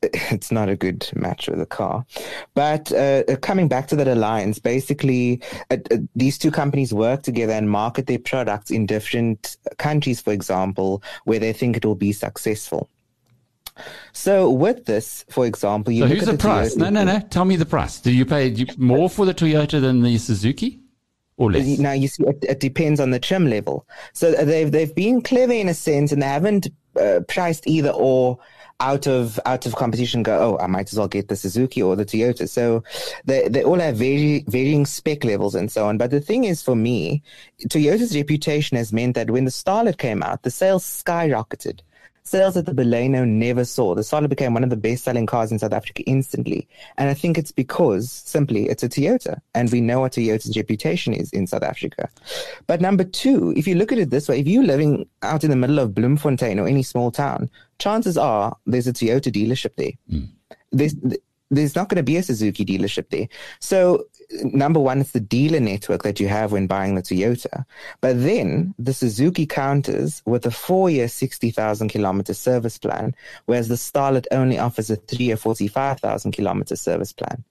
it's 0.02 0.52
not 0.52 0.68
a 0.68 0.76
good 0.76 1.10
match 1.14 1.48
with 1.48 1.58
the 1.58 1.66
car. 1.66 2.06
But 2.54 2.92
uh, 2.92 3.24
coming 3.42 3.68
back 3.68 3.88
to 3.88 3.96
that 3.96 4.06
alliance, 4.06 4.58
basically, 4.58 5.40
uh, 5.70 5.78
uh, 5.90 5.96
these 6.14 6.38
two 6.38 6.52
companies 6.52 6.94
work 6.94 7.22
together 7.22 7.52
and 7.52 7.68
market 7.68 8.06
their 8.06 8.18
products 8.18 8.70
in 8.70 8.86
different 8.86 9.56
countries, 9.78 10.20
for 10.20 10.32
example, 10.32 11.02
where 11.24 11.40
they 11.40 11.52
think 11.52 11.76
it 11.76 11.84
will 11.84 11.96
be 11.96 12.12
successful. 12.12 12.88
So 14.12 14.50
with 14.50 14.84
this, 14.86 15.24
for 15.30 15.46
example, 15.46 15.92
you 15.92 16.02
so 16.02 16.08
look 16.08 16.18
who's 16.18 16.28
at 16.28 16.32
the, 16.32 16.36
the 16.36 16.42
price? 16.42 16.74
Toyota- 16.74 16.78
No, 16.78 16.88
no, 16.90 17.04
no. 17.04 17.20
Tell 17.30 17.44
me 17.44 17.56
the 17.56 17.66
price. 17.66 18.00
Do 18.00 18.12
you 18.12 18.24
pay 18.24 18.54
more 18.76 19.08
for 19.08 19.26
the 19.26 19.34
Toyota 19.34 19.80
than 19.80 20.02
the 20.02 20.18
Suzuki, 20.18 20.80
or 21.36 21.52
less? 21.52 21.78
Now 21.78 21.92
you 21.92 22.08
see, 22.08 22.24
it, 22.24 22.44
it 22.48 22.60
depends 22.60 23.00
on 23.00 23.10
the 23.10 23.20
trim 23.20 23.48
level. 23.48 23.86
So 24.12 24.32
they've 24.32 24.70
they've 24.70 24.94
been 24.94 25.22
clever 25.22 25.52
in 25.52 25.68
a 25.68 25.74
sense, 25.74 26.12
and 26.12 26.22
they 26.22 26.26
haven't 26.26 26.68
uh, 27.00 27.20
priced 27.28 27.66
either 27.66 27.90
or 27.90 28.38
out 28.80 29.08
of 29.08 29.40
out 29.44 29.66
of 29.66 29.74
competition. 29.74 30.22
Go, 30.22 30.56
oh, 30.56 30.62
I 30.62 30.68
might 30.68 30.90
as 30.92 30.96
well 30.98 31.08
get 31.08 31.26
the 31.26 31.34
Suzuki 31.36 31.82
or 31.82 31.96
the 31.96 32.04
Toyota. 32.06 32.48
So 32.48 32.84
they 33.24 33.48
they 33.48 33.64
all 33.64 33.78
have 33.80 33.96
very 33.96 34.44
varying 34.46 34.86
spec 34.86 35.24
levels 35.24 35.54
and 35.56 35.70
so 35.70 35.86
on. 35.86 35.98
But 35.98 36.10
the 36.12 36.20
thing 36.20 36.44
is, 36.44 36.62
for 36.62 36.76
me, 36.76 37.22
Toyota's 37.66 38.16
reputation 38.16 38.76
has 38.76 38.92
meant 38.92 39.14
that 39.16 39.30
when 39.30 39.44
the 39.46 39.50
Starlet 39.50 39.98
came 39.98 40.22
out, 40.22 40.42
the 40.42 40.50
sales 40.50 40.84
skyrocketed. 40.84 41.80
Sales 42.28 42.54
that 42.54 42.66
the 42.66 42.72
Baleno 42.72 43.26
never 43.26 43.64
saw. 43.64 43.94
The 43.94 44.02
Starlet 44.02 44.28
became 44.28 44.54
one 44.54 44.64
of 44.64 44.70
the 44.70 44.76
best 44.76 45.04
selling 45.04 45.26
cars 45.26 45.50
in 45.50 45.58
South 45.58 45.72
Africa 45.72 46.02
instantly. 46.02 46.68
And 46.96 47.08
I 47.08 47.14
think 47.14 47.38
it's 47.38 47.52
because 47.52 48.10
simply 48.10 48.68
it's 48.68 48.82
a 48.82 48.88
Toyota. 48.88 49.40
And 49.54 49.70
we 49.72 49.80
know 49.80 50.00
what 50.00 50.12
Toyota's 50.12 50.56
reputation 50.56 51.14
is 51.14 51.30
in 51.32 51.46
South 51.46 51.62
Africa. 51.62 52.08
But 52.66 52.80
number 52.80 53.04
two, 53.04 53.54
if 53.56 53.66
you 53.66 53.74
look 53.74 53.92
at 53.92 53.98
it 53.98 54.10
this 54.10 54.28
way, 54.28 54.40
if 54.40 54.46
you're 54.46 54.62
living 54.62 55.08
out 55.22 55.42
in 55.42 55.50
the 55.50 55.56
middle 55.56 55.78
of 55.78 55.94
Bloemfontein 55.94 56.58
or 56.58 56.68
any 56.68 56.82
small 56.82 57.10
town, 57.10 57.50
chances 57.78 58.18
are 58.18 58.56
there's 58.66 58.86
a 58.86 58.92
Toyota 58.92 59.32
dealership 59.32 59.74
there. 59.76 59.92
Hmm. 60.10 60.24
There's, 60.70 60.94
there's 61.50 61.74
not 61.74 61.88
going 61.88 61.96
to 61.96 62.02
be 62.02 62.18
a 62.18 62.22
Suzuki 62.22 62.64
dealership 62.64 63.08
there. 63.08 63.28
So 63.60 64.04
number 64.30 64.80
one, 64.80 65.00
it's 65.00 65.12
the 65.12 65.20
dealer 65.20 65.60
network 65.60 66.02
that 66.02 66.20
you 66.20 66.28
have 66.28 66.52
when 66.52 66.66
buying 66.66 66.94
the 66.94 67.02
Toyota. 67.02 67.64
But 68.00 68.22
then 68.22 68.74
the 68.78 68.92
Suzuki 68.92 69.46
counters 69.46 70.22
with 70.26 70.46
a 70.46 70.50
four 70.50 70.90
year, 70.90 71.08
60,000 71.08 71.88
kilometer 71.88 72.34
service 72.34 72.78
plan, 72.78 73.14
whereas 73.46 73.68
the 73.68 73.74
Starlet 73.74 74.26
only 74.30 74.58
offers 74.58 74.90
a 74.90 74.96
three 74.96 75.26
year, 75.26 75.36
45,000 75.36 76.32
kilometer 76.32 76.76
service 76.76 77.12
plan. 77.12 77.44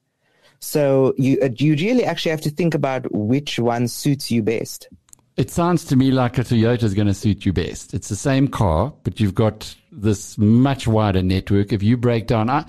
So 0.59 1.13
you, 1.17 1.39
uh, 1.41 1.49
you 1.55 1.75
really 1.75 2.03
actually 2.03 2.31
have 2.31 2.41
to 2.41 2.49
think 2.49 2.73
about 2.73 3.11
which 3.13 3.59
one 3.59 3.87
suits 3.87 4.31
you 4.31 4.41
best. 4.41 4.87
It 5.35 5.51
sounds 5.51 5.85
to 5.85 5.95
me 5.95 6.09
like 6.09 6.39
a 6.39 6.43
Toyota 6.43 6.83
is 6.83 6.95
going 6.95 7.07
to 7.07 7.13
suit 7.13 7.45
you 7.45 7.53
best. 7.53 7.93
It's 7.93 8.09
the 8.09 8.15
same 8.15 8.47
car, 8.47 8.91
but 9.03 9.19
you've 9.19 9.35
got 9.35 9.75
this 9.91 10.35
much 10.37 10.87
wider 10.87 11.21
network. 11.21 11.71
If 11.71 11.83
you 11.83 11.95
break 11.95 12.25
down, 12.25 12.49
I 12.49 12.65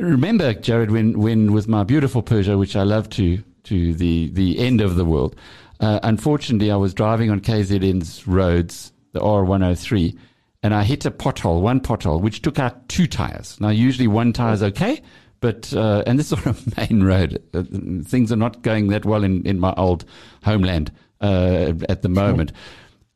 remember 0.00 0.54
Jarryd 0.54 0.90
when 0.90 1.18
when 1.18 1.52
with 1.52 1.68
my 1.68 1.84
beautiful 1.84 2.22
Peugeot, 2.22 2.58
which 2.58 2.76
I 2.76 2.82
love 2.82 3.08
to 3.10 3.42
to 3.64 3.94
the 3.94 4.30
the 4.30 4.58
end 4.58 4.80
of 4.80 4.96
the 4.96 5.04
world. 5.04 5.36
Uh, 5.80 6.00
unfortunately, 6.02 6.70
I 6.70 6.76
was 6.76 6.92
driving 6.94 7.30
on 7.30 7.40
KZN's 7.40 8.26
roads, 8.26 8.92
the 9.12 9.20
R103, 9.20 10.18
and 10.62 10.74
I 10.74 10.82
hit 10.82 11.06
a 11.06 11.10
pothole, 11.10 11.60
one 11.60 11.80
pothole, 11.80 12.20
which 12.20 12.42
took 12.42 12.58
out 12.58 12.88
two 12.88 13.06
tires. 13.06 13.60
Now, 13.60 13.68
usually 13.68 14.08
one 14.08 14.32
tire 14.32 14.54
is 14.54 14.62
okay, 14.62 15.00
but 15.40 15.72
uh, 15.74 16.02
and 16.06 16.18
this 16.18 16.32
is 16.32 16.38
on 16.46 16.54
a 16.54 16.80
main 16.80 17.02
road. 17.04 17.42
Uh, 17.54 17.62
things 18.04 18.32
are 18.32 18.36
not 18.36 18.62
going 18.62 18.88
that 18.88 19.04
well 19.04 19.24
in 19.24 19.46
in 19.46 19.60
my 19.60 19.72
old 19.76 20.04
homeland 20.42 20.92
uh, 21.20 21.72
at 21.88 22.02
the 22.02 22.08
moment. 22.08 22.52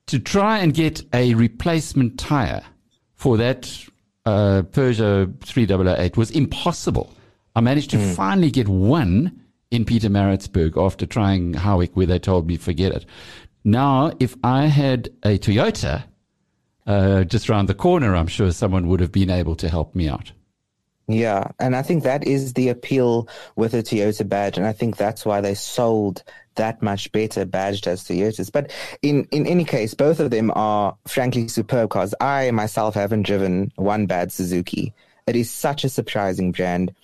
To 0.07 0.19
try 0.19 0.59
and 0.59 0.75
get 0.75 1.01
a 1.15 1.33
replacement 1.35 2.19
tire 2.19 2.65
for 3.15 3.37
that 3.37 3.87
uh, 4.25 4.63
Peugeot 4.71 5.41
3008 5.41 6.17
was 6.17 6.31
impossible. 6.31 7.15
I 7.55 7.61
managed 7.61 7.91
to 7.91 7.99
finally 8.15 8.51
get 8.51 8.69
one 8.69 9.41
in 9.71 9.85
Pietermaritzburg 9.85 10.77
after 10.83 11.07
trying 11.07 11.55
Howick, 11.55 11.97
where 11.97 12.07
they 12.07 12.19
told 12.19 12.47
me 12.47 12.57
forget 12.57 12.93
it. 12.93 13.07
Now, 13.65 14.13
if 14.21 14.37
I 14.43 14.67
had 14.67 15.11
a 15.23 15.39
Toyota 15.39 16.05
uh, 16.87 17.25
just 17.25 17.49
around 17.49 17.67
the 17.67 17.75
corner, 17.75 18.15
I'm 18.15 18.27
sure 18.27 18.51
someone 18.53 18.89
would 18.89 19.01
have 19.01 19.13
been 19.13 19.31
able 19.31 19.57
to 19.57 19.69
help 19.69 19.95
me 19.95 20.09
out. 20.09 20.33
Yeah, 21.09 21.49
and 21.59 21.75
I 21.75 21.83
think 21.83 22.05
that 22.05 22.27
is 22.27 22.55
the 22.55 22.69
appeal 22.69 23.29
with 23.57 23.73
the 23.73 23.83
Toyota 23.83 24.29
badge, 24.29 24.57
and 24.57 24.67
I 24.67 24.73
think 24.73 24.97
that's 24.97 25.27
why 25.27 25.41
they 25.41 25.55
sold 25.55 26.23
that 26.57 26.83
much 26.83 27.11
better 27.13 27.45
badged 27.45 27.87
as 27.87 28.05
Toyotas. 28.05 28.51
But 28.51 28.71
in 29.03 29.27
in 29.31 29.47
any 29.47 29.65
case, 29.65 29.95
both 29.95 30.21
of 30.21 30.31
them 30.31 30.53
are 30.55 30.97
frankly 31.07 31.49
superb 31.49 31.91
cars. 31.91 32.15
I 32.21 32.51
myself 32.51 32.95
haven't 32.95 33.23
driven 33.23 33.73
one 33.77 34.07
bad 34.07 34.33
Suzuki. 34.33 34.93
It 35.27 35.37
is 35.37 35.51
such 35.51 35.85
a 35.85 35.89
surprising 35.89 36.53
brand. 36.53 36.95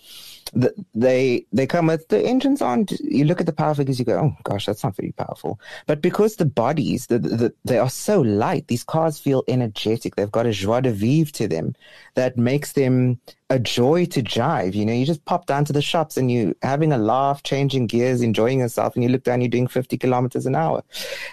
The, 0.52 0.72
they 0.94 1.46
they 1.52 1.66
come 1.66 1.86
with 1.86 2.08
the 2.08 2.22
engines 2.22 2.62
on. 2.62 2.86
You 3.00 3.24
look 3.24 3.40
at 3.40 3.46
the 3.46 3.52
power 3.52 3.74
figures, 3.74 3.98
you 3.98 4.04
go, 4.04 4.18
oh 4.18 4.36
gosh, 4.44 4.66
that's 4.66 4.84
not 4.84 4.96
very 4.96 5.12
powerful. 5.12 5.60
But 5.86 6.00
because 6.02 6.36
the 6.36 6.44
bodies, 6.44 7.06
the, 7.06 7.18
the, 7.18 7.54
they 7.64 7.78
are 7.78 7.90
so 7.90 8.20
light, 8.20 8.68
these 8.68 8.84
cars 8.84 9.18
feel 9.18 9.44
energetic. 9.48 10.16
They've 10.16 10.30
got 10.30 10.46
a 10.46 10.52
joie 10.52 10.80
de 10.80 10.92
vivre 10.92 11.32
to 11.32 11.48
them 11.48 11.74
that 12.14 12.36
makes 12.36 12.72
them 12.72 13.20
a 13.50 13.58
joy 13.58 14.04
to 14.06 14.22
drive. 14.22 14.74
You 14.74 14.84
know, 14.84 14.92
you 14.92 15.06
just 15.06 15.24
pop 15.24 15.46
down 15.46 15.64
to 15.66 15.72
the 15.72 15.82
shops 15.82 16.16
and 16.16 16.30
you 16.30 16.54
having 16.62 16.92
a 16.92 16.98
laugh, 16.98 17.42
changing 17.42 17.86
gears, 17.86 18.20
enjoying 18.22 18.60
yourself, 18.60 18.94
and 18.94 19.02
you 19.02 19.10
look 19.10 19.24
down, 19.24 19.40
you're 19.40 19.48
doing 19.48 19.68
50 19.68 19.96
kilometers 19.98 20.46
an 20.46 20.54
hour. 20.54 20.82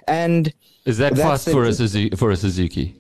And 0.08 0.54
Is 0.86 0.98
that 0.98 1.16
fast 1.18 1.50
for 1.50 1.64
a, 1.64 1.74
Suzuki, 1.74 2.16
for 2.16 2.32
a 2.32 2.38
Suzuki? 2.38 2.96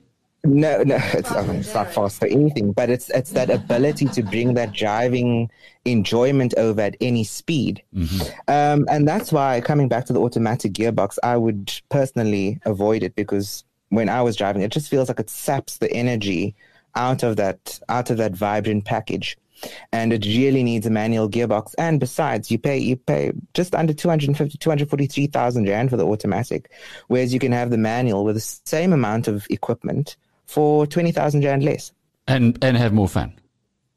No, 0.45 0.83
no, 0.83 0.97
it's, 1.13 1.31
mean, 1.31 1.57
it's 1.57 1.73
not 1.73 1.93
fast 1.93 2.19
for 2.19 2.27
anything, 2.27 2.71
but 2.71 2.89
it's 2.89 3.09
it's 3.09 3.31
that 3.31 3.49
mm-hmm. 3.49 3.63
ability 3.63 4.05
to 4.05 4.23
bring 4.23 4.53
that 4.55 4.73
driving 4.73 5.49
enjoyment 5.85 6.53
over 6.57 6.81
at 6.81 6.95
any 7.01 7.23
speed, 7.23 7.81
mm-hmm. 7.93 8.21
um, 8.47 8.85
and 8.89 9.07
that's 9.07 9.31
why 9.31 9.61
coming 9.61 9.87
back 9.87 10.05
to 10.05 10.13
the 10.13 10.21
automatic 10.21 10.73
gearbox, 10.73 11.17
I 11.23 11.37
would 11.37 11.73
personally 11.89 12.59
avoid 12.65 13.03
it 13.03 13.15
because 13.15 13.63
when 13.89 14.09
I 14.09 14.21
was 14.21 14.35
driving, 14.35 14.61
it 14.61 14.71
just 14.71 14.89
feels 14.89 15.07
like 15.07 15.19
it 15.19 15.29
saps 15.29 15.77
the 15.77 15.91
energy 15.91 16.55
out 16.95 17.23
of 17.23 17.35
that 17.37 17.79
out 17.89 18.09
of 18.09 18.17
that 18.17 18.33
vibrant 18.33 18.85
package. 18.85 19.37
And 19.93 20.11
it 20.11 20.25
really 20.25 20.63
needs 20.63 20.85
a 20.85 20.89
manual 20.89 21.29
gearbox. 21.29 21.73
And 21.77 21.97
besides, 21.99 22.51
you 22.51 22.59
pay 22.59 22.77
you 22.77 22.97
pay 22.97 23.31
just 23.53 23.73
under 23.73 23.93
250, 23.93 24.57
243,000 24.57 25.67
rand 25.67 25.89
for 25.89 25.97
the 25.97 26.05
automatic, 26.05 26.69
whereas 27.07 27.33
you 27.33 27.39
can 27.39 27.53
have 27.53 27.69
the 27.69 27.77
manual 27.77 28.25
with 28.25 28.35
the 28.35 28.41
same 28.41 28.91
amount 28.91 29.27
of 29.27 29.47
equipment 29.49 30.17
for 30.45 30.87
20,000 30.87 31.43
rand 31.43 31.63
less. 31.63 31.91
And, 32.27 32.57
and 32.63 32.77
have 32.77 32.93
more 32.93 33.07
fun. 33.07 33.33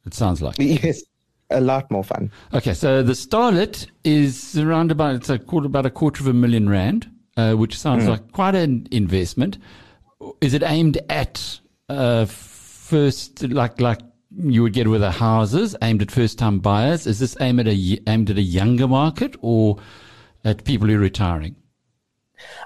It 0.05 0.15
sounds 0.15 0.43
like. 0.43 0.57
Yes, 0.59 1.03
a 1.51 1.61
lot 1.61 1.91
more 1.91 2.05
fun. 2.05 2.31
Okay, 2.53 2.75
so 2.75 3.03
the 3.03 3.13
Starlet 3.13 3.87
is 4.05 4.59
around 4.59 4.91
about 4.91 5.15
it's 5.15 5.31
a 5.31 5.39
quarter 5.39 5.67
about 5.67 5.87
a 5.87 5.91
quarter 5.91 6.23
of 6.23 6.29
a 6.29 6.33
million 6.33 6.69
rand, 6.69 7.11
uh, 7.37 7.55
which 7.55 7.79
sounds 7.79 8.07
like 8.07 8.33
quite 8.33 8.55
an 8.55 8.87
investment. 8.91 9.59
Is 10.41 10.55
it 10.55 10.63
aimed 10.63 10.99
at 11.09 11.61
uh, 11.89 12.27
first 12.27 13.43
like 13.43 13.81
like 13.81 14.01
you 14.37 14.63
would 14.63 14.73
get 14.73 14.89
with 14.89 15.01
the 15.01 15.11
houses, 15.11 15.77
aimed 15.83 16.03
at 16.03 16.11
first 16.11 16.39
time 16.39 16.59
buyers? 16.59 17.07
Is 17.07 17.19
this 17.19 17.37
aimed 17.41 17.61
at 17.61 17.69
a 17.69 17.99
aimed 18.07 18.31
at 18.31 18.39
a 18.39 18.43
younger 18.43 18.89
market 18.89 19.37
or 19.41 19.79
at 20.45 20.65
people 20.65 20.89
who 20.89 20.97
are 20.97 21.01
retiring? 21.01 21.57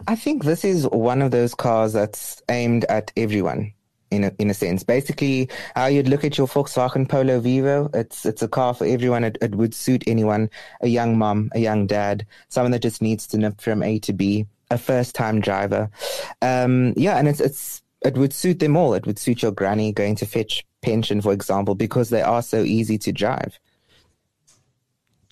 I 0.07 0.17
think 0.17 0.45
this 0.45 0.65
is 0.65 0.87
one 0.89 1.23
of 1.23 1.31
those 1.31 1.55
cars 1.55 1.93
that's 1.93 2.43
aimed 2.49 2.85
at 2.87 3.13
everyone. 3.17 3.73
In 4.11 4.25
a, 4.25 4.33
in 4.39 4.51
a 4.51 4.55
sense, 4.55 4.83
basically, 4.83 5.49
how 5.75 5.87
you'd 5.87 6.07
look 6.07 6.23
at 6.23 6.37
your 6.37 6.47
Volkswagen 6.47 7.09
Polo 7.09 7.41
Vivo, 7.41 7.89
it's 7.95 8.27
it's 8.27 8.43
a 8.43 8.49
car 8.49 8.75
for 8.75 8.85
everyone. 8.87 9.25
It, 9.25 9.39
it 9.41 9.55
would 9.55 9.73
suit 9.73 10.05
anyone, 10.07 10.51
a 10.83 10.89
young 10.89 11.17
mom, 11.17 11.51
a 11.55 11.61
young 11.61 11.87
dad, 11.87 12.27
someone 12.51 12.73
that 12.73 12.83
just 12.83 13.01
needs 13.01 13.27
to 13.29 13.39
nip 13.39 13.59
from 13.59 13.83
A 13.83 13.99
to 14.01 14.13
B, 14.13 14.45
a 14.71 14.77
first 14.77 15.15
time 15.15 15.41
driver. 15.41 15.89
Um, 16.43 16.93
yeah, 16.95 17.17
and 17.17 17.27
it's 17.27 17.41
it's 17.41 17.83
it 18.05 18.19
would 18.19 18.35
suit 18.35 18.59
them 18.59 18.77
all. 18.77 18.93
It 18.93 19.07
would 19.07 19.19
suit 19.19 19.41
your 19.41 19.53
granny 19.53 19.93
going 19.93 20.17
to 20.17 20.27
fetch 20.27 20.63
pension, 20.83 21.23
for 21.23 21.33
example, 21.33 21.75
because 21.75 22.11
they 22.11 22.23
are 22.23 22.43
so 22.43 22.63
easy 22.63 22.99
to 22.99 23.13
drive. 23.13 23.59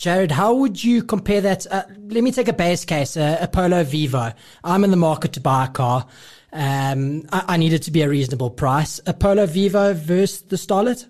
Jarryd, 0.00 0.30
how 0.30 0.54
would 0.54 0.82
you 0.82 1.02
compare 1.02 1.42
that? 1.42 1.66
Uh, 1.70 1.82
let 2.08 2.24
me 2.24 2.32
take 2.32 2.48
a 2.48 2.54
base 2.54 2.86
case, 2.86 3.18
uh, 3.18 3.36
a 3.38 3.46
Polo 3.46 3.84
Vivo. 3.84 4.32
I'm 4.64 4.82
in 4.82 4.90
the 4.90 4.96
market 4.96 5.34
to 5.34 5.40
buy 5.42 5.66
a 5.66 5.68
car. 5.68 6.06
Um, 6.54 7.26
I, 7.30 7.44
I 7.48 7.56
need 7.58 7.74
it 7.74 7.82
to 7.82 7.90
be 7.90 8.00
a 8.00 8.08
reasonable 8.08 8.48
price. 8.48 8.98
A 9.06 9.12
Polo 9.12 9.44
Vivo 9.44 9.92
versus 9.92 10.40
the 10.40 10.56
Starlet? 10.56 11.06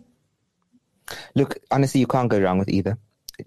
Look, 1.36 1.58
honestly, 1.70 2.00
you 2.00 2.08
can't 2.08 2.28
go 2.28 2.40
wrong 2.40 2.58
with 2.58 2.68
either. 2.68 2.98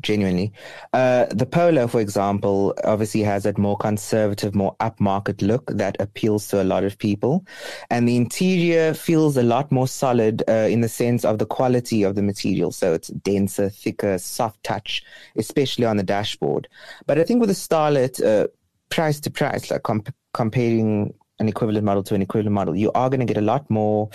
Genuinely, 0.02 0.52
uh, 0.94 1.26
the 1.30 1.46
Polo, 1.46 1.88
for 1.88 2.02
example, 2.02 2.74
obviously 2.84 3.22
has 3.22 3.44
that 3.44 3.58
more 3.58 3.78
conservative, 3.78 4.56
more 4.56 4.76
upmarket 4.80 5.42
look 5.42 5.66
that 5.68 5.96
appeals 6.00 6.48
to 6.50 6.62
a 6.62 6.64
lot 6.64 6.84
of 6.84 6.98
people, 6.98 7.46
and 7.90 8.08
the 8.08 8.16
interior 8.16 8.94
feels 8.94 9.38
a 9.38 9.44
lot 9.44 9.72
more 9.72 9.88
solid 9.88 10.44
uh, 10.48 10.68
in 10.70 10.82
the 10.82 10.90
sense 10.90 11.26
of 11.26 11.38
the 11.38 11.46
quality 11.46 12.04
of 12.04 12.16
the 12.16 12.22
material. 12.22 12.72
So 12.72 12.94
it's 12.94 13.10
denser, 13.10 13.70
thicker, 13.70 14.18
soft 14.18 14.64
touch, 14.64 15.04
especially 15.36 15.86
on 15.86 15.98
the 15.98 16.04
dashboard. 16.04 16.68
But 17.06 17.20
I 17.20 17.24
think 17.24 17.40
with 17.40 17.50
the 17.50 17.56
Starlet, 17.56 18.24
uh, 18.24 18.48
price 18.90 19.20
to 19.22 19.32
price, 19.32 19.72
like 19.72 19.84
comp- 19.84 20.14
comparing 20.34 21.14
an 21.40 21.50
equivalent 21.50 21.84
model 21.84 22.04
to 22.04 22.16
an 22.16 22.22
equivalent 22.22 22.54
model, 22.54 22.76
you 22.76 22.92
are 22.94 23.10
going 23.10 23.20
to 23.20 23.26
get 23.26 23.38
a 23.38 23.46
lot 23.46 23.70
more 23.70 24.10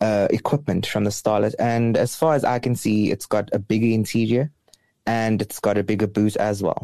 uh, 0.00 0.28
equipment 0.30 0.86
from 0.86 1.04
the 1.04 1.10
Starlet. 1.10 1.54
And 1.58 1.96
as 1.96 2.14
far 2.14 2.34
as 2.34 2.44
I 2.44 2.58
can 2.58 2.76
see, 2.76 3.10
it's 3.10 3.26
got 3.26 3.50
a 3.52 3.58
bigger 3.58 3.86
interior 3.86 4.50
and 5.10 5.42
it's 5.42 5.58
got 5.60 5.76
a 5.78 5.82
bigger 5.90 6.06
boot 6.06 6.36
as 6.36 6.62
well. 6.62 6.82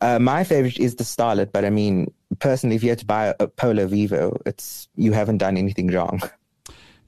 Uh, 0.00 0.18
my 0.18 0.44
favorite 0.44 0.78
is 0.78 0.94
the 0.96 1.04
Starlet, 1.04 1.50
but 1.52 1.64
I 1.64 1.70
mean, 1.70 2.12
personally, 2.38 2.76
if 2.76 2.82
you 2.84 2.90
had 2.90 2.98
to 3.00 3.06
buy 3.06 3.34
a 3.40 3.46
Polo 3.48 3.86
Vivo, 3.86 4.36
it's 4.46 4.88
you 4.96 5.12
haven't 5.12 5.38
done 5.38 5.56
anything 5.56 5.88
wrong. 5.96 6.20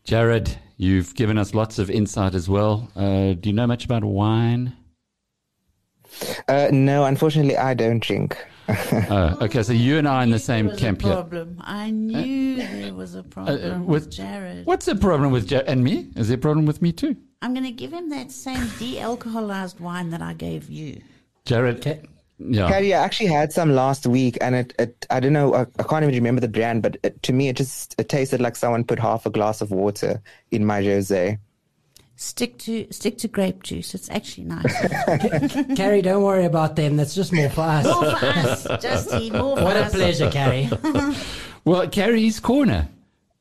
Jarryd, 0.04 0.48
you've 0.76 1.14
given 1.14 1.36
us 1.38 1.54
lots 1.54 1.78
of 1.78 1.90
insight 1.90 2.34
as 2.34 2.48
well. 2.48 2.74
Uh, 2.96 3.32
do 3.40 3.48
you 3.50 3.52
know 3.52 3.66
much 3.66 3.84
about 3.84 4.04
wine? 4.04 4.74
Uh, 6.48 6.68
no, 6.72 7.04
unfortunately, 7.04 7.56
I 7.56 7.74
don't 7.74 8.02
drink. 8.02 8.36
Oh, 9.08 9.36
okay, 9.42 9.62
so 9.62 9.72
you 9.72 9.96
and 9.98 10.08
I 10.08 10.24
in 10.24 10.30
the 10.30 10.40
same 10.40 10.66
There 10.66 10.72
was 10.74 10.80
camp 10.80 11.00
a 11.02 11.06
here. 11.06 11.14
problem. 11.14 11.48
I 11.60 11.90
knew 11.90 12.56
there 12.56 12.94
was 12.94 13.14
a 13.14 13.22
problem 13.22 13.56
Uh, 13.62 13.74
uh, 13.76 13.78
with, 13.78 14.06
with- 14.06 14.10
Jarryd. 14.16 14.64
What's 14.64 14.86
the 14.86 14.96
problem 14.96 15.30
with 15.30 15.48
Jarryd 15.48 15.68
and 15.68 15.84
me? 15.84 16.10
Is 16.16 16.26
there 16.28 16.36
a 16.36 16.40
problem 16.40 16.66
with 16.66 16.82
me 16.82 16.90
too? 16.92 17.14
I'm 17.42 17.52
going 17.54 17.64
to 17.66 17.70
give 17.72 17.92
him 17.92 18.08
that 18.10 18.32
same 18.32 18.66
de-alcoholized 18.78 19.78
wine 19.80 20.10
that 20.10 20.22
I 20.22 20.32
gave 20.32 20.68
you. 20.70 21.00
Jarryd, 21.46 21.76
Okay. 21.78 22.00
yeah. 22.38 22.68
Carrie, 22.68 22.94
I 22.94 23.04
actually 23.04 23.28
had 23.28 23.52
some 23.52 23.74
last 23.74 24.06
week, 24.06 24.38
and 24.40 24.54
it, 24.54 24.74
it 24.78 25.06
I 25.10 25.20
don't 25.20 25.32
know, 25.32 25.54
I, 25.54 25.66
I 25.78 25.82
can't 25.84 26.02
even 26.02 26.14
remember 26.14 26.40
the 26.40 26.48
brand, 26.48 26.82
but 26.82 26.96
it, 27.02 27.22
to 27.24 27.32
me, 27.32 27.48
it 27.48 27.56
just 27.56 27.94
it 27.98 28.08
tasted 28.08 28.40
like 28.40 28.56
someone 28.56 28.84
put 28.84 28.98
half 28.98 29.26
a 29.26 29.30
glass 29.30 29.60
of 29.60 29.70
water 29.70 30.22
in 30.50 30.64
my 30.64 30.80
rosé. 30.82 31.38
Stick 32.18 32.56
to 32.60 32.86
stick 32.90 33.18
to 33.18 33.28
grape 33.28 33.62
juice. 33.62 33.94
It's 33.94 34.08
actually 34.10 34.44
nice. 34.44 34.74
Carrie, 35.76 36.00
don't 36.00 36.22
worry 36.22 36.46
about 36.46 36.74
them. 36.74 36.96
That's 36.96 37.14
just 37.14 37.30
more 37.32 37.50
for 37.50 37.60
us. 37.60 37.84
more 37.84 38.16
for 38.16 38.26
us, 38.26 38.66
Justy. 38.82 39.30
More 39.30 39.56
for 39.58 39.62
What 39.64 39.76
a 39.76 39.90
pleasure, 39.90 40.30
Carrie. 40.30 40.70
Well, 41.66 41.88
Carrie's 41.88 42.38
Corner 42.40 42.88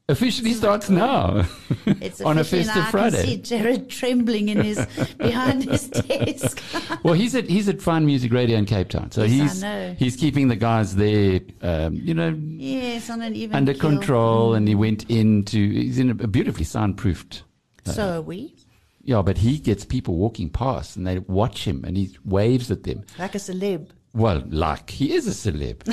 officially 0.07 0.53
starts 0.53 0.89
now 0.89 1.43
It's 1.85 2.21
on 2.29 2.37
a 2.37 2.43
festive 2.43 2.75
now. 2.75 2.87
I 2.87 3.09
can 3.09 3.11
see 3.25 3.37
Jarryd 3.39 3.89
trembling 3.89 4.49
in 4.49 4.61
his 4.61 4.85
behind 5.17 5.63
his 5.63 5.87
desk. 5.89 6.61
Well, 7.03 7.15
he's 7.15 7.33
at 7.35 7.49
he's 7.49 7.67
at 7.69 7.81
Fine 7.81 8.05
Music 8.05 8.31
Radio 8.31 8.57
in 8.57 8.65
Cape 8.65 8.89
Town, 8.89 9.11
so 9.11 9.23
Yes, 9.23 9.31
I 9.31 9.43
he's 9.43 9.61
know. 9.63 9.95
he's 9.97 10.15
keeping 10.15 10.47
the 10.47 10.55
guys 10.55 10.95
there, 10.95 11.39
um, 11.61 11.95
you 11.95 12.13
know, 12.13 12.37
yes, 12.39 13.09
on 13.09 13.21
an 13.21 13.35
even 13.35 13.55
under 13.55 13.73
keel. 13.73 13.81
control. 13.81 14.53
And 14.53 14.67
he 14.67 14.75
went 14.75 15.09
into 15.09 15.57
he's 15.71 15.97
in 15.97 16.11
a 16.11 16.27
beautifully 16.27 16.65
soundproofed. 16.65 17.41
So 17.85 18.17
are 18.17 18.21
we, 18.21 18.55
Yeah, 19.03 19.21
but 19.21 19.37
he 19.39 19.57
gets 19.59 19.85
people 19.85 20.15
walking 20.15 20.49
past 20.49 20.95
and 20.97 21.05
they 21.05 21.19
watch 21.19 21.65
him 21.65 21.83
and 21.85 21.95
he 21.97 22.17
waves 22.25 22.69
at 22.71 22.83
them. 22.83 23.03
like 23.19 23.35
a 23.35 23.39
celeb. 23.39 23.89
Well, 24.13 24.43
like 24.49 24.89
he 24.89 25.13
is 25.13 25.27
a 25.27 25.31
celeb. 25.51 25.77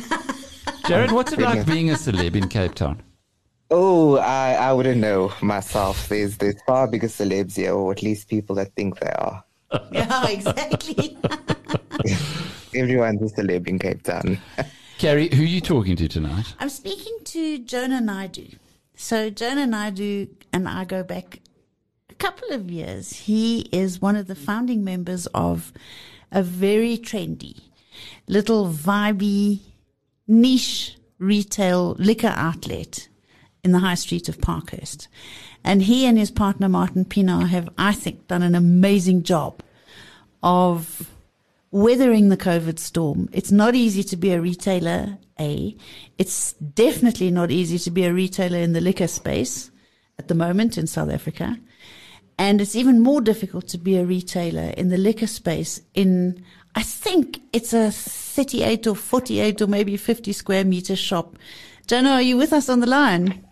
Jarryd, 0.85 1.13
what's 1.13 1.33
it 1.33 1.41
like 1.41 1.67
being 1.67 1.91
a 1.91 1.95
celeb 1.95 2.35
in 2.37 2.49
Cape 2.49 2.75
Town? 2.75 3.03
Oh, 3.75 4.19
I, 4.19 4.53
I 4.53 4.73
wouldn't 4.75 5.01
know 5.01 5.33
myself. 5.41 6.11
There's 6.11 6.37
there's 6.37 6.63
far 6.65 6.87
bigger 6.87 7.07
celebs 7.07 7.57
here, 7.57 7.73
or 7.73 7.91
at 7.91 8.03
least 8.03 8.29
people 8.29 8.55
that 8.57 8.75
think 8.75 9.01
they 9.01 9.11
are. 9.11 9.43
Yeah, 9.91 10.29
exactly. 10.29 11.17
Everyone's 12.75 13.33
a 13.33 13.35
celeb 13.35 13.67
in 13.67 13.79
Cape 13.79 14.03
Town. 14.03 14.39
Carrie, 14.99 15.35
who 15.35 15.43
are 15.43 15.47
you 15.47 15.63
talking 15.63 15.97
to 15.97 16.07
tonight? 16.07 16.55
I'm 16.61 16.69
speaking 16.69 17.17
to 17.25 17.61
Jonah 17.61 18.03
Naidoo. 18.03 18.59
So 18.95 19.31
Jonah 19.31 19.67
Naidoo 19.67 20.29
and 20.53 20.69
I 20.69 20.85
go 20.85 21.03
back 21.03 21.41
a 22.11 22.15
couple 22.15 22.51
of 22.53 22.71
years. 22.71 23.15
He 23.21 23.61
is 23.73 24.03
one 24.03 24.17
of 24.17 24.27
the 24.27 24.35
founding 24.35 24.85
members 24.85 25.27
of 25.29 25.73
a 26.31 26.43
very 26.43 26.99
trendy, 26.99 27.63
little 28.29 28.69
vibey, 28.69 29.61
niche 30.29 30.99
retail 31.19 31.97
liquor 31.99 32.35
outlet 32.37 33.09
in 33.65 33.71
the 33.73 33.79
high 33.79 33.95
street 33.95 34.29
of 34.29 34.41
Parkhurst. 34.41 35.07
And 35.63 35.83
he 35.83 36.05
and 36.05 36.19
his 36.19 36.33
partner 36.33 36.69
Martin 36.69 37.05
Pinar 37.05 37.47
have, 37.47 37.69
I 37.79 37.93
think, 37.93 38.27
done 38.27 38.43
an 38.43 38.57
amazing 38.57 39.23
job 39.23 39.63
of 40.43 41.09
weathering 41.71 42.29
the 42.29 42.37
COVID 42.37 42.81
storm. 42.81 43.29
It's 43.33 43.53
not 43.53 43.77
easy 43.77 44.03
to 44.03 44.17
be 44.17 44.33
a 44.33 44.41
retailer, 44.41 45.17
A. 45.39 45.77
It's 46.19 46.55
definitely 46.55 47.31
not 47.31 47.53
easy 47.53 47.79
to 47.79 47.91
be 47.91 48.05
a 48.05 48.13
retailer 48.13 48.59
in 48.59 48.73
the 48.73 48.81
liquor 48.81 49.07
space 49.07 49.71
at 50.19 50.27
the 50.27 50.35
moment 50.35 50.77
in 50.77 50.89
South 50.89 51.11
Africa. 51.11 51.57
And 52.39 52.61
it's 52.61 52.75
even 52.75 53.01
more 53.01 53.21
difficult 53.21 53.69
to 53.69 53.79
be 53.79 53.97
a 53.97 54.05
retailer 54.05 54.75
in 54.77 54.89
the 54.89 54.99
liquor 54.99 55.29
space 55.29 55.81
in, 55.95 56.45
I 56.75 56.83
think 56.83 57.41
it's 57.53 57.73
a 57.73 57.93
38 57.93 58.89
or 58.89 58.97
48 58.97 59.63
or 59.63 59.67
maybe 59.69 59.97
50 59.97 60.33
square 60.33 60.65
meter 60.65 60.97
shop. 60.97 61.39
Jonah, 61.87 62.11
are 62.11 62.23
you 62.23 62.37
with 62.37 62.53
us 62.53 62.69
on 62.69 62.81
the 62.81 62.87
line? 62.89 63.45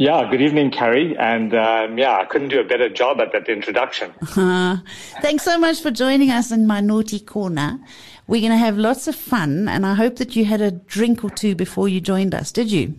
Yeah, 0.00 0.26
good 0.30 0.40
evening, 0.40 0.70
Carrie. 0.70 1.14
And 1.18 1.54
um, 1.54 1.98
yeah, 1.98 2.16
I 2.16 2.24
couldn't 2.24 2.48
do 2.48 2.58
a 2.58 2.64
better 2.64 2.88
job 2.88 3.20
at 3.20 3.32
that 3.32 3.50
introduction. 3.50 4.14
Uh, 4.34 4.78
thanks 5.20 5.44
so 5.44 5.58
much 5.58 5.82
for 5.82 5.90
joining 5.90 6.30
us 6.30 6.50
in 6.50 6.66
my 6.66 6.80
naughty 6.80 7.20
corner. 7.20 7.78
We're 8.26 8.40
going 8.40 8.52
to 8.52 8.56
have 8.56 8.78
lots 8.78 9.08
of 9.08 9.14
fun, 9.14 9.68
and 9.68 9.84
I 9.84 9.92
hope 9.92 10.16
that 10.16 10.34
you 10.34 10.46
had 10.46 10.62
a 10.62 10.70
drink 10.70 11.22
or 11.22 11.28
two 11.28 11.54
before 11.54 11.86
you 11.86 12.00
joined 12.00 12.34
us. 12.34 12.50
Did 12.50 12.72
you? 12.72 12.94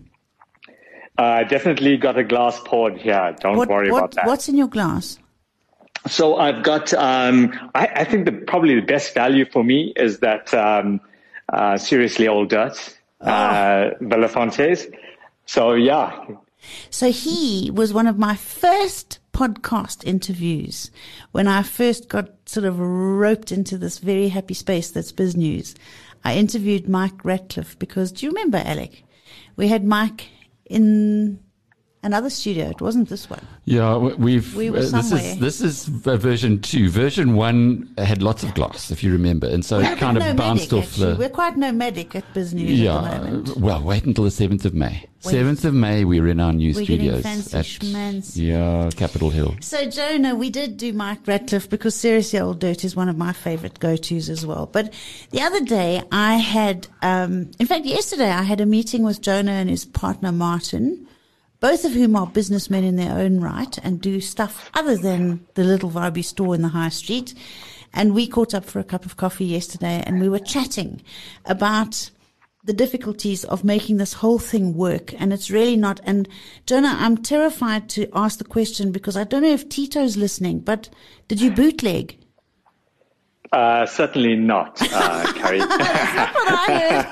Uh, 1.17 1.43
definitely 1.45 1.97
got 1.97 2.19
a 2.19 2.23
glass 2.23 2.61
poured 2.65 2.99
here. 2.99 3.35
Don't 3.39 3.67
worry 3.67 3.89
what, 3.89 3.97
about 3.97 4.11
that. 4.11 4.27
What's 4.27 4.47
in 4.47 4.55
your 4.55 4.67
glass? 4.67 5.17
So 6.05 6.35
I've 6.35 6.61
got, 6.61 6.93
um, 6.93 7.51
I, 7.73 7.87
I 7.87 8.03
think 8.03 8.25
the 8.25 8.31
probably 8.31 8.75
the 8.75 8.85
best 8.85 9.15
value 9.15 9.45
for 9.51 9.63
me 9.63 9.91
is 9.95 10.19
that 10.19 10.53
um, 10.53 11.01
uh, 11.51 11.79
seriously 11.79 12.27
old 12.27 12.51
dirt, 12.51 12.95
uh, 13.21 13.89
Vilafonté's. 14.01 14.85
So 15.47 15.73
yeah, 15.73 16.25
So 16.89 17.11
he 17.11 17.71
was 17.73 17.93
one 17.93 18.07
of 18.07 18.17
my 18.17 18.35
first 18.35 19.19
podcast 19.33 20.03
interviews 20.05 20.91
when 21.31 21.47
I 21.47 21.63
first 21.63 22.09
got 22.09 22.29
sort 22.45 22.65
of 22.65 22.79
roped 22.79 23.51
into 23.51 23.77
this 23.77 23.99
very 23.99 24.29
happy 24.29 24.53
space 24.53 24.91
that's 24.91 25.11
BizNews. 25.11 25.75
I 26.23 26.35
interviewed 26.35 26.87
Mike 26.87 27.25
Ratcliffe 27.25 27.77
because 27.79 28.11
do 28.11 28.25
you 28.25 28.31
remember 28.31 28.61
Alec? 28.63 29.03
We 29.55 29.67
had 29.67 29.83
Mike 29.83 30.27
in 30.65 31.39
another 32.03 32.29
studio. 32.29 32.69
It 32.69 32.81
wasn't 32.81 33.09
this 33.09 33.29
one. 33.29 33.41
Yeah, 33.65 33.97
we've. 33.97 34.55
We 34.55 34.69
were 34.69 34.79
uh, 34.79 34.81
this 34.81 34.91
somewhere. 35.09 35.21
is 35.21 35.39
this 35.39 35.61
is 35.61 35.85
version 35.85 36.61
two. 36.61 36.89
Version 36.89 37.35
one 37.35 37.93
had 37.97 38.21
lots 38.21 38.43
of 38.43 38.53
glass, 38.53 38.91
if 38.91 39.03
you 39.03 39.11
remember, 39.11 39.47
and 39.47 39.63
so 39.63 39.79
it 39.79 39.97
kind 39.97 40.17
of 40.17 40.35
bounced 40.35 40.73
off 40.73 40.85
actually. 40.85 41.11
the. 41.13 41.17
We're 41.19 41.29
quite 41.29 41.57
nomadic 41.57 42.15
at 42.15 42.25
BizNews 42.33 42.61
at 42.61 42.67
the 42.67 42.73
Yeah, 42.73 43.01
moment. 43.01 43.57
well, 43.57 43.81
wait 43.83 44.05
until 44.05 44.23
the 44.23 44.31
seventh 44.31 44.65
of 44.65 44.73
May. 44.73 45.07
Seventh 45.19 45.65
of 45.65 45.75
May, 45.75 46.03
we're 46.03 46.27
in 46.27 46.39
our 46.39 46.51
new 46.51 46.73
We're 46.73 46.83
studios 46.83 47.21
fancy 47.21 47.55
at 47.55 48.35
yeah 48.35 48.89
Capitol 48.95 49.29
Hill. 49.29 49.55
So, 49.61 49.87
Jonah, 49.87 50.33
we 50.33 50.49
did 50.49 50.77
do 50.77 50.93
Mike 50.93 51.27
Ratcliffe 51.27 51.69
because 51.69 51.93
Seriously 51.93 52.39
Old 52.39 52.59
Dirt 52.59 52.83
is 52.83 52.95
one 52.95 53.07
of 53.07 53.17
my 53.19 53.31
favorite 53.31 53.77
go 53.79 53.95
tos 53.95 54.29
as 54.29 54.47
well. 54.47 54.65
But 54.65 54.91
the 55.29 55.41
other 55.41 55.63
day, 55.63 56.01
I 56.11 56.37
had, 56.37 56.87
um, 57.03 57.51
in 57.59 57.67
fact, 57.67 57.85
yesterday, 57.85 58.31
I 58.31 58.41
had 58.41 58.61
a 58.61 58.65
meeting 58.65 59.03
with 59.03 59.21
Jonah 59.21 59.51
and 59.51 59.69
his 59.69 59.85
partner 59.85 60.31
Martin, 60.31 61.07
both 61.61 61.85
of 61.85 61.93
whom 61.93 62.15
are 62.15 62.27
businessmen 62.27 62.83
in 62.83 62.97
their 62.97 63.17
own 63.17 63.39
right 63.39 63.77
and 63.83 64.01
do 64.01 64.19
stuff 64.19 64.69
other 64.73 64.97
than 64.97 65.45
the 65.53 65.63
little 65.63 65.91
vibey 65.91 66.25
store 66.25 66.55
in 66.55 66.63
the 66.63 66.69
high 66.69 66.89
street. 66.89 67.33
And 67.93 68.15
we 68.15 68.27
caught 68.27 68.53
up 68.53 68.65
for 68.65 68.79
a 68.79 68.83
cup 68.83 69.05
of 69.05 69.15
coffee 69.15 69.45
yesterday 69.45 70.03
and 70.05 70.19
we 70.19 70.27
were 70.27 70.39
chatting 70.39 71.01
about 71.45 72.09
the 72.63 72.73
difficulties 72.73 73.43
of 73.43 73.63
making 73.63 73.97
this 73.97 74.13
whole 74.13 74.39
thing 74.39 74.73
work. 74.75 75.13
And 75.19 75.31
it's 75.31 75.51
really 75.51 75.75
not. 75.75 75.99
And 76.03 76.27
Jonah, 76.65 76.95
I'm 76.99 77.17
terrified 77.17 77.89
to 77.89 78.09
ask 78.13 78.39
the 78.39 78.43
question 78.43 78.91
because 78.91 79.15
I 79.15 79.23
don't 79.23 79.43
know 79.43 79.49
if 79.49 79.69
Tito's 79.69 80.17
listening, 80.17 80.59
but 80.59 80.89
did 81.27 81.41
you 81.41 81.51
bootleg? 81.51 82.17
Uh, 83.51 83.85
certainly 83.85 84.35
not, 84.35 84.81
uh, 84.93 85.33
Carrie. 85.35 85.59
What 85.59 85.81
I 85.81 87.03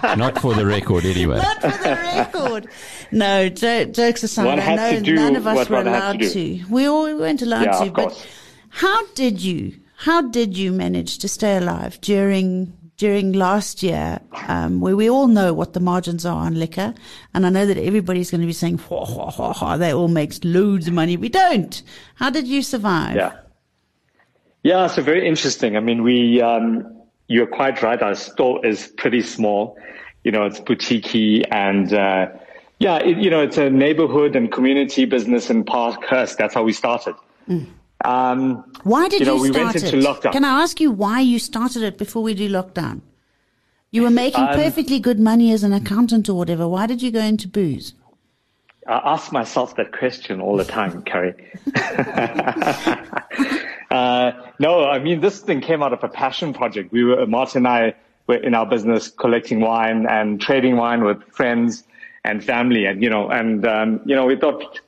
heard, 0.00 0.18
Not 0.18 0.38
for 0.40 0.54
the 0.54 0.64
record, 0.66 1.04
anyway. 1.04 1.38
not 1.38 1.60
for 1.60 1.68
the 1.70 1.90
record. 2.14 2.68
No, 3.10 3.48
jo- 3.48 3.84
jokes 3.86 4.22
aside, 4.22 4.46
One 4.46 4.60
I 4.60 4.74
know 4.76 4.90
to 4.92 5.00
do 5.00 5.14
none 5.14 5.36
of 5.36 5.46
us 5.46 5.68
were 5.68 5.76
one 5.76 5.86
has 5.86 5.94
to 5.94 6.18
allowed 6.28 6.32
to. 6.32 6.64
We 6.70 6.86
all 6.86 7.04
we 7.04 7.14
weren't 7.14 7.42
allowed 7.42 7.64
Yeah, 7.64 7.72
to. 7.72 7.84
of 7.86 7.92
But 7.94 8.28
how 8.70 9.06
did 9.14 9.40
you? 9.42 9.74
How 9.96 10.22
did 10.22 10.56
you 10.56 10.70
manage 10.72 11.18
to 11.18 11.28
stay 11.28 11.56
alive 11.56 12.00
during 12.00 12.72
during 12.98 13.32
last 13.32 13.82
year, 13.82 14.18
um, 14.48 14.80
where 14.80 14.96
we 14.96 15.08
all 15.08 15.28
know 15.28 15.52
what 15.54 15.72
the 15.72 15.80
margins 15.80 16.26
are 16.26 16.44
on 16.46 16.54
liquor, 16.56 16.94
and 17.34 17.46
I 17.46 17.48
know 17.50 17.64
that 17.66 17.76
everybody's 17.78 18.30
going 18.30 18.40
to 18.40 18.46
be 18.46 18.52
saying, 18.52 18.78
"Ha 18.78 19.04
ha 19.04 19.30
ha 19.30 19.52
ha!" 19.52 19.76
they 19.76 19.92
all 19.92 20.08
make 20.08 20.34
loads 20.44 20.86
of 20.86 20.94
money." 20.94 21.16
We 21.16 21.28
don't. 21.28 21.82
How 22.16 22.30
did 22.30 22.46
you 22.46 22.62
survive? 22.62 23.16
Yeah. 23.16 23.32
Yeah, 24.68 24.86
so 24.86 25.00
very 25.00 25.26
interesting. 25.26 25.78
I 25.78 25.80
mean, 25.80 26.02
we, 26.02 26.42
um, 26.42 26.94
you're 27.26 27.46
quite 27.46 27.82
right. 27.82 28.02
Our 28.02 28.14
store 28.14 28.64
is 28.66 28.88
pretty 28.98 29.22
small. 29.22 29.78
You 30.24 30.30
know, 30.30 30.44
it's 30.44 30.60
boutique 30.60 31.46
and, 31.50 31.90
uh, 31.94 32.26
yeah, 32.78 32.96
it, 32.98 33.16
you 33.16 33.30
know, 33.30 33.40
it's 33.40 33.56
a 33.56 33.70
neighborhood 33.70 34.36
and 34.36 34.52
community 34.52 35.06
business 35.06 35.48
in 35.48 35.64
Parkhurst. 35.64 36.36
That's 36.36 36.52
how 36.52 36.64
we 36.64 36.74
started. 36.74 37.14
Um, 38.04 38.62
Why 38.82 39.08
did 39.08 39.20
You 39.20 39.26
you, 39.26 39.32
know, 39.32 39.40
we 39.40 39.48
start 39.48 39.64
went 39.74 39.76
into 39.84 39.98
it? 40.00 40.04
lockdown. 40.04 40.32
Can 40.32 40.44
I 40.44 40.60
ask 40.62 40.78
you 40.82 40.90
why 40.90 41.20
you 41.20 41.38
started 41.38 41.82
it 41.82 41.96
before 41.96 42.22
we 42.22 42.34
do 42.34 42.46
lockdown? 42.46 43.00
You 43.90 44.02
were 44.02 44.10
making 44.10 44.44
Um, 44.44 44.54
perfectly 44.54 45.00
good 45.00 45.18
money 45.18 45.50
as 45.50 45.62
an 45.62 45.72
accountant 45.72 46.28
or 46.28 46.34
whatever. 46.34 46.68
Why 46.68 46.86
did 46.86 47.00
you 47.00 47.10
go 47.10 47.20
into 47.20 47.48
booze? 47.48 47.94
I 48.86 49.00
ask 49.14 49.32
myself 49.32 49.76
that 49.76 49.92
question 49.92 50.42
all 50.42 50.58
the 50.58 50.64
time, 50.64 51.00
Carrie. 51.02 51.34
uh, 53.90 54.32
no, 54.58 54.84
I 54.84 54.98
mean, 54.98 55.20
this 55.20 55.40
thing 55.40 55.60
came 55.60 55.82
out 55.82 55.92
of 55.92 56.04
a 56.04 56.08
passion 56.08 56.52
project. 56.52 56.92
We 56.92 57.04
were, 57.04 57.26
Martin 57.26 57.66
and 57.66 57.68
I 57.68 57.94
were 58.26 58.36
in 58.36 58.54
our 58.54 58.66
business 58.66 59.08
collecting 59.08 59.60
wine 59.60 60.06
and 60.06 60.40
trading 60.40 60.76
wine 60.76 61.04
with 61.04 61.22
friends 61.32 61.84
and 62.24 62.44
family. 62.44 62.84
And, 62.84 63.02
you 63.02 63.08
know, 63.08 63.28
and, 63.30 63.66
um, 63.66 64.00
you 64.04 64.14
know, 64.14 64.26
we 64.26 64.36
thought, 64.36 64.80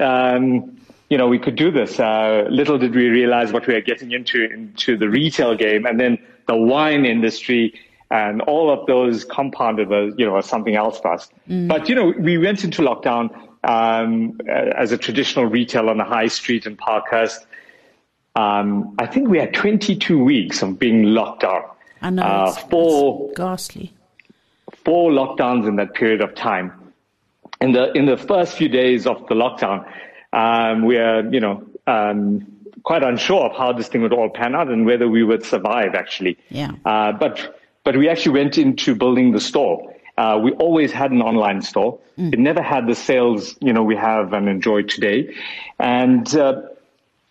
um, 0.00 0.76
you 1.08 1.18
know, 1.18 1.28
we 1.28 1.38
could 1.38 1.56
do 1.56 1.70
this. 1.70 2.00
Uh, 2.00 2.46
little 2.50 2.78
did 2.78 2.94
we 2.94 3.08
realize 3.08 3.52
what 3.52 3.66
we 3.66 3.74
were 3.74 3.80
getting 3.80 4.10
into, 4.10 4.44
into 4.50 4.96
the 4.96 5.08
retail 5.08 5.54
game 5.54 5.86
and 5.86 6.00
then 6.00 6.18
the 6.46 6.56
wine 6.56 7.04
industry 7.04 7.74
and 8.10 8.42
all 8.42 8.72
of 8.72 8.86
those 8.86 9.24
compounded 9.24 9.88
was, 9.88 10.14
you 10.18 10.26
know, 10.26 10.40
something 10.40 10.74
else 10.74 10.98
for 10.98 11.12
us. 11.12 11.30
Mm. 11.48 11.68
But, 11.68 11.88
you 11.88 11.94
know, 11.94 12.12
we 12.18 12.38
went 12.38 12.64
into 12.64 12.82
lockdown, 12.82 13.30
um, 13.62 14.40
as 14.48 14.90
a 14.90 14.98
traditional 14.98 15.44
retail 15.44 15.88
on 15.88 15.98
the 15.98 16.04
high 16.04 16.26
street 16.26 16.66
in 16.66 16.76
Parkhurst. 16.76 17.46
Um, 18.40 18.94
I 18.98 19.06
think 19.06 19.28
we 19.28 19.38
had 19.38 19.52
22 19.54 20.22
weeks 20.22 20.62
of 20.62 20.78
being 20.78 21.02
locked 21.02 21.44
up. 21.44 21.78
I 22.00 22.10
know. 22.10 22.22
Uh, 22.22 22.46
it's, 22.48 22.58
four, 22.70 23.28
it's 23.28 23.38
ghastly. 23.38 23.92
Four 24.84 25.10
lockdowns 25.10 25.68
in 25.68 25.76
that 25.76 25.94
period 25.94 26.20
of 26.20 26.34
time. 26.34 26.92
In 27.60 27.72
the, 27.72 27.92
in 27.92 28.06
the 28.06 28.16
first 28.16 28.56
few 28.56 28.68
days 28.68 29.06
of 29.06 29.26
the 29.28 29.34
lockdown, 29.34 29.86
um, 30.32 30.84
we 30.84 30.96
are, 30.96 31.22
you 31.30 31.40
know, 31.40 31.66
um, 31.86 32.46
quite 32.82 33.02
unsure 33.02 33.42
of 33.42 33.56
how 33.56 33.72
this 33.72 33.88
thing 33.88 34.00
would 34.02 34.14
all 34.14 34.30
pan 34.30 34.54
out 34.54 34.68
and 34.68 34.86
whether 34.86 35.06
we 35.06 35.22
would 35.22 35.44
survive 35.44 35.94
actually. 35.94 36.38
Yeah. 36.48 36.72
Uh, 36.84 37.12
but 37.12 37.60
but 37.84 37.96
we 37.96 38.08
actually 38.08 38.32
went 38.32 38.56
into 38.56 38.94
building 38.94 39.32
the 39.32 39.40
store. 39.40 39.94
Uh, 40.16 40.38
we 40.42 40.52
always 40.52 40.92
had 40.92 41.10
an 41.10 41.22
online 41.22 41.62
store. 41.62 41.98
Mm. 42.18 42.34
It 42.34 42.38
never 42.38 42.62
had 42.62 42.86
the 42.86 42.94
sales, 42.94 43.56
you 43.60 43.72
know, 43.72 43.82
we 43.82 43.96
have 43.96 44.32
and 44.32 44.48
enjoy 44.48 44.82
today. 44.82 45.34
And, 45.78 46.34
uh, 46.36 46.62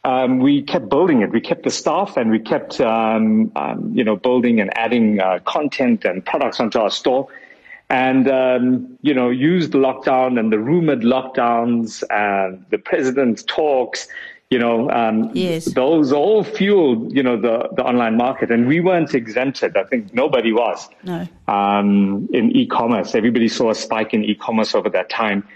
um, 0.03 0.39
we 0.39 0.61
kept 0.61 0.89
building 0.89 1.21
it. 1.21 1.31
We 1.31 1.41
kept 1.41 1.63
the 1.63 1.69
staff 1.69 2.17
and 2.17 2.31
we 2.31 2.39
kept, 2.39 2.79
um, 2.81 3.51
um, 3.55 3.91
you 3.93 4.03
know, 4.03 4.15
building 4.15 4.59
and 4.59 4.75
adding 4.77 5.19
uh, 5.19 5.39
content 5.45 6.05
and 6.05 6.25
products 6.25 6.59
onto 6.59 6.79
our 6.79 6.91
store. 6.91 7.27
And, 7.89 8.29
um, 8.29 8.97
you 9.01 9.13
know, 9.13 9.29
used 9.29 9.71
the 9.71 9.79
lockdown 9.79 10.39
and 10.39 10.51
the 10.51 10.59
rumored 10.59 11.01
lockdowns 11.01 12.03
and 12.09 12.63
the 12.69 12.77
president's 12.77 13.43
talks 13.43 14.07
you 14.49 14.57
know, 14.57 14.89
um, 14.89 15.29
yes. 15.35 15.65
those 15.65 16.11
all 16.11 16.43
fueled, 16.43 17.15
you 17.15 17.21
know, 17.21 17.39
the, 17.39 17.69
the 17.75 17.83
online 17.83 18.17
market. 18.17 18.49
And 18.49 18.67
we 18.67 18.79
weren't 18.79 19.13
exempted. 19.13 19.77
I 19.77 19.83
think 19.83 20.13
nobody 20.13 20.51
was. 20.51 20.89
No. 21.03 21.27
Um, 21.47 22.27
in 22.33 22.51
e-commerce, 22.55 23.13
everybody 23.13 23.47
saw 23.47 23.69
a 23.69 23.75
spike 23.75 24.13
in 24.15 24.23
e-commerce 24.23 24.73
over 24.73 24.89
that 24.89 25.09
time. 25.09 25.47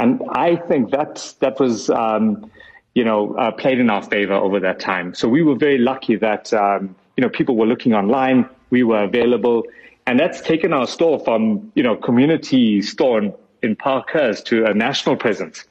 And 0.00 0.20
I 0.30 0.56
think 0.56 0.90
that, 0.90 1.34
that 1.38 1.60
was, 1.60 1.90
um, 1.90 2.50
you 2.94 3.04
know, 3.04 3.34
uh, 3.34 3.50
played 3.52 3.78
in 3.78 3.90
our 3.90 4.02
favor 4.02 4.34
over 4.34 4.60
that 4.60 4.80
time. 4.80 5.14
So 5.14 5.28
we 5.28 5.42
were 5.42 5.54
very 5.54 5.78
lucky 5.78 6.16
that, 6.16 6.52
um, 6.52 6.94
you 7.16 7.22
know, 7.22 7.28
people 7.28 7.56
were 7.56 7.66
looking 7.66 7.94
online. 7.94 8.48
We 8.70 8.82
were 8.82 9.04
available. 9.04 9.64
And 10.06 10.18
that's 10.18 10.40
taken 10.40 10.72
our 10.72 10.86
store 10.86 11.20
from, 11.20 11.70
you 11.74 11.82
know, 11.82 11.96
community 11.96 12.82
store 12.82 13.18
in, 13.18 13.34
in 13.62 13.76
Parkhurst 13.76 14.46
to 14.46 14.64
a 14.64 14.74
national 14.74 15.16
presence. 15.16 15.64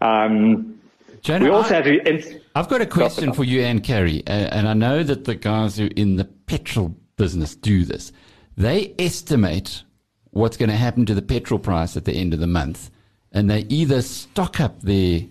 Um, 0.00 0.80
Jonah, 1.22 1.44
we 1.44 1.50
also 1.50 1.74
I, 1.74 1.82
have 1.82 1.84
to. 1.84 2.40
I've 2.54 2.68
got 2.68 2.80
a 2.80 2.86
question 2.86 3.32
for 3.32 3.44
you, 3.44 3.60
Anne 3.62 3.80
Carrie, 3.80 4.22
and 4.26 4.68
I 4.68 4.74
know 4.74 5.02
that 5.02 5.24
the 5.24 5.34
guys 5.34 5.76
who 5.76 5.88
in 5.96 6.16
the 6.16 6.24
petrol 6.24 6.94
business 7.16 7.54
do 7.54 7.84
this. 7.84 8.12
They 8.56 8.94
estimate 8.98 9.82
what's 10.30 10.56
going 10.56 10.70
to 10.70 10.76
happen 10.76 11.06
to 11.06 11.14
the 11.14 11.22
petrol 11.22 11.58
price 11.58 11.96
at 11.96 12.04
the 12.04 12.12
end 12.12 12.32
of 12.32 12.40
the 12.40 12.46
month, 12.46 12.90
and 13.32 13.50
they 13.50 13.60
either 13.68 14.02
stock 14.02 14.60
up 14.60 14.80
their 14.82 15.22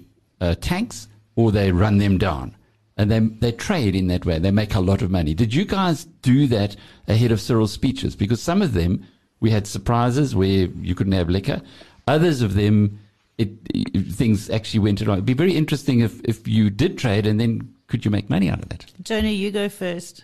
uh, 0.41 0.55
tanks 0.55 1.07
or 1.35 1.51
they 1.51 1.71
run 1.71 1.97
them 1.97 2.17
down. 2.17 2.55
And 2.97 3.11
they, 3.11 3.19
they 3.19 3.51
trade 3.51 3.95
in 3.95 4.07
that 4.07 4.25
way. 4.25 4.39
They 4.39 4.51
make 4.51 4.73
a 4.73 4.79
lot 4.79 5.01
of 5.01 5.11
money. 5.11 5.33
Did 5.33 5.53
you 5.53 5.65
guys 5.65 6.05
do 6.21 6.47
that 6.47 6.75
ahead 7.07 7.31
of 7.31 7.41
Cyril's 7.41 7.73
speeches? 7.73 8.15
Because 8.15 8.41
some 8.41 8.61
of 8.61 8.73
them, 8.73 9.05
we 9.41 9.49
had 9.49 9.67
surprises 9.67 10.33
where 10.33 10.47
you 10.47 10.95
couldn't 10.95 11.13
have 11.13 11.29
liquor. 11.29 11.61
Others 12.07 12.41
of 12.41 12.53
them, 12.53 12.99
it, 13.37 13.49
it, 13.73 14.13
things 14.13 14.49
actually 14.49 14.79
went 14.79 15.01
wrong. 15.01 15.17
It'd 15.17 15.25
be 15.25 15.33
very 15.33 15.55
interesting 15.55 15.99
if, 15.99 16.21
if 16.23 16.47
you 16.47 16.69
did 16.69 16.97
trade 16.97 17.27
and 17.27 17.39
then 17.39 17.73
could 17.87 18.05
you 18.05 18.11
make 18.11 18.29
money 18.29 18.49
out 18.49 18.63
of 18.63 18.69
that? 18.69 18.85
Jonah, 19.01 19.27
you 19.27 19.51
go 19.51 19.67
first. 19.67 20.23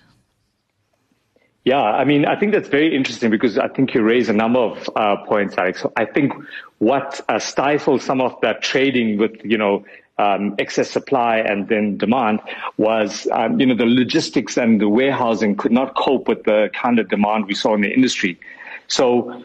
Yeah, 1.63 1.81
I 1.81 2.05
mean, 2.05 2.25
I 2.25 2.39
think 2.39 2.53
that's 2.53 2.69
very 2.69 2.95
interesting 2.95 3.29
because 3.29 3.59
I 3.59 3.67
think 3.67 3.93
you 3.93 4.01
raise 4.01 4.29
a 4.29 4.33
number 4.33 4.59
of 4.59 4.89
uh, 4.95 5.17
points, 5.25 5.55
Alex. 5.57 5.85
I 5.95 6.05
think 6.05 6.33
what 6.79 7.21
uh, 7.29 7.37
stifled 7.37 8.01
some 8.01 8.19
of 8.19 8.39
that 8.41 8.63
trading 8.63 9.17
with, 9.17 9.33
you 9.43 9.59
know, 9.59 9.85
um, 10.21 10.55
excess 10.59 10.89
supply 10.89 11.37
and 11.37 11.67
then 11.67 11.97
demand 11.97 12.39
was, 12.77 13.27
um, 13.31 13.59
you 13.59 13.65
know, 13.65 13.75
the 13.75 13.85
logistics 13.85 14.57
and 14.57 14.79
the 14.79 14.89
warehousing 14.89 15.55
could 15.55 15.71
not 15.71 15.95
cope 15.95 16.27
with 16.27 16.43
the 16.43 16.69
kind 16.73 16.99
of 16.99 17.09
demand 17.09 17.47
we 17.47 17.55
saw 17.55 17.73
in 17.73 17.81
the 17.81 17.91
industry. 17.91 18.39
So 18.87 19.41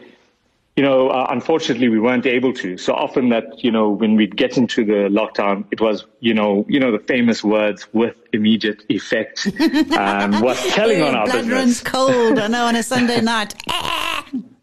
you 0.77 0.83
know, 0.83 1.09
uh, 1.09 1.25
unfortunately, 1.31 1.89
we 1.89 1.99
weren't 1.99 2.27
able 2.27 2.53
to. 2.53 2.77
So 2.77 2.93
often 2.93 3.29
that, 3.29 3.63
you 3.63 3.71
know, 3.71 3.89
when 3.89 4.15
we'd 4.15 4.37
get 4.37 4.57
into 4.57 4.85
the 4.85 5.09
lockdown, 5.09 5.65
it 5.71 5.81
was, 5.81 6.05
you 6.19 6.35
know, 6.35 6.67
you 6.69 6.79
know, 6.79 6.91
the 6.91 6.99
famous 6.99 7.43
words 7.43 7.87
with 7.93 8.15
immediate 8.31 8.83
effect 8.87 9.47
um, 9.97 10.39
was 10.39 10.61
telling 10.67 11.01
on 11.01 11.15
our 11.15 11.25
blood 11.25 11.37
business. 11.37 11.51
runs 11.51 11.81
cold, 11.81 12.37
I 12.37 12.47
know, 12.47 12.65
on 12.65 12.75
a 12.75 12.83
Sunday 12.83 13.21
night. 13.33 13.55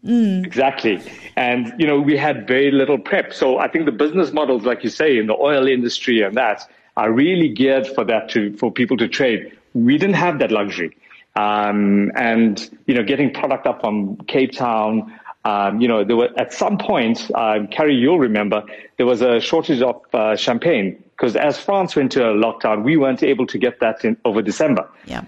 mm. 0.05 0.45
Exactly. 0.45 1.01
And, 1.37 1.73
you 1.77 1.85
know, 1.85 1.99
we 1.99 2.15
had 2.17 2.47
very 2.47 2.71
little 2.71 2.97
prep. 2.97 3.33
So 3.33 3.59
I 3.59 3.67
think 3.67 3.85
the 3.85 3.91
business 3.91 4.31
models, 4.31 4.63
like 4.63 4.83
you 4.83 4.89
say, 4.89 5.17
in 5.17 5.27
the 5.27 5.35
oil 5.35 5.67
industry 5.67 6.21
and 6.21 6.35
that 6.37 6.69
are 6.95 7.11
really 7.11 7.49
geared 7.49 7.87
for 7.87 8.05
that 8.05 8.29
to, 8.29 8.55
for 8.55 8.71
people 8.71 8.95
to 8.97 9.07
trade. 9.07 9.51
We 9.73 9.97
didn't 9.97 10.15
have 10.15 10.39
that 10.39 10.51
luxury. 10.51 10.95
Um, 11.35 12.11
and, 12.15 12.69
you 12.85 12.95
know, 12.95 13.03
getting 13.03 13.33
product 13.33 13.67
up 13.67 13.81
from 13.81 14.15
Cape 14.27 14.53
Town, 14.53 15.13
um, 15.43 15.81
you 15.81 15.87
know, 15.87 16.03
there 16.03 16.15
were 16.15 16.29
at 16.37 16.53
some 16.53 16.77
point, 16.77 17.29
um, 17.35 17.67
Carrie, 17.67 17.95
you'll 17.95 18.19
remember, 18.19 18.63
there 18.97 19.05
was 19.05 19.21
a 19.21 19.41
shortage 19.41 19.81
of 19.81 20.01
uh, 20.13 20.35
champagne 20.37 21.03
because 21.11 21.35
as 21.35 21.57
France 21.57 21.95
went 21.95 22.11
to 22.13 22.23
a 22.23 22.33
lockdown, 22.33 22.83
we 22.83 22.97
weren't 22.97 23.23
able 23.23 23.45
to 23.47 23.57
get 23.57 23.79
that 23.81 24.03
in 24.03 24.17
over 24.25 24.41
December. 24.41 24.89
Yeah. 25.05 25.23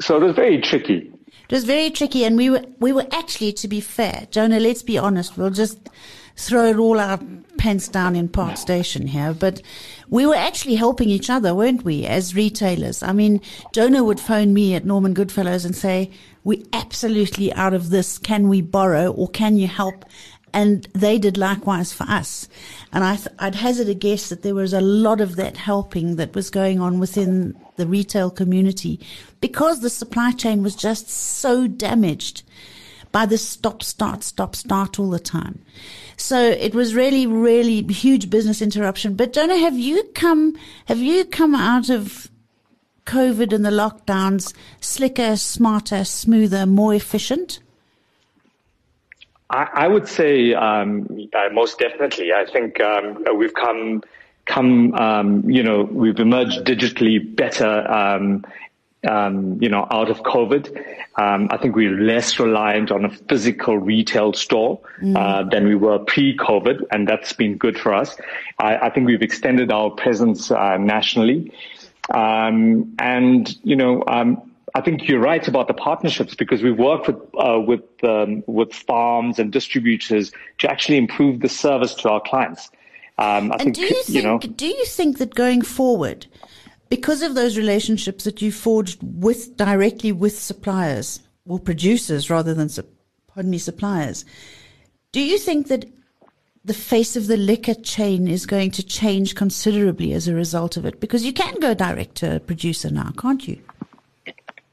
So 0.00 0.16
it 0.16 0.22
was 0.22 0.36
very 0.36 0.60
tricky. 0.60 1.10
It 1.52 1.56
was 1.56 1.64
very 1.64 1.90
tricky, 1.90 2.24
and 2.24 2.38
we 2.38 2.48
were 2.48 2.64
we 2.80 2.92
were 2.92 3.06
actually, 3.12 3.52
to 3.52 3.68
be 3.68 3.82
fair, 3.82 4.26
Jonah. 4.30 4.58
Let's 4.58 4.82
be 4.82 4.96
honest. 4.96 5.36
We'll 5.36 5.50
just 5.50 5.90
throw 6.34 6.64
it 6.70 6.78
all 6.78 6.98
our 6.98 7.20
pants 7.58 7.88
down 7.88 8.16
in 8.16 8.30
Park 8.30 8.56
Station 8.56 9.06
here, 9.06 9.34
but 9.34 9.60
we 10.08 10.24
were 10.24 10.34
actually 10.34 10.76
helping 10.76 11.10
each 11.10 11.28
other, 11.28 11.54
weren't 11.54 11.84
we, 11.84 12.06
as 12.06 12.34
retailers? 12.34 13.02
I 13.02 13.12
mean, 13.12 13.42
Jonah 13.74 14.02
would 14.02 14.18
phone 14.18 14.54
me 14.54 14.74
at 14.74 14.86
Norman 14.86 15.12
Goodfellows 15.12 15.66
and 15.66 15.76
say, 15.76 16.10
"We're 16.42 16.64
absolutely 16.72 17.52
out 17.52 17.74
of 17.74 17.90
this. 17.90 18.16
Can 18.16 18.48
we 18.48 18.62
borrow 18.62 19.12
or 19.12 19.28
can 19.28 19.58
you 19.58 19.66
help? 19.66 20.06
And 20.54 20.86
they 20.92 21.18
did 21.18 21.38
likewise 21.38 21.92
for 21.92 22.04
us. 22.04 22.48
And 22.92 23.02
I 23.04 23.16
th- 23.16 23.34
I'd 23.38 23.54
hazard 23.54 23.88
a 23.88 23.94
guess 23.94 24.28
that 24.28 24.42
there 24.42 24.54
was 24.54 24.72
a 24.72 24.80
lot 24.80 25.20
of 25.20 25.36
that 25.36 25.56
helping 25.56 26.16
that 26.16 26.34
was 26.34 26.50
going 26.50 26.78
on 26.78 26.98
within 26.98 27.58
the 27.76 27.86
retail 27.86 28.30
community 28.30 29.00
because 29.40 29.80
the 29.80 29.90
supply 29.90 30.32
chain 30.32 30.62
was 30.62 30.76
just 30.76 31.08
so 31.08 31.66
damaged 31.66 32.42
by 33.12 33.26
the 33.26 33.38
stop, 33.38 33.82
start, 33.82 34.24
stop, 34.24 34.56
start 34.56 34.98
all 34.98 35.10
the 35.10 35.20
time. 35.20 35.62
So 36.16 36.38
it 36.40 36.74
was 36.74 36.94
really, 36.94 37.26
really 37.26 37.82
huge 37.82 38.30
business 38.30 38.62
interruption. 38.62 39.14
But 39.14 39.32
Jonah, 39.32 39.58
have 39.58 39.78
you 39.78 40.04
come, 40.14 40.56
have 40.86 40.98
you 40.98 41.24
come 41.24 41.54
out 41.54 41.90
of 41.90 42.30
COVID 43.06 43.52
and 43.52 43.64
the 43.64 43.70
lockdowns 43.70 44.54
slicker, 44.80 45.36
smarter, 45.36 46.04
smoother, 46.04 46.64
more 46.66 46.94
efficient? 46.94 47.60
I, 49.52 49.68
I 49.84 49.88
would 49.88 50.08
say 50.08 50.54
um, 50.54 51.06
uh, 51.34 51.48
most 51.52 51.78
definitely. 51.78 52.32
I 52.32 52.46
think 52.50 52.80
um, 52.80 53.24
we've 53.36 53.54
come 53.54 54.02
come 54.46 54.94
um, 54.94 55.48
you 55.48 55.62
know 55.62 55.82
we've 55.82 56.18
emerged 56.18 56.64
digitally 56.64 57.36
better 57.36 57.88
um, 57.90 58.44
um, 59.08 59.62
you 59.62 59.68
know 59.68 59.86
out 59.90 60.10
of 60.10 60.22
COVID. 60.22 60.84
Um, 61.16 61.48
I 61.50 61.58
think 61.58 61.76
we're 61.76 62.00
less 62.00 62.38
reliant 62.40 62.90
on 62.90 63.04
a 63.04 63.10
physical 63.10 63.76
retail 63.76 64.32
store 64.32 64.80
mm. 65.02 65.14
uh, 65.14 65.46
than 65.50 65.66
we 65.66 65.74
were 65.74 65.98
pre-COVID, 65.98 66.86
and 66.90 67.06
that's 67.06 67.34
been 67.34 67.58
good 67.58 67.78
for 67.78 67.92
us. 67.92 68.16
I, 68.58 68.76
I 68.76 68.90
think 68.90 69.06
we've 69.06 69.20
extended 69.20 69.70
our 69.70 69.90
presence 69.90 70.50
uh, 70.50 70.78
nationally. 70.78 71.52
Um, 72.08 72.94
and, 72.98 73.54
you 73.62 73.76
know, 73.76 74.02
um, 74.06 74.51
I 74.74 74.80
think 74.80 75.06
you're 75.06 75.20
right 75.20 75.46
about 75.46 75.68
the 75.68 75.74
partnerships 75.74 76.34
because 76.34 76.62
we've 76.62 76.78
worked 76.78 77.06
with 77.06 77.16
uh, 77.36 77.60
with 77.60 77.82
um, 78.02 78.42
with 78.46 78.72
farms 78.72 79.38
and 79.38 79.52
distributors 79.52 80.32
to 80.58 80.70
actually 80.70 80.98
improve 80.98 81.40
the 81.40 81.48
service 81.48 81.94
to 81.96 82.10
our 82.10 82.20
clients. 82.20 82.70
Um, 83.18 83.52
I 83.52 83.56
and 83.56 83.60
think, 83.60 83.76
do 83.76 83.82
you, 83.82 84.02
think, 84.02 84.08
you 84.08 84.22
know, 84.22 84.38
do 84.38 84.66
you 84.66 84.86
think 84.86 85.18
that 85.18 85.34
going 85.34 85.60
forward, 85.62 86.26
because 86.88 87.20
of 87.20 87.34
those 87.34 87.58
relationships 87.58 88.24
that 88.24 88.40
you 88.40 88.50
forged 88.50 88.98
with 89.02 89.56
directly 89.56 90.12
with 90.12 90.38
suppliers 90.38 91.20
or 91.46 91.58
producers 91.58 92.30
rather 92.30 92.54
than 92.54 92.70
pardon 93.26 93.50
me 93.50 93.58
suppliers, 93.58 94.24
do 95.12 95.20
you 95.20 95.36
think 95.38 95.68
that 95.68 95.84
the 96.64 96.74
face 96.74 97.16
of 97.16 97.26
the 97.26 97.36
liquor 97.36 97.74
chain 97.74 98.28
is 98.28 98.46
going 98.46 98.70
to 98.70 98.82
change 98.82 99.34
considerably 99.34 100.14
as 100.14 100.28
a 100.28 100.34
result 100.34 100.78
of 100.78 100.86
it? 100.86 100.98
Because 101.00 101.24
you 101.24 101.32
can 101.34 101.54
go 101.60 101.74
direct 101.74 102.14
to 102.16 102.36
a 102.36 102.40
producer 102.40 102.90
now, 102.90 103.12
can't 103.18 103.46
you? 103.46 103.60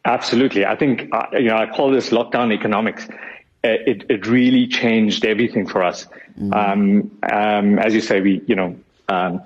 Absolutely. 0.06 0.66
I 0.66 0.76
think, 0.76 1.10
uh, 1.12 1.28
you 1.34 1.50
know, 1.50 1.58
I 1.58 1.68
call 1.68 1.92
this 1.92 2.10
lockdown 2.10 2.54
economics. 2.54 3.08
Uh, 3.10 3.76
it, 3.86 4.06
it 4.10 4.28
really 4.28 4.68
changed 4.68 5.26
everything 5.26 5.68
for 5.68 5.84
us. 5.84 6.06
Mm-hmm. 6.40 6.54
Um, 6.54 7.12
um, 7.32 7.80
as 7.80 7.94
you 7.94 8.02
say, 8.02 8.22
we, 8.22 8.42
you 8.48 8.56
know, 8.56 8.76
um, 9.10 9.42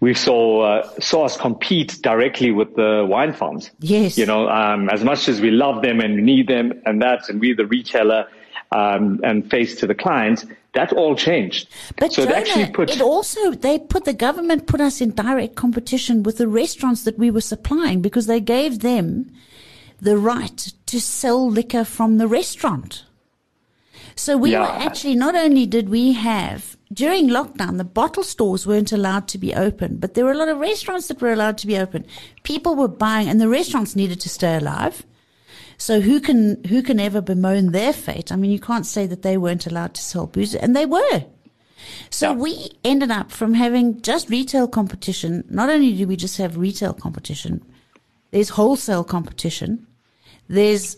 we 0.00 0.14
saw 0.14 0.62
uh, 0.62 1.00
saw 1.00 1.24
us 1.24 1.36
compete 1.36 2.00
directly 2.02 2.52
with 2.52 2.76
the 2.76 3.04
wine 3.08 3.32
farms. 3.32 3.70
Yes. 3.80 4.16
You 4.16 4.26
know, 4.26 4.48
um, 4.48 4.88
as 4.88 5.02
much 5.02 5.28
as 5.28 5.40
we 5.40 5.50
love 5.50 5.82
them 5.82 6.00
and 6.00 6.14
we 6.14 6.22
need 6.22 6.46
them 6.46 6.80
and 6.86 7.02
that, 7.02 7.28
and 7.28 7.40
we 7.40 7.52
the 7.52 7.66
retailer 7.66 8.28
um, 8.70 9.20
and 9.24 9.50
face 9.50 9.76
to 9.80 9.86
the 9.86 9.94
clients, 9.94 10.46
that 10.74 10.92
all 10.92 11.16
changed. 11.16 11.68
But 11.98 12.12
so 12.12 12.22
Jonah, 12.22 12.36
it 12.36 12.38
actually 12.38 12.70
put 12.70 12.90
it 12.90 13.00
also 13.00 13.50
they 13.50 13.78
put 13.78 14.04
the 14.04 14.12
government 14.12 14.66
put 14.66 14.80
us 14.80 15.00
in 15.00 15.10
direct 15.14 15.56
competition 15.56 16.22
with 16.22 16.38
the 16.38 16.46
restaurants 16.46 17.02
that 17.04 17.18
we 17.18 17.30
were 17.30 17.40
supplying 17.40 18.00
because 18.00 18.26
they 18.26 18.40
gave 18.40 18.80
them 18.80 19.32
the 20.00 20.16
right 20.16 20.72
to 20.86 21.00
sell 21.00 21.48
liquor 21.50 21.84
from 21.84 22.18
the 22.18 22.28
restaurant. 22.28 23.04
So 24.14 24.36
we 24.36 24.52
yeah. 24.52 24.60
were 24.60 24.84
actually 24.84 25.14
not 25.14 25.34
only 25.36 25.66
did 25.66 25.88
we 25.88 26.12
have 26.12 26.76
during 26.92 27.28
lockdown, 27.28 27.76
the 27.76 27.84
bottle 27.84 28.22
stores 28.22 28.66
weren't 28.66 28.92
allowed 28.92 29.28
to 29.28 29.38
be 29.38 29.54
open, 29.54 29.98
but 29.98 30.14
there 30.14 30.24
were 30.24 30.32
a 30.32 30.36
lot 30.36 30.48
of 30.48 30.58
restaurants 30.58 31.08
that 31.08 31.20
were 31.20 31.32
allowed 31.32 31.58
to 31.58 31.66
be 31.66 31.76
open. 31.76 32.06
People 32.42 32.74
were 32.74 32.88
buying, 32.88 33.28
and 33.28 33.40
the 33.40 33.48
restaurants 33.48 33.94
needed 33.94 34.20
to 34.20 34.28
stay 34.28 34.56
alive. 34.56 35.04
So 35.76 36.00
who 36.00 36.20
can 36.20 36.64
who 36.64 36.82
can 36.82 36.98
ever 36.98 37.20
bemoan 37.20 37.72
their 37.72 37.92
fate? 37.92 38.32
I 38.32 38.36
mean, 38.36 38.50
you 38.50 38.58
can't 38.58 38.86
say 38.86 39.06
that 39.06 39.22
they 39.22 39.36
weren't 39.36 39.66
allowed 39.66 39.94
to 39.94 40.02
sell 40.02 40.26
booze, 40.26 40.54
and 40.54 40.74
they 40.74 40.86
were. 40.86 41.24
So 42.10 42.32
yeah. 42.32 42.36
we 42.36 42.70
ended 42.84 43.10
up 43.10 43.30
from 43.30 43.54
having 43.54 44.00
just 44.02 44.30
retail 44.30 44.66
competition. 44.66 45.44
Not 45.48 45.68
only 45.68 45.94
do 45.94 46.06
we 46.08 46.16
just 46.16 46.38
have 46.38 46.56
retail 46.56 46.94
competition, 46.94 47.64
there's 48.30 48.50
wholesale 48.50 49.04
competition, 49.04 49.86
there's 50.48 50.96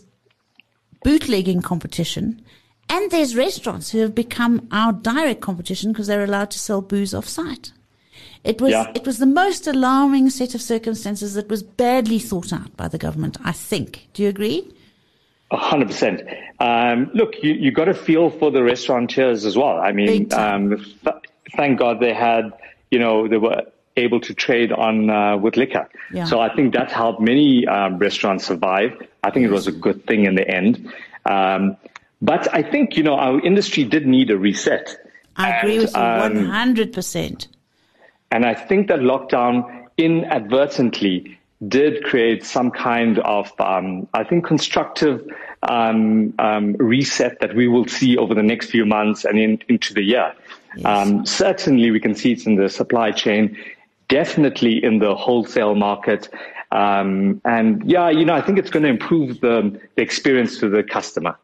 bootlegging 1.03 1.61
competition, 1.61 2.41
and 2.89 3.11
there's 3.11 3.35
restaurants 3.35 3.91
who 3.91 3.99
have 3.99 4.15
become 4.15 4.67
our 4.71 4.93
direct 4.93 5.41
competition 5.41 5.91
because 5.91 6.07
they're 6.07 6.23
allowed 6.23 6.51
to 6.51 6.59
sell 6.59 6.81
booze 6.81 7.13
off 7.13 7.27
site. 7.27 7.71
It 8.43 8.59
was 8.59 8.71
yeah. 8.71 8.91
it 8.95 9.05
was 9.05 9.19
the 9.19 9.25
most 9.27 9.67
alarming 9.67 10.29
set 10.31 10.55
of 10.55 10.61
circumstances 10.61 11.35
that 11.35 11.47
was 11.47 11.61
badly 11.61 12.17
thought 12.19 12.51
out 12.51 12.75
by 12.75 12.87
the 12.87 12.97
government. 12.97 13.37
I 13.43 13.51
think. 13.51 14.07
Do 14.13 14.23
you 14.23 14.29
agree? 14.29 14.71
A 15.51 15.57
hundred 15.57 15.87
percent. 15.87 16.21
Um, 16.59 17.11
look, 17.13 17.43
you 17.43 17.53
you 17.53 17.71
got 17.71 17.85
to 17.85 17.93
feel 17.93 18.29
for 18.29 18.49
the 18.51 18.63
restaurateurs 18.63 19.45
as 19.45 19.55
well. 19.55 19.77
I 19.77 19.91
mean, 19.91 20.33
um, 20.33 20.77
th- 21.03 21.15
thank 21.55 21.77
God 21.77 21.99
they 21.99 22.13
had, 22.13 22.51
you 22.89 22.99
know, 22.99 23.27
they 23.27 23.37
were 23.37 23.63
able 23.97 24.21
to 24.21 24.33
trade 24.33 24.71
on 24.71 25.09
uh, 25.09 25.37
with 25.37 25.57
liquor. 25.57 25.89
Yeah. 26.11 26.25
So 26.25 26.39
I 26.39 26.53
think 26.55 26.73
that 26.73 26.91
helped 26.91 27.21
many 27.21 27.67
um, 27.67 27.99
restaurants 27.99 28.45
survive. 28.45 29.07
I 29.23 29.31
think 29.31 29.45
it 29.45 29.51
was 29.51 29.67
a 29.67 29.71
good 29.71 30.05
thing 30.07 30.25
in 30.25 30.35
the 30.35 30.47
end. 30.47 30.91
Um, 31.25 31.77
but 32.21 32.53
I 32.53 32.61
think, 32.61 32.97
you 32.97 33.03
know, 33.03 33.15
our 33.15 33.39
industry 33.41 33.83
did 33.83 34.05
need 34.05 34.29
a 34.29 34.37
reset. 34.37 34.95
I 35.37 35.57
agree 35.57 35.73
and, 35.73 35.81
with 35.83 35.95
you 35.95 36.01
um, 36.01 36.33
100%. 36.33 37.47
And 38.31 38.45
I 38.45 38.53
think 38.53 38.87
that 38.87 38.99
lockdown 38.99 39.87
inadvertently 39.97 41.37
did 41.67 42.03
create 42.03 42.43
some 42.43 42.71
kind 42.71 43.19
of, 43.19 43.51
um, 43.59 44.07
I 44.13 44.23
think, 44.23 44.45
constructive 44.45 45.27
um, 45.63 46.33
um, 46.39 46.73
reset 46.73 47.39
that 47.39 47.55
we 47.55 47.67
will 47.67 47.87
see 47.87 48.17
over 48.17 48.33
the 48.33 48.43
next 48.43 48.71
few 48.71 48.85
months 48.85 49.25
and 49.25 49.37
in, 49.37 49.59
into 49.67 49.93
the 49.93 50.01
year. 50.01 50.33
Yes. 50.75 50.85
Um, 50.85 51.25
certainly, 51.25 51.91
we 51.91 51.99
can 51.99 52.15
see 52.15 52.31
it 52.31 52.47
in 52.47 52.55
the 52.55 52.69
supply 52.69 53.11
chain, 53.11 53.57
definitely 54.09 54.83
in 54.83 54.99
the 54.99 55.15
wholesale 55.15 55.75
market. 55.75 56.29
Um, 56.71 57.41
and 57.45 57.83
yeah, 57.89 58.09
you 58.09 58.25
know, 58.25 58.33
I 58.33 58.41
think 58.41 58.57
it's 58.57 58.69
going 58.69 58.83
to 58.83 58.89
improve 58.89 59.41
the, 59.41 59.79
the 59.95 60.01
experience 60.01 60.57
to 60.59 60.69
the 60.69 60.83
customer. 60.83 61.37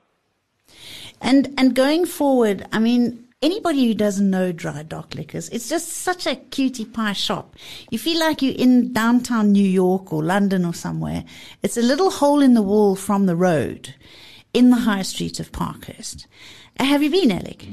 And 1.21 1.53
and 1.57 1.73
going 1.73 2.05
forward, 2.05 2.67
I 2.71 2.80
mean, 2.80 3.28
anybody 3.41 3.88
who 3.88 3.93
doesn't 3.93 4.30
know 4.30 4.51
dry 4.51 4.84
dock 4.84 5.15
liquors, 5.15 5.49
it's 5.49 5.67
just 5.67 5.89
such 5.89 6.28
a 6.28 6.36
cutie 6.36 6.86
pie 6.86 7.13
shop. 7.13 7.55
You 7.89 7.97
feel 7.97 8.19
like 8.19 8.41
you're 8.41 8.55
in 8.55 8.93
downtown 8.93 9.51
New 9.51 9.67
York 9.67 10.13
or 10.13 10.23
London 10.23 10.63
or 10.63 10.73
somewhere. 10.73 11.23
It's 11.63 11.78
a 11.78 11.82
little 11.82 12.11
hole 12.11 12.41
in 12.41 12.53
the 12.53 12.61
wall 12.61 12.95
from 12.95 13.25
the 13.25 13.36
road 13.36 13.95
in 14.53 14.69
the 14.69 14.78
high 14.78 15.01
street 15.01 15.39
of 15.39 15.51
Parkhurst. 15.51 16.28
Have 16.80 17.01
you 17.01 17.09
been, 17.09 17.32
Alec? 17.32 17.65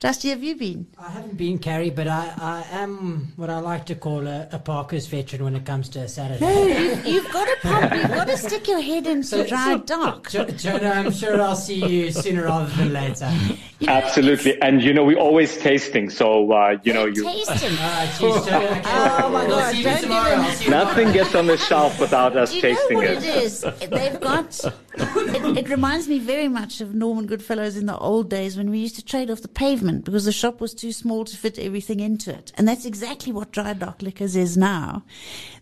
Dusty, 0.00 0.30
have 0.30 0.42
you 0.42 0.56
been? 0.56 0.86
I 0.98 1.10
haven't 1.10 1.36
been, 1.36 1.58
Carrie, 1.58 1.90
but 1.90 2.08
I, 2.08 2.32
I 2.38 2.64
am 2.70 3.34
what 3.36 3.50
I 3.50 3.58
like 3.58 3.84
to 3.84 3.94
call 3.94 4.26
a, 4.26 4.48
a 4.50 4.58
Parkhurst 4.58 5.10
veteran 5.10 5.44
when 5.44 5.54
it 5.54 5.66
comes 5.66 5.90
to 5.90 6.00
a 6.00 6.08
Saturday. 6.08 6.40
No, 6.40 6.66
you've, 6.66 7.06
you've 7.06 7.30
got 7.30 7.44
to 7.44 7.56
pop, 7.60 7.92
you've 7.92 8.08
got 8.08 8.26
to 8.28 8.36
stick 8.38 8.66
your 8.66 8.80
head 8.80 9.06
into 9.06 9.24
so, 9.24 9.46
dry 9.46 9.74
so, 9.74 9.78
dock. 9.80 10.30
Jonah, 10.56 10.88
I'm 10.88 11.12
sure 11.12 11.38
I'll 11.42 11.54
see 11.54 11.84
you 11.84 12.10
sooner 12.12 12.44
rather 12.44 12.74
than 12.76 12.94
later. 12.94 13.30
You 13.78 13.88
know, 13.88 13.92
Absolutely, 13.92 14.58
and 14.62 14.82
you 14.82 14.94
know 14.94 15.04
we 15.04 15.16
always 15.16 15.58
tasting, 15.58 16.08
so 16.08 16.50
uh, 16.50 16.78
you 16.82 16.94
know 16.94 17.04
you. 17.04 17.22
Tasting. 17.22 17.76
uh, 17.78 18.16
oh 18.22 19.28
my 19.30 19.46
God! 19.46 19.74
We'll 19.74 20.00
Don't 20.00 20.70
Nothing 20.70 21.12
gets 21.12 21.34
on 21.34 21.46
the 21.46 21.58
shelf 21.58 22.00
without 22.00 22.38
us 22.38 22.54
you 22.54 22.62
tasting 22.62 22.96
know 22.96 23.04
what 23.04 23.10
it. 23.10 23.22
it 23.22 23.42
is? 23.42 23.66
They've 23.90 24.18
got. 24.18 24.58
It, 25.34 25.56
it 25.58 25.68
reminds 25.68 26.08
me 26.08 26.18
very 26.18 26.48
much 26.48 26.80
of 26.80 26.94
Norman 26.94 27.26
Goodfellows 27.26 27.76
in 27.76 27.86
the 27.86 27.96
old 27.96 28.28
days 28.30 28.56
when 28.56 28.70
we 28.70 28.78
used 28.78 28.96
to 28.96 29.04
trade 29.04 29.30
off 29.30 29.42
the 29.42 29.48
pavement 29.48 30.04
because 30.04 30.24
the 30.24 30.32
shop 30.32 30.60
was 30.60 30.74
too 30.74 30.92
small 30.92 31.24
to 31.24 31.36
fit 31.36 31.58
everything 31.58 32.00
into 32.00 32.32
it. 32.32 32.52
And 32.56 32.66
that's 32.66 32.84
exactly 32.84 33.32
what 33.32 33.52
Dry 33.52 33.72
Dock 33.72 34.02
Liquors 34.02 34.36
is 34.36 34.56
now. 34.56 35.04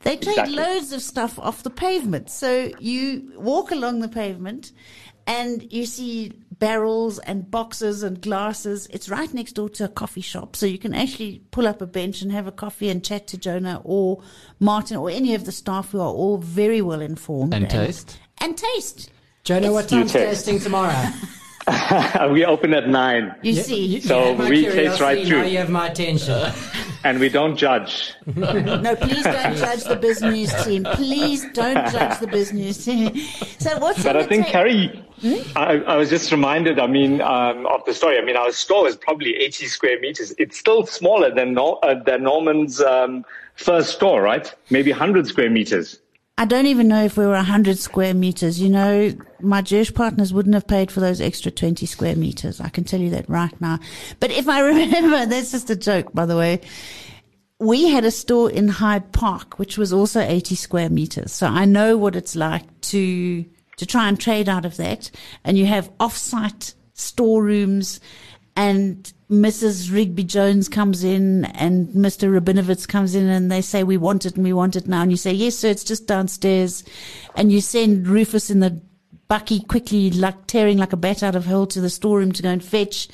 They 0.03 0.17
trade 0.17 0.39
exactly. 0.39 0.57
loads 0.57 0.93
of 0.93 1.03
stuff 1.03 1.39
off 1.39 1.63
the 1.63 1.71
pavement. 1.71 2.31
So 2.31 2.71
you 2.79 3.33
walk 3.37 3.71
along 3.71 4.01
the 4.01 4.09
pavement 4.09 4.73
and 5.27 5.71
you 5.71 5.85
see 5.85 6.33
barrels 6.59 7.19
and 7.21 7.51
boxes 7.51 8.03
and 8.03 8.21
glasses. 8.21 8.89
It's 8.91 9.11
right 9.11 9.33
next 9.33 9.53
door 9.53 9.69
to 9.71 9.85
a 9.85 9.89
coffee 9.89 10.23
shop. 10.23 10.57
So 10.57 10.65
you 10.65 10.79
can 10.79 10.95
actually 10.95 11.43
pull 11.51 11.67
up 11.67 11.83
a 11.83 11.87
bench 11.87 12.23
and 12.23 12.33
have 12.33 12.47
a 12.47 12.53
coffee 12.53 12.89
and 12.89 13.05
chat 13.05 13.27
to 13.29 13.39
Jonah 13.39 13.83
or 13.85 14.23
Martin 14.59 14.97
or 14.97 15.11
any 15.11 15.35
of 15.35 15.45
the 15.45 15.53
staff 15.53 15.91
who 15.91 16.01
are 16.01 16.13
all 16.13 16.39
very 16.39 16.81
well 16.81 17.03
informed. 17.03 17.53
And, 17.53 17.65
and 17.65 17.71
taste. 17.71 18.19
And 18.39 18.57
taste. 18.57 19.11
Jonah, 19.45 19.73
what 19.73 19.89
time's 19.89 20.13
tasting 20.13 20.59
tomorrow? 20.59 21.13
we 22.31 22.45
open 22.45 22.75
at 22.75 22.89
nine. 22.89 23.35
You 23.43 23.55
see, 23.55 23.85
you, 23.85 24.01
so 24.01 24.35
we 24.35 24.65
taste 24.65 25.01
right 25.01 25.27
through. 25.27 25.39
Now 25.39 25.45
you 25.45 25.59
have 25.59 25.71
my 25.71 25.89
attention. 25.89 26.53
and 27.05 27.19
we 27.21 27.29
don't 27.29 27.57
judge. 27.57 28.15
no, 28.37 28.97
please 28.97 29.25
don't 29.25 29.57
judge 29.57 29.85
the 29.85 29.99
business 30.01 30.65
team. 30.65 30.85
Please 30.85 31.45
don't 31.53 31.91
judge 31.91 32.19
the 32.21 32.27
business 32.27 32.85
team. 32.85 33.17
So 33.59 33.79
what's 33.79 34.03
But 34.03 34.17
I 34.17 34.27
think 34.27 34.45
take? 34.45 34.53
Carrie, 34.53 35.05
hmm? 35.21 35.37
I, 35.57 35.79
I, 35.87 35.97
was 35.97 36.11
just 36.11 36.31
reminded. 36.33 36.79
I 36.79 36.87
mean, 36.87 37.21
um, 37.21 37.67
of 37.67 37.85
the 37.85 37.95
story. 37.95 38.19
I 38.19 38.25
mean, 38.25 38.37
our 38.37 38.53
store 38.53 38.87
is 38.89 38.97
probably 38.97 39.37
80 39.37 39.67
square 39.67 40.01
meters. 40.01 40.33
It's 40.39 40.59
still 40.59 40.87
smaller 40.87 41.35
than 41.35 41.55
Nor- 41.55 41.85
uh, 41.85 41.95
than 41.95 42.25
Norman's 42.25 42.81
um, 42.81 43.25
first 43.55 43.95
store, 43.95 44.23
right? 44.23 44.53
Maybe 44.71 44.91
100 44.91 45.27
square 45.27 45.51
meters. 45.51 46.01
I 46.39 46.45
don't 46.45 46.67
even 46.67 46.87
know 46.87 47.03
if 47.03 47.17
we 47.17 47.27
were 47.27 47.33
100 47.33 47.79
square 47.79 48.15
meters. 48.15 48.61
You 48.61 48.69
know, 48.69 49.13
my 49.41 49.61
Jewish 49.61 49.93
partners 49.93 50.33
wouldn't 50.33 50.55
have 50.55 50.69
paid 50.69 50.93
for 50.93 51.01
those 51.01 51.21
extra 51.21 51.51
20 51.51 51.85
square 51.85 52.15
meters. 52.15 52.61
I 52.61 52.69
can 52.69 52.85
tell 52.85 53.01
you 53.01 53.11
that 53.11 53.29
right 53.29 53.61
now. 53.61 53.81
But 54.21 54.31
if 54.31 54.49
I 54.49 54.61
remember, 54.69 55.27
that's 55.27 55.51
just 55.51 55.69
a 55.69 55.75
joke, 55.75 56.13
by 56.13 56.27
the 56.27 56.37
way. 56.37 56.61
We 57.59 57.89
had 57.89 58.05
a 58.05 58.13
store 58.13 58.53
in 58.53 58.69
Hyde 58.69 59.11
Park, 59.11 59.59
which 59.59 59.77
was 59.77 59.93
also 59.93 60.21
80 60.21 60.55
square 60.55 60.89
meters. 60.89 61.33
So 61.33 61.49
I 61.49 61.65
know 61.65 61.97
what 61.97 62.15
it's 62.15 62.37
like 62.37 62.83
to, 62.83 63.45
to 63.79 63.87
try 63.87 64.09
and 64.09 64.19
trade 64.19 64.49
out 64.49 64.65
of 64.65 64.77
that. 64.77 65.11
And 65.43 65.59
you 65.59 65.67
have 65.67 65.91
off-site 65.99 66.75
storerooms 66.95 67.99
and 68.55 69.13
Mrs. 69.31 69.93
Rigby 69.93 70.25
Jones 70.25 70.71
comes 70.71 71.05
in 71.05 71.45
and 71.47 71.89
Mr. 71.89 72.33
Rabinovitz 72.33 72.89
comes 72.89 73.15
in 73.15 73.29
and 73.29 73.53
they 73.53 73.61
say, 73.61 73.85
we 73.85 73.99
want 73.99 74.25
it 74.25 74.37
and 74.37 74.45
we 74.45 74.55
want 74.55 74.75
it 74.75 74.89
now. 74.89 75.03
And 75.03 75.11
you 75.11 75.19
say, 75.19 75.33
yes, 75.33 75.57
sir, 75.57 75.69
it's 75.69 75.85
just 75.85 76.07
downstairs. 76.07 76.83
And 77.37 77.53
you 77.53 77.61
send 77.61 78.09
Rufus 78.09 78.49
in 78.49 78.61
the 78.61 78.81
bucky 79.29 79.61
quickly, 79.61 80.11
like 80.11 80.47
tearing 80.47 80.79
like 80.79 80.95
a 80.95 80.97
bat 80.97 81.23
out 81.23 81.37
of 81.37 81.45
hell 81.45 81.67
to 81.67 81.81
the 81.81 81.91
storeroom 81.91 82.33
to 82.33 82.43
go 82.43 82.49
and 82.49 82.65
fetch. 82.65 83.09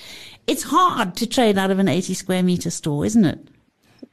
It's 0.47 0.63
hard 0.63 1.17
to 1.17 1.27
trade 1.27 1.59
out 1.59 1.73
of 1.73 1.81
an 1.81 1.89
80 1.89 2.15
square 2.15 2.45
meter 2.45 2.71
store, 2.71 3.05
isn't 3.05 3.25
it? 3.25 3.49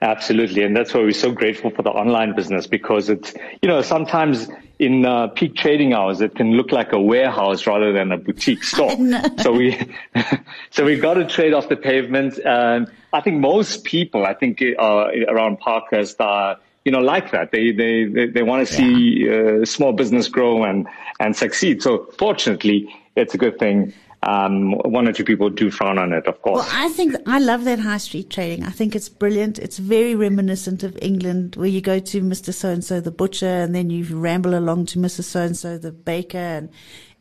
Absolutely. 0.01 0.63
And 0.63 0.75
that's 0.75 0.93
why 0.93 1.01
we're 1.01 1.11
so 1.11 1.31
grateful 1.31 1.69
for 1.69 1.81
the 1.81 1.89
online 1.89 2.35
business 2.35 2.67
because 2.67 3.09
it's, 3.09 3.33
you 3.61 3.69
know, 3.69 3.81
sometimes 3.81 4.49
in 4.79 5.05
uh, 5.05 5.27
peak 5.27 5.55
trading 5.55 5.93
hours, 5.93 6.21
it 6.21 6.35
can 6.35 6.53
look 6.53 6.71
like 6.71 6.91
a 6.91 6.99
warehouse 6.99 7.67
rather 7.67 7.93
than 7.93 8.11
a 8.11 8.17
boutique 8.17 8.63
store. 8.73 8.91
so 9.39 9.51
we, 9.51 9.77
so 10.71 10.85
we've 10.85 11.01
got 11.01 11.15
to 11.15 11.25
trade 11.25 11.53
off 11.53 11.69
the 11.69 11.75
pavement. 11.75 12.39
And 12.39 12.91
I 13.13 13.21
think 13.21 13.39
most 13.39 13.83
people, 13.83 14.25
I 14.25 14.33
think, 14.33 14.61
uh, 14.61 15.07
around 15.27 15.59
Parkhurst 15.59 16.19
are, 16.19 16.57
you 16.85 16.91
know, 16.91 16.99
like 16.99 17.31
that. 17.31 17.51
They, 17.51 17.71
they, 17.71 18.05
they, 18.05 18.27
they 18.27 18.43
want 18.43 18.67
to 18.67 18.73
see 18.73 19.29
uh, 19.29 19.65
small 19.65 19.93
business 19.93 20.27
grow 20.27 20.63
and, 20.63 20.87
and 21.19 21.35
succeed. 21.35 21.83
So 21.83 22.07
fortunately, 22.17 22.93
it's 23.15 23.33
a 23.33 23.37
good 23.37 23.59
thing. 23.59 23.93
Um, 24.23 24.73
one 24.73 25.07
or 25.07 25.13
two 25.13 25.23
people 25.23 25.49
do 25.49 25.71
frown 25.71 25.97
on 25.97 26.13
it, 26.13 26.27
of 26.27 26.41
course. 26.43 26.61
Well, 26.61 26.69
I 26.71 26.89
think 26.89 27.15
I 27.25 27.39
love 27.39 27.63
that 27.63 27.79
high 27.79 27.97
street 27.97 28.29
trading. 28.29 28.63
I 28.63 28.69
think 28.69 28.95
it's 28.95 29.09
brilliant. 29.09 29.57
It's 29.57 29.79
very 29.79 30.13
reminiscent 30.13 30.83
of 30.83 30.97
England, 31.01 31.55
where 31.55 31.67
you 31.67 31.81
go 31.81 31.97
to 31.97 32.21
Mr. 32.21 32.53
So 32.53 32.69
and 32.69 32.83
So 32.83 33.01
the 33.01 33.11
butcher, 33.11 33.47
and 33.47 33.73
then 33.73 33.89
you 33.89 34.05
ramble 34.15 34.55
along 34.55 34.85
to 34.87 34.99
Mrs. 34.99 35.23
So 35.23 35.41
and 35.41 35.57
So 35.57 35.79
the 35.79 35.91
baker, 35.91 36.37
and 36.37 36.69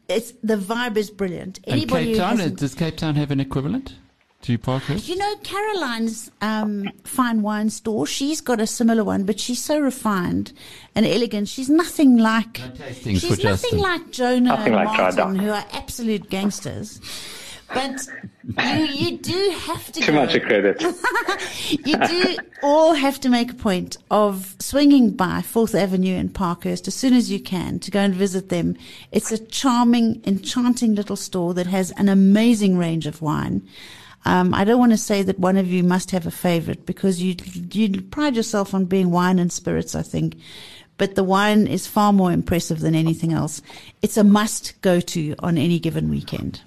it's 0.09 0.33
the 0.43 0.57
vibe 0.57 0.99
is 0.99 1.11
brilliant. 1.11 1.61
And 1.67 1.89
Cape 1.89 2.17
Town, 2.17 2.37
does 2.55 2.75
Cape 2.75 2.99
Town 2.99 3.15
have 3.15 3.31
an 3.31 3.41
equivalent 3.41 3.95
to 4.43 4.59
Parkhurst? 4.59 5.09
You 5.09 5.17
know, 5.17 5.37
Caroline's 5.43 6.31
um, 6.41 6.89
fine 7.05 7.43
wine 7.43 7.71
store, 7.71 8.07
she's 8.07 8.41
got 8.41 8.61
a 8.61 8.67
similar 8.67 9.05
one, 9.05 9.25
but 9.25 9.39
she's 9.39 9.63
so 9.63 9.79
refined 9.81 10.53
and 10.95 11.07
elegant. 11.07 11.49
She's 11.49 11.69
nothing 11.69 12.17
like, 12.17 12.55
tastings 12.55 13.21
she's 13.21 13.43
nothing 13.43 13.43
Justin. 13.43 13.79
like 13.79 14.11
Jonah 14.11 14.41
nothing 14.41 14.75
and 14.75 14.85
like 14.85 14.99
Martin, 14.99 15.37
who 15.37 15.51
are 15.51 15.65
absolute 15.73 16.29
gangsters. 16.31 17.01
But 17.73 18.01
you, 18.67 18.85
you 18.87 19.19
do 19.19 19.55
have 19.61 19.93
to 19.93 20.01
Too 20.01 20.11
go. 20.11 20.19
much 20.19 20.35
of 20.35 20.43
credit. 20.43 20.83
you 21.87 21.97
do 21.99 22.37
all 22.65 22.95
have 22.95 23.21
to 23.21 23.29
make 23.29 23.53
a 23.53 23.55
point 23.55 23.97
of 24.11 24.57
swinging 24.59 25.13
by 25.13 25.41
Fourth 25.43 25.73
Avenue 25.77 26.17
and 26.17 26.35
Parkhurst 26.35 26.89
as 26.89 26.95
soon 26.97 27.15
as 27.15 27.31
you 27.31 27.39
can 27.39 27.79
to 27.79 27.93
go 27.93 28.01
and 28.01 28.13
visit 28.13 28.49
them. 28.49 28.77
It's 29.13 29.31
a 29.31 29.39
charming, 29.39 30.21
enchanting 30.27 30.97
little 30.97 31.15
store 31.15 31.55
that 31.55 31.69
has 31.69 31.93
an 31.93 32.09
amazing 32.09 32.77
range 32.77 33.07
of 33.07 33.23
wine. 33.23 33.63
Um, 34.25 34.53
I 34.55 34.65
don't 34.65 34.79
want 34.79 34.93
to 34.93 34.99
say 34.99 35.23
that 35.23 35.39
one 35.39 35.57
of 35.57 35.67
you 35.69 35.83
must 35.83 36.11
have 36.11 36.27
a 36.27 36.31
favorite 36.31 36.85
because 36.85 37.23
you 37.23 37.37
you 37.73 38.03
pride 38.03 38.37
yourself 38.37 38.75
on 38.75 38.85
being 38.85 39.11
wine 39.11 39.39
and 39.39 39.53
spirits, 39.53 39.95
I 39.95 40.03
think. 40.03 40.37
But 40.99 41.15
the 41.15 41.25
wine 41.25 41.67
is 41.67 41.87
far 41.87 42.13
more 42.13 42.31
impressive 42.31 42.81
than 42.81 42.95
anything 42.95 43.33
else. 43.33 43.63
It's 44.03 44.19
a 44.19 44.25
must 44.25 44.79
go 44.83 45.01
to 45.01 45.35
on 45.39 45.57
any 45.57 45.79
given 45.79 46.11
weekend. 46.11 46.61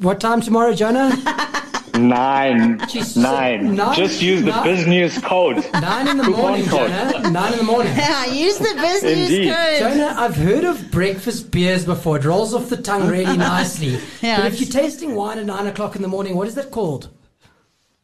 What 0.00 0.20
time 0.20 0.42
tomorrow, 0.42 0.74
Jonah? 0.74 1.16
Nine. 1.98 2.78
Jeez, 2.80 3.16
Nine. 3.16 3.74
nine? 3.74 3.94
Just 3.96 4.20
use 4.22 4.42
the 4.42 4.50
Nine? 4.50 4.64
business 4.64 5.18
code. 5.20 5.64
Nine 5.72 6.08
in 6.08 6.16
the 6.18 6.24
Coupon 6.24 6.40
morning, 6.40 6.66
code. 6.66 6.90
Jonah. 6.90 7.30
Nine 7.30 7.52
in 7.52 7.58
the 7.58 7.64
morning. 7.64 7.92
I 7.96 8.26
use 8.26 8.58
the 8.58 8.74
business 8.74 9.30
Indeed. 9.30 9.52
code. 9.54 9.78
Jonah, 9.78 10.14
I've 10.16 10.36
heard 10.36 10.64
of 10.64 10.90
breakfast 10.90 11.50
beers 11.50 11.84
before. 11.84 12.16
It 12.18 12.24
rolls 12.24 12.54
off 12.54 12.68
the 12.68 12.76
tongue 12.76 13.08
really 13.08 13.36
nicely. 13.38 13.98
Yeah, 14.22 14.38
but 14.42 14.52
if 14.52 14.60
you're 14.60 14.70
tasting 14.70 15.14
wine 15.14 15.38
at 15.38 15.46
nine 15.46 15.66
o'clock 15.66 15.96
in 15.96 16.02
the 16.02 16.08
morning, 16.08 16.36
what 16.36 16.48
is 16.48 16.54
that 16.56 16.70
called? 16.70 17.08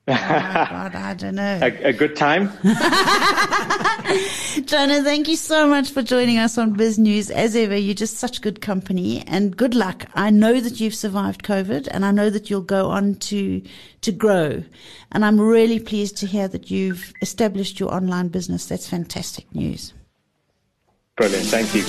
Oh, 0.09 0.12
God, 0.14 0.94
I 0.96 1.14
don't 1.14 1.36
know. 1.36 1.61
A, 1.62 1.88
a 1.88 1.92
good 1.92 2.16
time. 2.16 2.50
Jonah, 4.66 5.00
thank 5.03 5.28
you 5.28 5.36
so 5.36 5.68
much 5.68 5.90
for 5.90 6.03
joining 6.03 6.38
us 6.38 6.59
on 6.59 6.76
BizNews. 6.76 7.30
As 7.30 7.55
ever, 7.55 7.76
you're 7.76 7.94
just 7.94 8.18
such 8.18 8.40
good 8.40 8.61
company 8.61 9.22
and 9.28 9.57
good 9.57 9.76
luck. 9.76 10.07
I 10.14 10.30
know 10.30 10.61
that 10.61 10.80
you've 10.80 10.96
survived 10.96 11.44
COVID 11.44 11.86
and 11.88 12.05
I 12.05 12.11
know 12.11 12.30
that 12.30 12.50
you'll 12.50 12.62
go 12.62 12.90
on 12.90 13.14
to, 13.16 13.62
to 14.00 14.12
grow. 14.12 14.64
And 15.12 15.24
I'm 15.24 15.40
really 15.40 15.78
pleased 15.78 16.16
to 16.18 16.26
hear 16.26 16.48
that 16.48 16.68
you've 16.68 17.12
established 17.22 17.78
your 17.78 17.94
online 17.94 18.26
business. 18.28 18.66
That's 18.66 18.88
fantastic 18.88 19.55
news. 19.55 19.94
Brilliant. 21.16 21.46
Thank 21.46 21.74
you. 21.76 21.82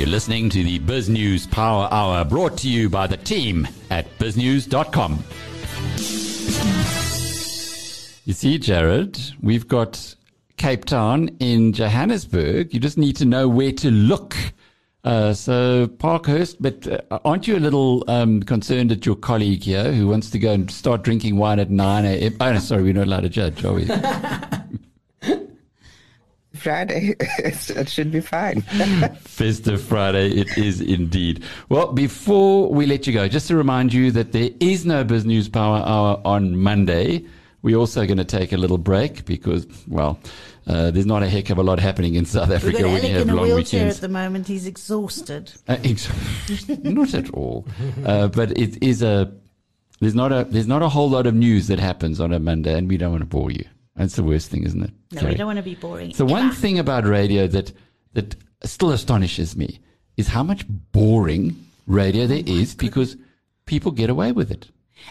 You're 0.00 0.08
listening 0.08 0.48
to 0.50 0.62
the 0.62 0.78
BizNews 0.78 1.50
Power 1.50 1.88
Hour 1.90 2.24
brought 2.24 2.56
to 2.58 2.70
you 2.70 2.88
by 2.88 3.06
the 3.06 3.16
team 3.18 3.68
at 3.90 4.06
biznews.com. 4.18 5.24
You 8.28 8.34
see, 8.34 8.58
Jarryd, 8.58 9.32
we've 9.40 9.66
got 9.66 10.14
Cape 10.58 10.84
Town 10.84 11.30
in 11.40 11.72
Johannesburg. 11.72 12.74
You 12.74 12.78
just 12.78 12.98
need 12.98 13.16
to 13.16 13.24
know 13.24 13.48
where 13.48 13.72
to 13.72 13.90
look. 13.90 14.36
Uh, 15.02 15.32
so 15.32 15.86
Parkhurst, 15.86 16.60
but 16.60 16.86
uh, 16.86 17.20
aren't 17.24 17.48
you 17.48 17.56
a 17.56 17.58
little 17.58 18.04
um, 18.06 18.42
concerned 18.42 18.92
at 18.92 19.06
your 19.06 19.16
colleague 19.16 19.62
here 19.62 19.94
who 19.94 20.08
wants 20.08 20.28
to 20.28 20.38
go 20.38 20.52
and 20.52 20.70
start 20.70 21.04
drinking 21.04 21.38
wine 21.38 21.58
at 21.58 21.70
9 21.70 22.04
a.m.? 22.04 22.36
Oh, 22.38 22.52
no, 22.52 22.58
sorry, 22.58 22.82
we're 22.82 22.92
not 22.92 23.06
allowed 23.06 23.22
to 23.22 23.30
judge, 23.30 23.64
are 23.64 23.72
we? 23.72 23.86
Friday, 26.54 27.16
it 27.38 27.88
should 27.88 28.12
be 28.12 28.20
fine. 28.20 28.60
Festive 29.22 29.80
Friday, 29.80 30.32
it 30.32 30.58
is 30.58 30.82
indeed. 30.82 31.44
Well, 31.70 31.94
before 31.94 32.68
we 32.68 32.84
let 32.84 33.06
you 33.06 33.14
go, 33.14 33.26
just 33.26 33.48
to 33.48 33.56
remind 33.56 33.94
you 33.94 34.10
that 34.10 34.32
there 34.32 34.50
is 34.60 34.84
no 34.84 35.02
BizNews 35.02 35.50
Power 35.50 35.78
Hour 35.78 36.20
on 36.26 36.58
Monday. 36.58 37.24
We're 37.62 37.76
also 37.76 38.06
going 38.06 38.18
to 38.18 38.24
take 38.24 38.52
a 38.52 38.56
little 38.56 38.78
break 38.78 39.24
because, 39.24 39.66
well, 39.88 40.18
uh, 40.66 40.90
there's 40.92 41.06
not 41.06 41.22
a 41.22 41.28
heck 41.28 41.50
of 41.50 41.58
a 41.58 41.62
lot 41.62 41.80
happening 41.80 42.14
in 42.14 42.24
South 42.24 42.50
Africa 42.50 42.82
when 42.84 43.02
you 43.02 43.10
have 43.14 43.22
in 43.22 43.30
a 43.30 43.34
long 43.34 43.46
wheelchair 43.46 43.80
weekends. 43.80 43.96
at 43.96 44.00
the 44.02 44.08
moment. 44.08 44.46
He's 44.46 44.66
exhausted. 44.66 45.52
Uh, 45.66 45.76
ex- 45.82 46.08
not 46.68 47.14
at 47.14 47.30
all. 47.30 47.66
Uh, 48.04 48.28
but 48.28 48.56
it 48.56 48.82
is 48.82 49.02
a 49.02 49.32
there's 50.00 50.14
not 50.14 50.30
a 50.32 50.44
there's 50.44 50.68
not 50.68 50.82
a 50.82 50.88
whole 50.88 51.10
lot 51.10 51.26
of 51.26 51.34
news 51.34 51.66
that 51.66 51.80
happens 51.80 52.20
on 52.20 52.32
a 52.32 52.38
Monday, 52.38 52.76
and 52.78 52.88
we 52.88 52.96
don't 52.96 53.10
want 53.10 53.22
to 53.22 53.26
bore 53.26 53.50
you. 53.50 53.64
That's 53.96 54.14
the 54.14 54.22
worst 54.22 54.50
thing, 54.50 54.62
isn't 54.62 54.82
it? 54.84 54.90
No, 55.12 55.20
Carrie? 55.20 55.32
we 55.32 55.36
don't 55.38 55.46
want 55.46 55.56
to 55.56 55.62
be 55.64 55.74
boring. 55.74 56.12
The 56.12 56.24
one 56.24 56.52
thing 56.52 56.78
about 56.78 57.04
radio 57.04 57.48
that 57.48 57.72
that 58.12 58.36
still 58.62 58.92
astonishes 58.92 59.56
me 59.56 59.80
is 60.16 60.28
how 60.28 60.42
much 60.44 60.64
boring 60.92 61.56
radio 61.86 62.26
there 62.26 62.42
is 62.46 62.74
because 62.74 63.16
people 63.66 63.90
get 63.90 64.10
away 64.10 64.30
with 64.32 64.50
it. 64.52 64.68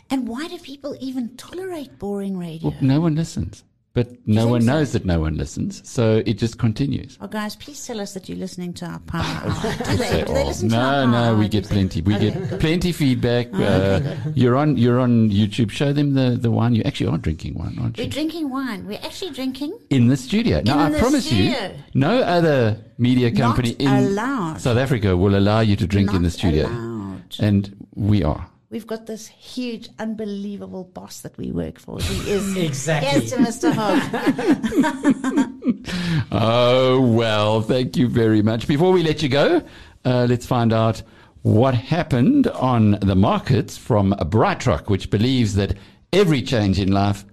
And 0.10 0.28
why 0.28 0.48
do 0.48 0.58
people 0.60 0.96
even 1.00 1.36
tolerate 1.38 1.98
boring 2.00 2.38
radio? 2.38 2.70
Well, 2.70 2.78
no 2.82 3.00
one 3.02 3.16
listens, 3.16 3.64
but 3.94 4.10
no 4.28 4.48
one 4.48 4.62
so? 4.62 4.68
knows 4.68 4.92
that 4.94 5.06
no 5.06 5.20
one 5.20 5.38
listens, 5.38 5.82
so 5.90 6.22
it 6.26 6.36
just 6.38 6.58
continues. 6.60 7.18
Oh, 7.20 7.28
guys, 7.28 7.56
please 7.56 7.84
tell 7.86 8.00
us 8.00 8.14
that 8.14 8.30
you're 8.30 8.38
listening 8.38 8.74
to 8.76 8.86
our 8.86 9.00
power. 9.00 9.50
Do 9.90 9.98
they, 9.98 10.24
do 10.24 10.34
they 10.34 10.44
Oh, 10.44 10.48
listen 10.48 10.70
to 10.70 10.76
our 10.78 11.08
no, 11.08 11.32
no, 11.34 11.36
we 11.40 11.48
get 11.48 11.66
plenty. 11.66 12.02
We 12.02 12.16
Okay, 12.16 12.32
get 12.32 12.50
good. 12.50 12.60
plenty 12.60 12.92
feedback. 12.92 13.48
Oh, 13.54 13.64
uh, 13.64 14.16
you're 14.36 14.56
on 14.56 14.78
you're 14.78 15.00
on 15.00 15.30
YouTube. 15.32 15.72
Show 15.72 15.94
them 15.94 16.14
the, 16.14 16.38
the 16.40 16.52
wine. 16.52 16.76
You 16.76 16.84
actually 16.84 17.08
are 17.08 17.18
drinking 17.18 17.56
wine, 17.56 17.78
aren't 17.82 17.98
you? 17.98 18.04
We're 18.04 18.10
drinking 18.12 18.50
wine. 18.50 18.86
We're 18.86 19.00
actually 19.04 19.32
drinking. 19.32 19.78
In 19.90 20.08
the 20.08 20.18
studio. 20.18 20.62
Now, 20.64 20.86
In 20.86 20.96
I 20.96 21.00
promise 21.00 21.26
studio. 21.26 21.52
you, 21.68 21.70
no 21.96 22.20
other 22.22 22.80
media 23.00 23.32
Not 23.32 23.42
company 23.42 23.72
in 23.80 23.88
allowed. 23.88 24.62
South 24.62 24.78
Africa 24.78 25.18
will 25.18 25.36
allow 25.36 25.62
you 25.62 25.76
to 25.76 25.88
drink 25.88 26.14
in 26.14 26.22
the 26.24 26.30
studio. 26.32 26.68
allowed. 26.68 27.36
And 27.40 27.88
we 27.96 28.24
are. 28.24 28.48
We've 28.70 28.86
got 28.86 29.06
this 29.06 29.28
huge, 29.28 29.88
unbelievable 29.98 30.84
boss 30.84 31.22
that 31.22 31.38
we 31.38 31.52
work 31.52 31.80
for. 31.80 32.02
He 32.02 32.32
is 32.32 32.58
Exactly. 32.58 33.22
Yes, 33.22 33.34
Mr. 33.34 33.72
Hogg. 33.74 35.54
Oh, 36.32 37.00
well, 37.02 37.62
thank 37.62 37.96
you 37.96 38.10
very 38.10 38.42
much. 38.42 38.68
Before 38.68 38.92
we 38.92 39.02
let 39.04 39.24
you 39.24 39.30
go, 39.30 39.64
uh, 40.04 40.28
let's 40.30 40.46
find 40.46 40.74
out 40.74 41.02
what 41.44 41.74
happened 41.74 42.48
on 42.48 42.92
the 43.02 43.16
markets 43.16 43.78
from 43.78 44.12
BrightRock, 44.14 44.90
which 44.90 45.10
believes 45.10 45.56
that 45.56 45.76
every 46.12 46.42
change 46.42 46.80
in 46.80 46.92
life, 46.92 47.24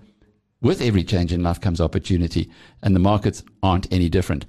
with 0.61 0.81
every 0.81 1.03
change 1.03 1.33
in 1.33 1.43
life 1.43 1.61
comes 1.61 1.81
opportunity, 1.81 2.49
and 2.83 2.95
the 2.95 3.01
markets 3.01 3.43
aren't 3.63 3.93
any 3.93 4.09
different. 4.09 4.47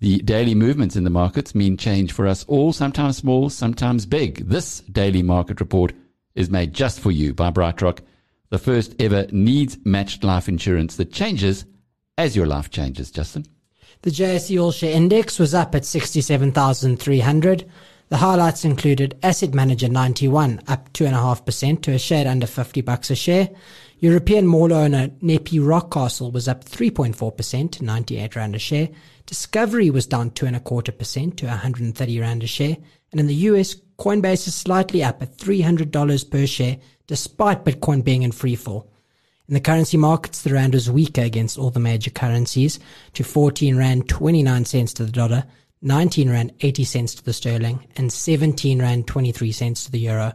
The 0.00 0.18
daily 0.18 0.54
movements 0.54 0.96
in 0.96 1.04
the 1.04 1.10
markets 1.10 1.54
mean 1.54 1.78
change 1.78 2.12
for 2.12 2.26
us 2.26 2.44
all, 2.44 2.74
sometimes 2.74 3.16
small, 3.16 3.48
sometimes 3.48 4.04
big. 4.04 4.46
This 4.48 4.80
daily 4.80 5.22
market 5.22 5.60
report 5.60 5.94
is 6.36 6.50
made 6.50 6.72
just 6.72 7.00
for 7.00 7.10
you 7.10 7.34
by 7.34 7.50
BrightRock, 7.50 7.98
the 8.50 8.58
first 8.58 8.94
ever 9.00 9.26
needs 9.32 9.78
matched 9.84 10.22
life 10.22 10.48
insurance 10.48 10.96
that 10.96 11.12
changes 11.12 11.64
as 12.16 12.36
your 12.36 12.46
life 12.46 12.70
changes, 12.70 13.10
Justin. 13.10 13.44
The 14.02 14.10
JSE 14.10 14.62
All 14.62 14.72
Share 14.72 14.94
Index 14.94 15.38
was 15.38 15.54
up 15.54 15.74
at 15.74 15.84
67,300. 15.84 17.70
The 18.08 18.18
highlights 18.18 18.64
included 18.64 19.18
Asset 19.22 19.52
Manager 19.52 19.88
91 19.88 20.60
up 20.68 20.92
2.5% 20.92 21.82
to 21.82 21.92
a 21.92 21.98
shade 21.98 22.26
under 22.26 22.46
50 22.46 22.80
bucks 22.82 23.10
a 23.10 23.16
share. 23.16 23.48
European 23.98 24.46
mall 24.46 24.72
owner 24.72 25.10
Nepi 25.20 25.58
Rockcastle 25.58 26.32
was 26.32 26.46
up 26.46 26.64
3.4% 26.64 27.72
to 27.72 27.84
98 27.84 28.36
rand 28.36 28.54
a 28.54 28.58
share. 28.58 28.90
Discovery 29.24 29.90
was 29.90 30.06
down 30.06 30.30
2.25% 30.30 31.36
to 31.36 31.46
130 31.46 32.20
rand 32.20 32.42
a 32.44 32.46
share. 32.46 32.76
And 33.10 33.20
in 33.20 33.26
the 33.26 33.34
US, 33.34 33.74
Coinbase 33.98 34.46
is 34.46 34.54
slightly 34.54 35.02
up 35.02 35.22
at 35.22 35.36
$300 35.36 36.30
per 36.30 36.46
share 36.46 36.76
despite 37.06 37.64
Bitcoin 37.64 38.04
being 38.04 38.22
in 38.22 38.32
free 38.32 38.56
fall. 38.56 38.90
In 39.48 39.54
the 39.54 39.60
currency 39.60 39.96
markets, 39.96 40.42
the 40.42 40.52
rand 40.52 40.74
was 40.74 40.90
weaker 40.90 41.22
against 41.22 41.56
all 41.56 41.70
the 41.70 41.78
major 41.78 42.10
currencies 42.10 42.80
to 43.12 43.22
14 43.22 43.76
rand 43.76 44.08
29 44.08 44.64
cents 44.64 44.92
to 44.94 45.04
the 45.04 45.12
dollar, 45.12 45.44
19 45.82 46.30
rand 46.30 46.52
80 46.60 46.82
cents 46.84 47.14
to 47.14 47.24
the 47.24 47.32
sterling, 47.32 47.86
and 47.96 48.12
17 48.12 48.80
rand 48.80 49.06
23 49.06 49.52
cents 49.52 49.84
to 49.84 49.92
the 49.92 50.00
euro. 50.00 50.32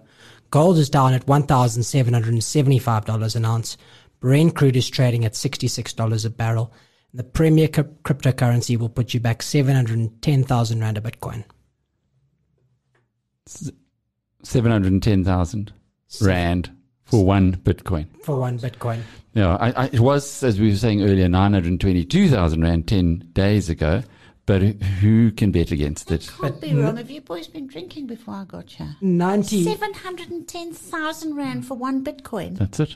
Gold 0.49 0.77
is 0.77 0.89
down 0.89 1.13
at 1.13 1.25
$1,775 1.25 3.35
an 3.35 3.45
ounce. 3.45 3.75
Brent 4.21 4.55
crude 4.55 4.77
is 4.77 4.89
trading 4.89 5.25
at 5.25 5.33
$66 5.33 6.25
a 6.25 6.29
barrel. 6.29 6.71
The 7.13 7.25
premier 7.25 7.67
cryptocurrency 7.67 8.77
will 8.77 8.87
put 8.87 9.13
you 9.13 9.19
back 9.19 9.41
710,000 9.41 10.79
rand 10.79 10.97
a 10.97 11.01
Bitcoin. 11.01 11.43
710,000 14.43 15.73
Rand 16.21 16.71
for 17.03 17.23
one 17.25 17.55
Bitcoin. 17.57 18.07
For 18.23 18.39
one 18.39 18.59
Bitcoin. 18.59 19.01
Yeah, 19.33 19.55
I, 19.55 19.71
I, 19.71 19.85
it 19.87 19.99
was, 19.99 20.43
as 20.43 20.59
we 20.59 20.69
were 20.69 20.75
saying 20.75 21.01
earlier, 21.03 21.29
922,000 21.29 22.61
Rand 22.61 22.87
10 22.87 23.29
days 23.33 23.69
ago. 23.69 24.03
but 24.45 24.61
who 24.61 25.31
can 25.31 25.51
bet 25.51 25.71
against 25.71 26.11
it? 26.11 26.29
Can't 26.39 26.59
be 26.59 26.73
wrong. 26.73 26.97
Have 26.97 27.09
you 27.11 27.21
boys 27.21 27.47
been 27.47 27.67
drinking 27.67 28.07
before 28.07 28.33
I 28.35 28.43
got 28.45 28.69
here? 28.71 28.95
90. 29.01 29.63
710,000 29.63 31.35
Rand 31.35 31.65
for 31.65 31.75
one 31.75 32.03
Bitcoin. 32.03 32.57
That's 32.57 32.79
it. 32.79 32.95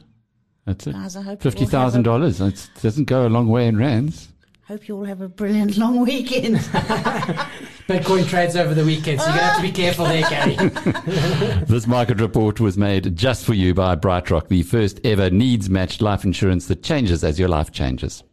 That's 0.65 0.87
it. 0.87 0.93
Guys, 0.93 1.15
I 1.15 1.21
hope 1.21 1.41
Fifty 1.43 1.65
thousand 1.65 2.03
dollars. 2.03 2.41
It 2.41 2.69
doesn't 2.81 3.05
go 3.05 3.27
a 3.27 3.29
long 3.29 3.47
way 3.47 3.67
in 3.67 3.77
rands. 3.77 4.29
Hope 4.67 4.87
you 4.87 4.97
all 4.97 5.03
have 5.03 5.21
a 5.21 5.29
brilliant 5.29 5.77
long 5.77 6.01
weekend. 6.01 6.55
Bitcoin 7.87 8.27
trades 8.27 8.55
over 8.55 8.73
the 8.73 8.83
weekend, 8.83 9.21
so 9.21 9.27
you're 9.27 9.37
going 9.37 9.47
to 9.47 9.53
have 9.53 9.57
to 9.57 9.61
be 9.61 9.71
careful 9.71 10.05
there, 10.05 10.27
Gary. 10.27 10.55
This 11.67 11.85
market 11.85 12.19
report 12.19 12.59
was 12.59 12.75
made 12.75 13.15
just 13.15 13.45
for 13.45 13.53
you 13.53 13.75
by 13.75 13.95
BrightRock, 13.95 14.47
the 14.47 14.63
first 14.63 14.99
ever 15.03 15.29
needs 15.29 15.69
matched 15.69 16.01
life 16.01 16.23
insurance 16.23 16.65
that 16.67 16.81
changes 16.81 17.23
as 17.23 17.37
your 17.39 17.47
life 17.47 17.71
changes. 17.71 18.23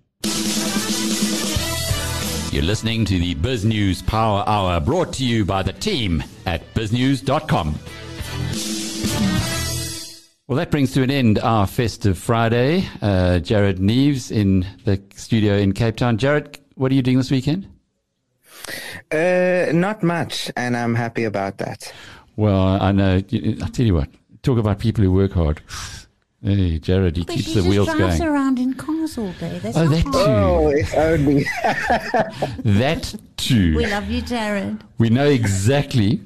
You're 2.50 2.62
listening 2.62 3.04
to 3.06 3.18
the 3.18 3.34
BizNews 3.34 4.06
Power 4.06 4.42
Hour 4.46 4.80
brought 4.80 5.12
to 5.14 5.24
you 5.26 5.44
by 5.44 5.62
the 5.62 5.74
team 5.74 6.24
at 6.46 6.62
biznews.com. 6.74 7.78
Well, 10.52 10.58
that 10.58 10.70
brings 10.70 10.92
to 10.92 11.02
an 11.02 11.10
end 11.10 11.38
our 11.38 11.66
festive 11.66 12.18
Friday. 12.18 12.80
Uh, 13.00 13.40
Jarryd 13.40 13.78
Neves 13.78 14.30
in 14.30 14.66
the 14.84 15.00
studio 15.14 15.54
in 15.54 15.72
Cape 15.72 15.96
Town. 15.96 16.18
Jarryd, 16.18 16.58
what 16.74 16.92
are 16.92 16.94
you 16.94 17.00
doing 17.00 17.16
this 17.16 17.30
weekend? 17.30 17.66
Uh, 19.10 19.72
not 19.72 20.02
much, 20.02 20.50
and 20.54 20.76
I'm 20.76 20.94
happy 20.94 21.24
about 21.24 21.56
that. 21.56 21.90
Well, 22.36 22.54
I 22.82 22.92
know. 22.92 23.16
I 23.16 23.20
tell 23.22 23.86
you 23.86 23.94
what. 23.94 24.10
Talk 24.42 24.58
about 24.58 24.78
people 24.78 25.02
who 25.02 25.10
work 25.12 25.32
hard. 25.32 25.62
Hey, 26.44 26.78
Jarryd, 26.80 27.16
he 27.16 27.22
but 27.24 27.34
keeps 27.36 27.46
he 27.46 27.54
the 27.54 27.60
just 27.60 27.68
wheels 27.70 27.86
drives 27.86 28.18
going. 28.18 28.28
around 28.30 28.58
in 28.58 28.74
cars 28.74 29.16
all 29.16 29.32
day. 29.40 29.58
That's 29.60 29.76
Oh, 29.76 29.84
not 29.84 29.90
that 29.92 30.02
hard. 30.02 30.12
too. 30.12 30.20
Oh, 30.20 30.68
if 30.70 30.94
only. 30.96 31.46
That 32.78 33.14
too. 33.38 33.74
We 33.76 33.86
love 33.86 34.10
you, 34.10 34.20
Jarryd. 34.22 34.80
We 34.98 35.08
know 35.08 35.28
exactly 35.28 36.20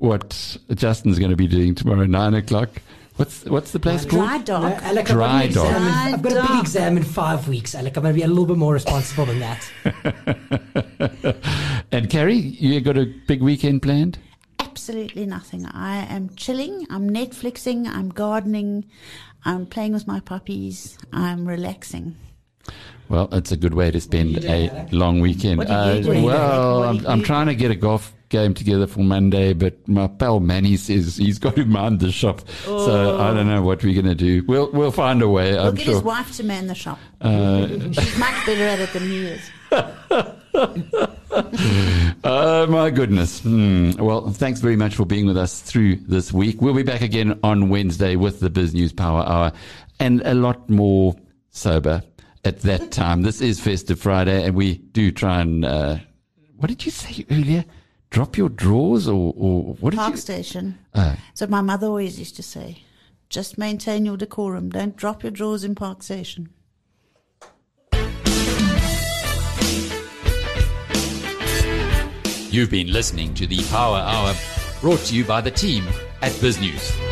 what 0.00 0.58
Justin's 0.74 1.18
going 1.18 1.30
to 1.30 1.36
be 1.38 1.48
doing 1.48 1.74
tomorrow, 1.74 2.04
nine 2.04 2.34
o'clock. 2.34 2.68
What's 3.16 3.44
what's 3.44 3.72
the 3.72 3.78
place 3.78 4.04
called? 4.06 4.22
Dry 4.22 4.38
No, 4.38 4.44
dog. 4.44 4.72
Alec, 4.82 5.06
Dry 5.06 5.42
I've 5.42 5.54
got, 5.54 5.66
an 5.66 5.72
dog. 5.74 5.80
exam 5.80 5.82
in, 5.82 6.14
I've 6.14 6.22
got 6.22 6.32
a 6.32 6.48
big 6.52 6.60
exam 6.60 6.96
in 6.96 7.02
five 7.02 7.46
weeks, 7.48 7.74
Alec. 7.74 7.96
I'm 7.96 8.02
going 8.02 8.14
to 8.14 8.18
be 8.18 8.24
a 8.24 8.28
little 8.28 8.46
bit 8.46 8.56
more 8.56 8.72
responsible 8.72 9.26
than 9.26 9.40
that. 9.40 11.36
And 11.92 12.08
Carrie, 12.08 12.36
you 12.36 12.80
got 12.80 12.96
a 12.96 13.04
big 13.26 13.42
weekend 13.42 13.82
planned? 13.82 14.18
Absolutely 14.60 15.26
nothing. 15.26 15.66
I 15.66 16.06
am 16.06 16.30
chilling. 16.36 16.86
I'm 16.88 17.10
Netflixing. 17.10 17.86
I'm 17.86 18.08
gardening. 18.08 18.86
I'm 19.44 19.66
playing 19.66 19.92
with 19.92 20.06
my 20.06 20.20
puppies. 20.20 20.96
I'm 21.12 21.46
relaxing. 21.46 22.16
Well, 23.10 23.28
it's 23.32 23.52
a 23.52 23.58
good 23.58 23.74
way 23.74 23.90
to 23.90 24.00
spend 24.00 24.42
a 24.46 24.88
long 24.90 25.20
weekend. 25.20 25.58
What 25.58 25.68
are 25.70 25.92
you 25.96 25.98
Uh, 26.00 26.02
doing, 26.02 26.22
well, 26.22 26.84
Alec? 26.84 27.02
What 27.02 27.10
I'm, 27.10 27.18
I'm 27.18 27.22
trying 27.22 27.48
to 27.48 27.54
get 27.54 27.70
a 27.70 27.74
golf 27.74 28.14
game 28.32 28.54
together 28.54 28.86
for 28.88 29.00
Monday, 29.00 29.52
but 29.52 29.86
my 29.86 30.08
pal 30.08 30.40
Manny 30.40 30.76
says 30.76 31.16
he's 31.18 31.38
got 31.38 31.54
to 31.54 31.64
man 31.64 31.98
the 31.98 32.10
shop. 32.10 32.40
So 32.64 33.20
I 33.20 33.32
don't 33.32 33.46
know 33.46 33.62
what 33.62 33.84
we're 33.84 33.94
going 33.94 34.16
to 34.16 34.16
do. 34.16 34.42
We'll 34.48 34.72
we'll 34.72 34.90
find 34.90 35.22
a 35.22 35.28
way. 35.28 35.52
We'll 35.52 35.68
I'm 35.68 35.74
get 35.76 35.84
sure. 35.84 35.94
his 35.94 36.02
wife 36.02 36.34
to 36.38 36.42
man 36.42 36.66
the 36.66 36.74
shop. 36.74 36.98
Uh, 37.20 37.68
She's 37.68 38.18
much 38.18 38.46
better 38.46 38.64
at 38.64 38.80
it 38.80 38.92
than 38.92 39.02
he 39.02 39.26
is. 39.26 39.50
Oh 42.24 42.66
my 42.68 42.90
goodness. 42.90 43.40
Hmm. 43.40 43.92
Well, 43.92 44.30
thanks 44.30 44.60
very 44.60 44.76
much 44.76 44.94
for 44.94 45.04
being 45.06 45.26
with 45.26 45.36
us 45.36 45.60
through 45.60 45.96
this 45.96 46.32
week. 46.32 46.60
We'll 46.60 46.74
be 46.74 46.82
back 46.82 47.00
again 47.00 47.40
on 47.42 47.68
Wednesday 47.68 48.16
with 48.16 48.38
the 48.40 48.50
BizNews 48.50 48.94
Power 48.94 49.26
Hour 49.26 49.52
and 49.98 50.20
a 50.24 50.34
lot 50.34 50.68
more 50.68 51.16
sober 51.50 52.02
at 52.44 52.60
that 52.60 52.92
time. 52.92 53.22
This 53.22 53.40
is 53.40 53.58
Festive 53.60 53.98
Friday 53.98 54.44
and 54.44 54.54
we 54.54 54.76
do 54.76 55.10
try 55.10 55.40
and, 55.40 55.64
uh, 55.64 55.96
what 56.56 56.68
did 56.68 56.84
you 56.84 56.90
say 56.92 57.24
earlier? 57.30 57.64
Drop 58.12 58.36
your 58.36 58.50
drawers 58.50 59.08
or, 59.08 59.32
or 59.38 59.72
what 59.80 59.90
did 59.92 59.96
Park 59.96 60.12
you? 60.12 60.16
station. 60.18 60.78
Oh. 60.94 61.16
So 61.32 61.46
my 61.46 61.62
mother 61.62 61.86
always 61.86 62.18
used 62.18 62.36
to 62.36 62.42
say, 62.42 62.82
just 63.30 63.56
maintain 63.56 64.04
your 64.04 64.18
decorum. 64.18 64.68
Don't 64.68 64.94
drop 64.94 65.22
your 65.22 65.32
drawers 65.32 65.64
in 65.64 65.74
Park 65.74 66.02
Station. 66.02 66.50
You've 72.50 72.70
been 72.70 72.92
listening 72.92 73.32
to 73.32 73.46
the 73.46 73.62
Power 73.70 73.96
Hour 73.96 74.34
brought 74.82 75.00
to 75.06 75.16
you 75.16 75.24
by 75.24 75.40
the 75.40 75.50
team 75.50 75.86
at 76.20 76.32
BizNews. 76.32 77.11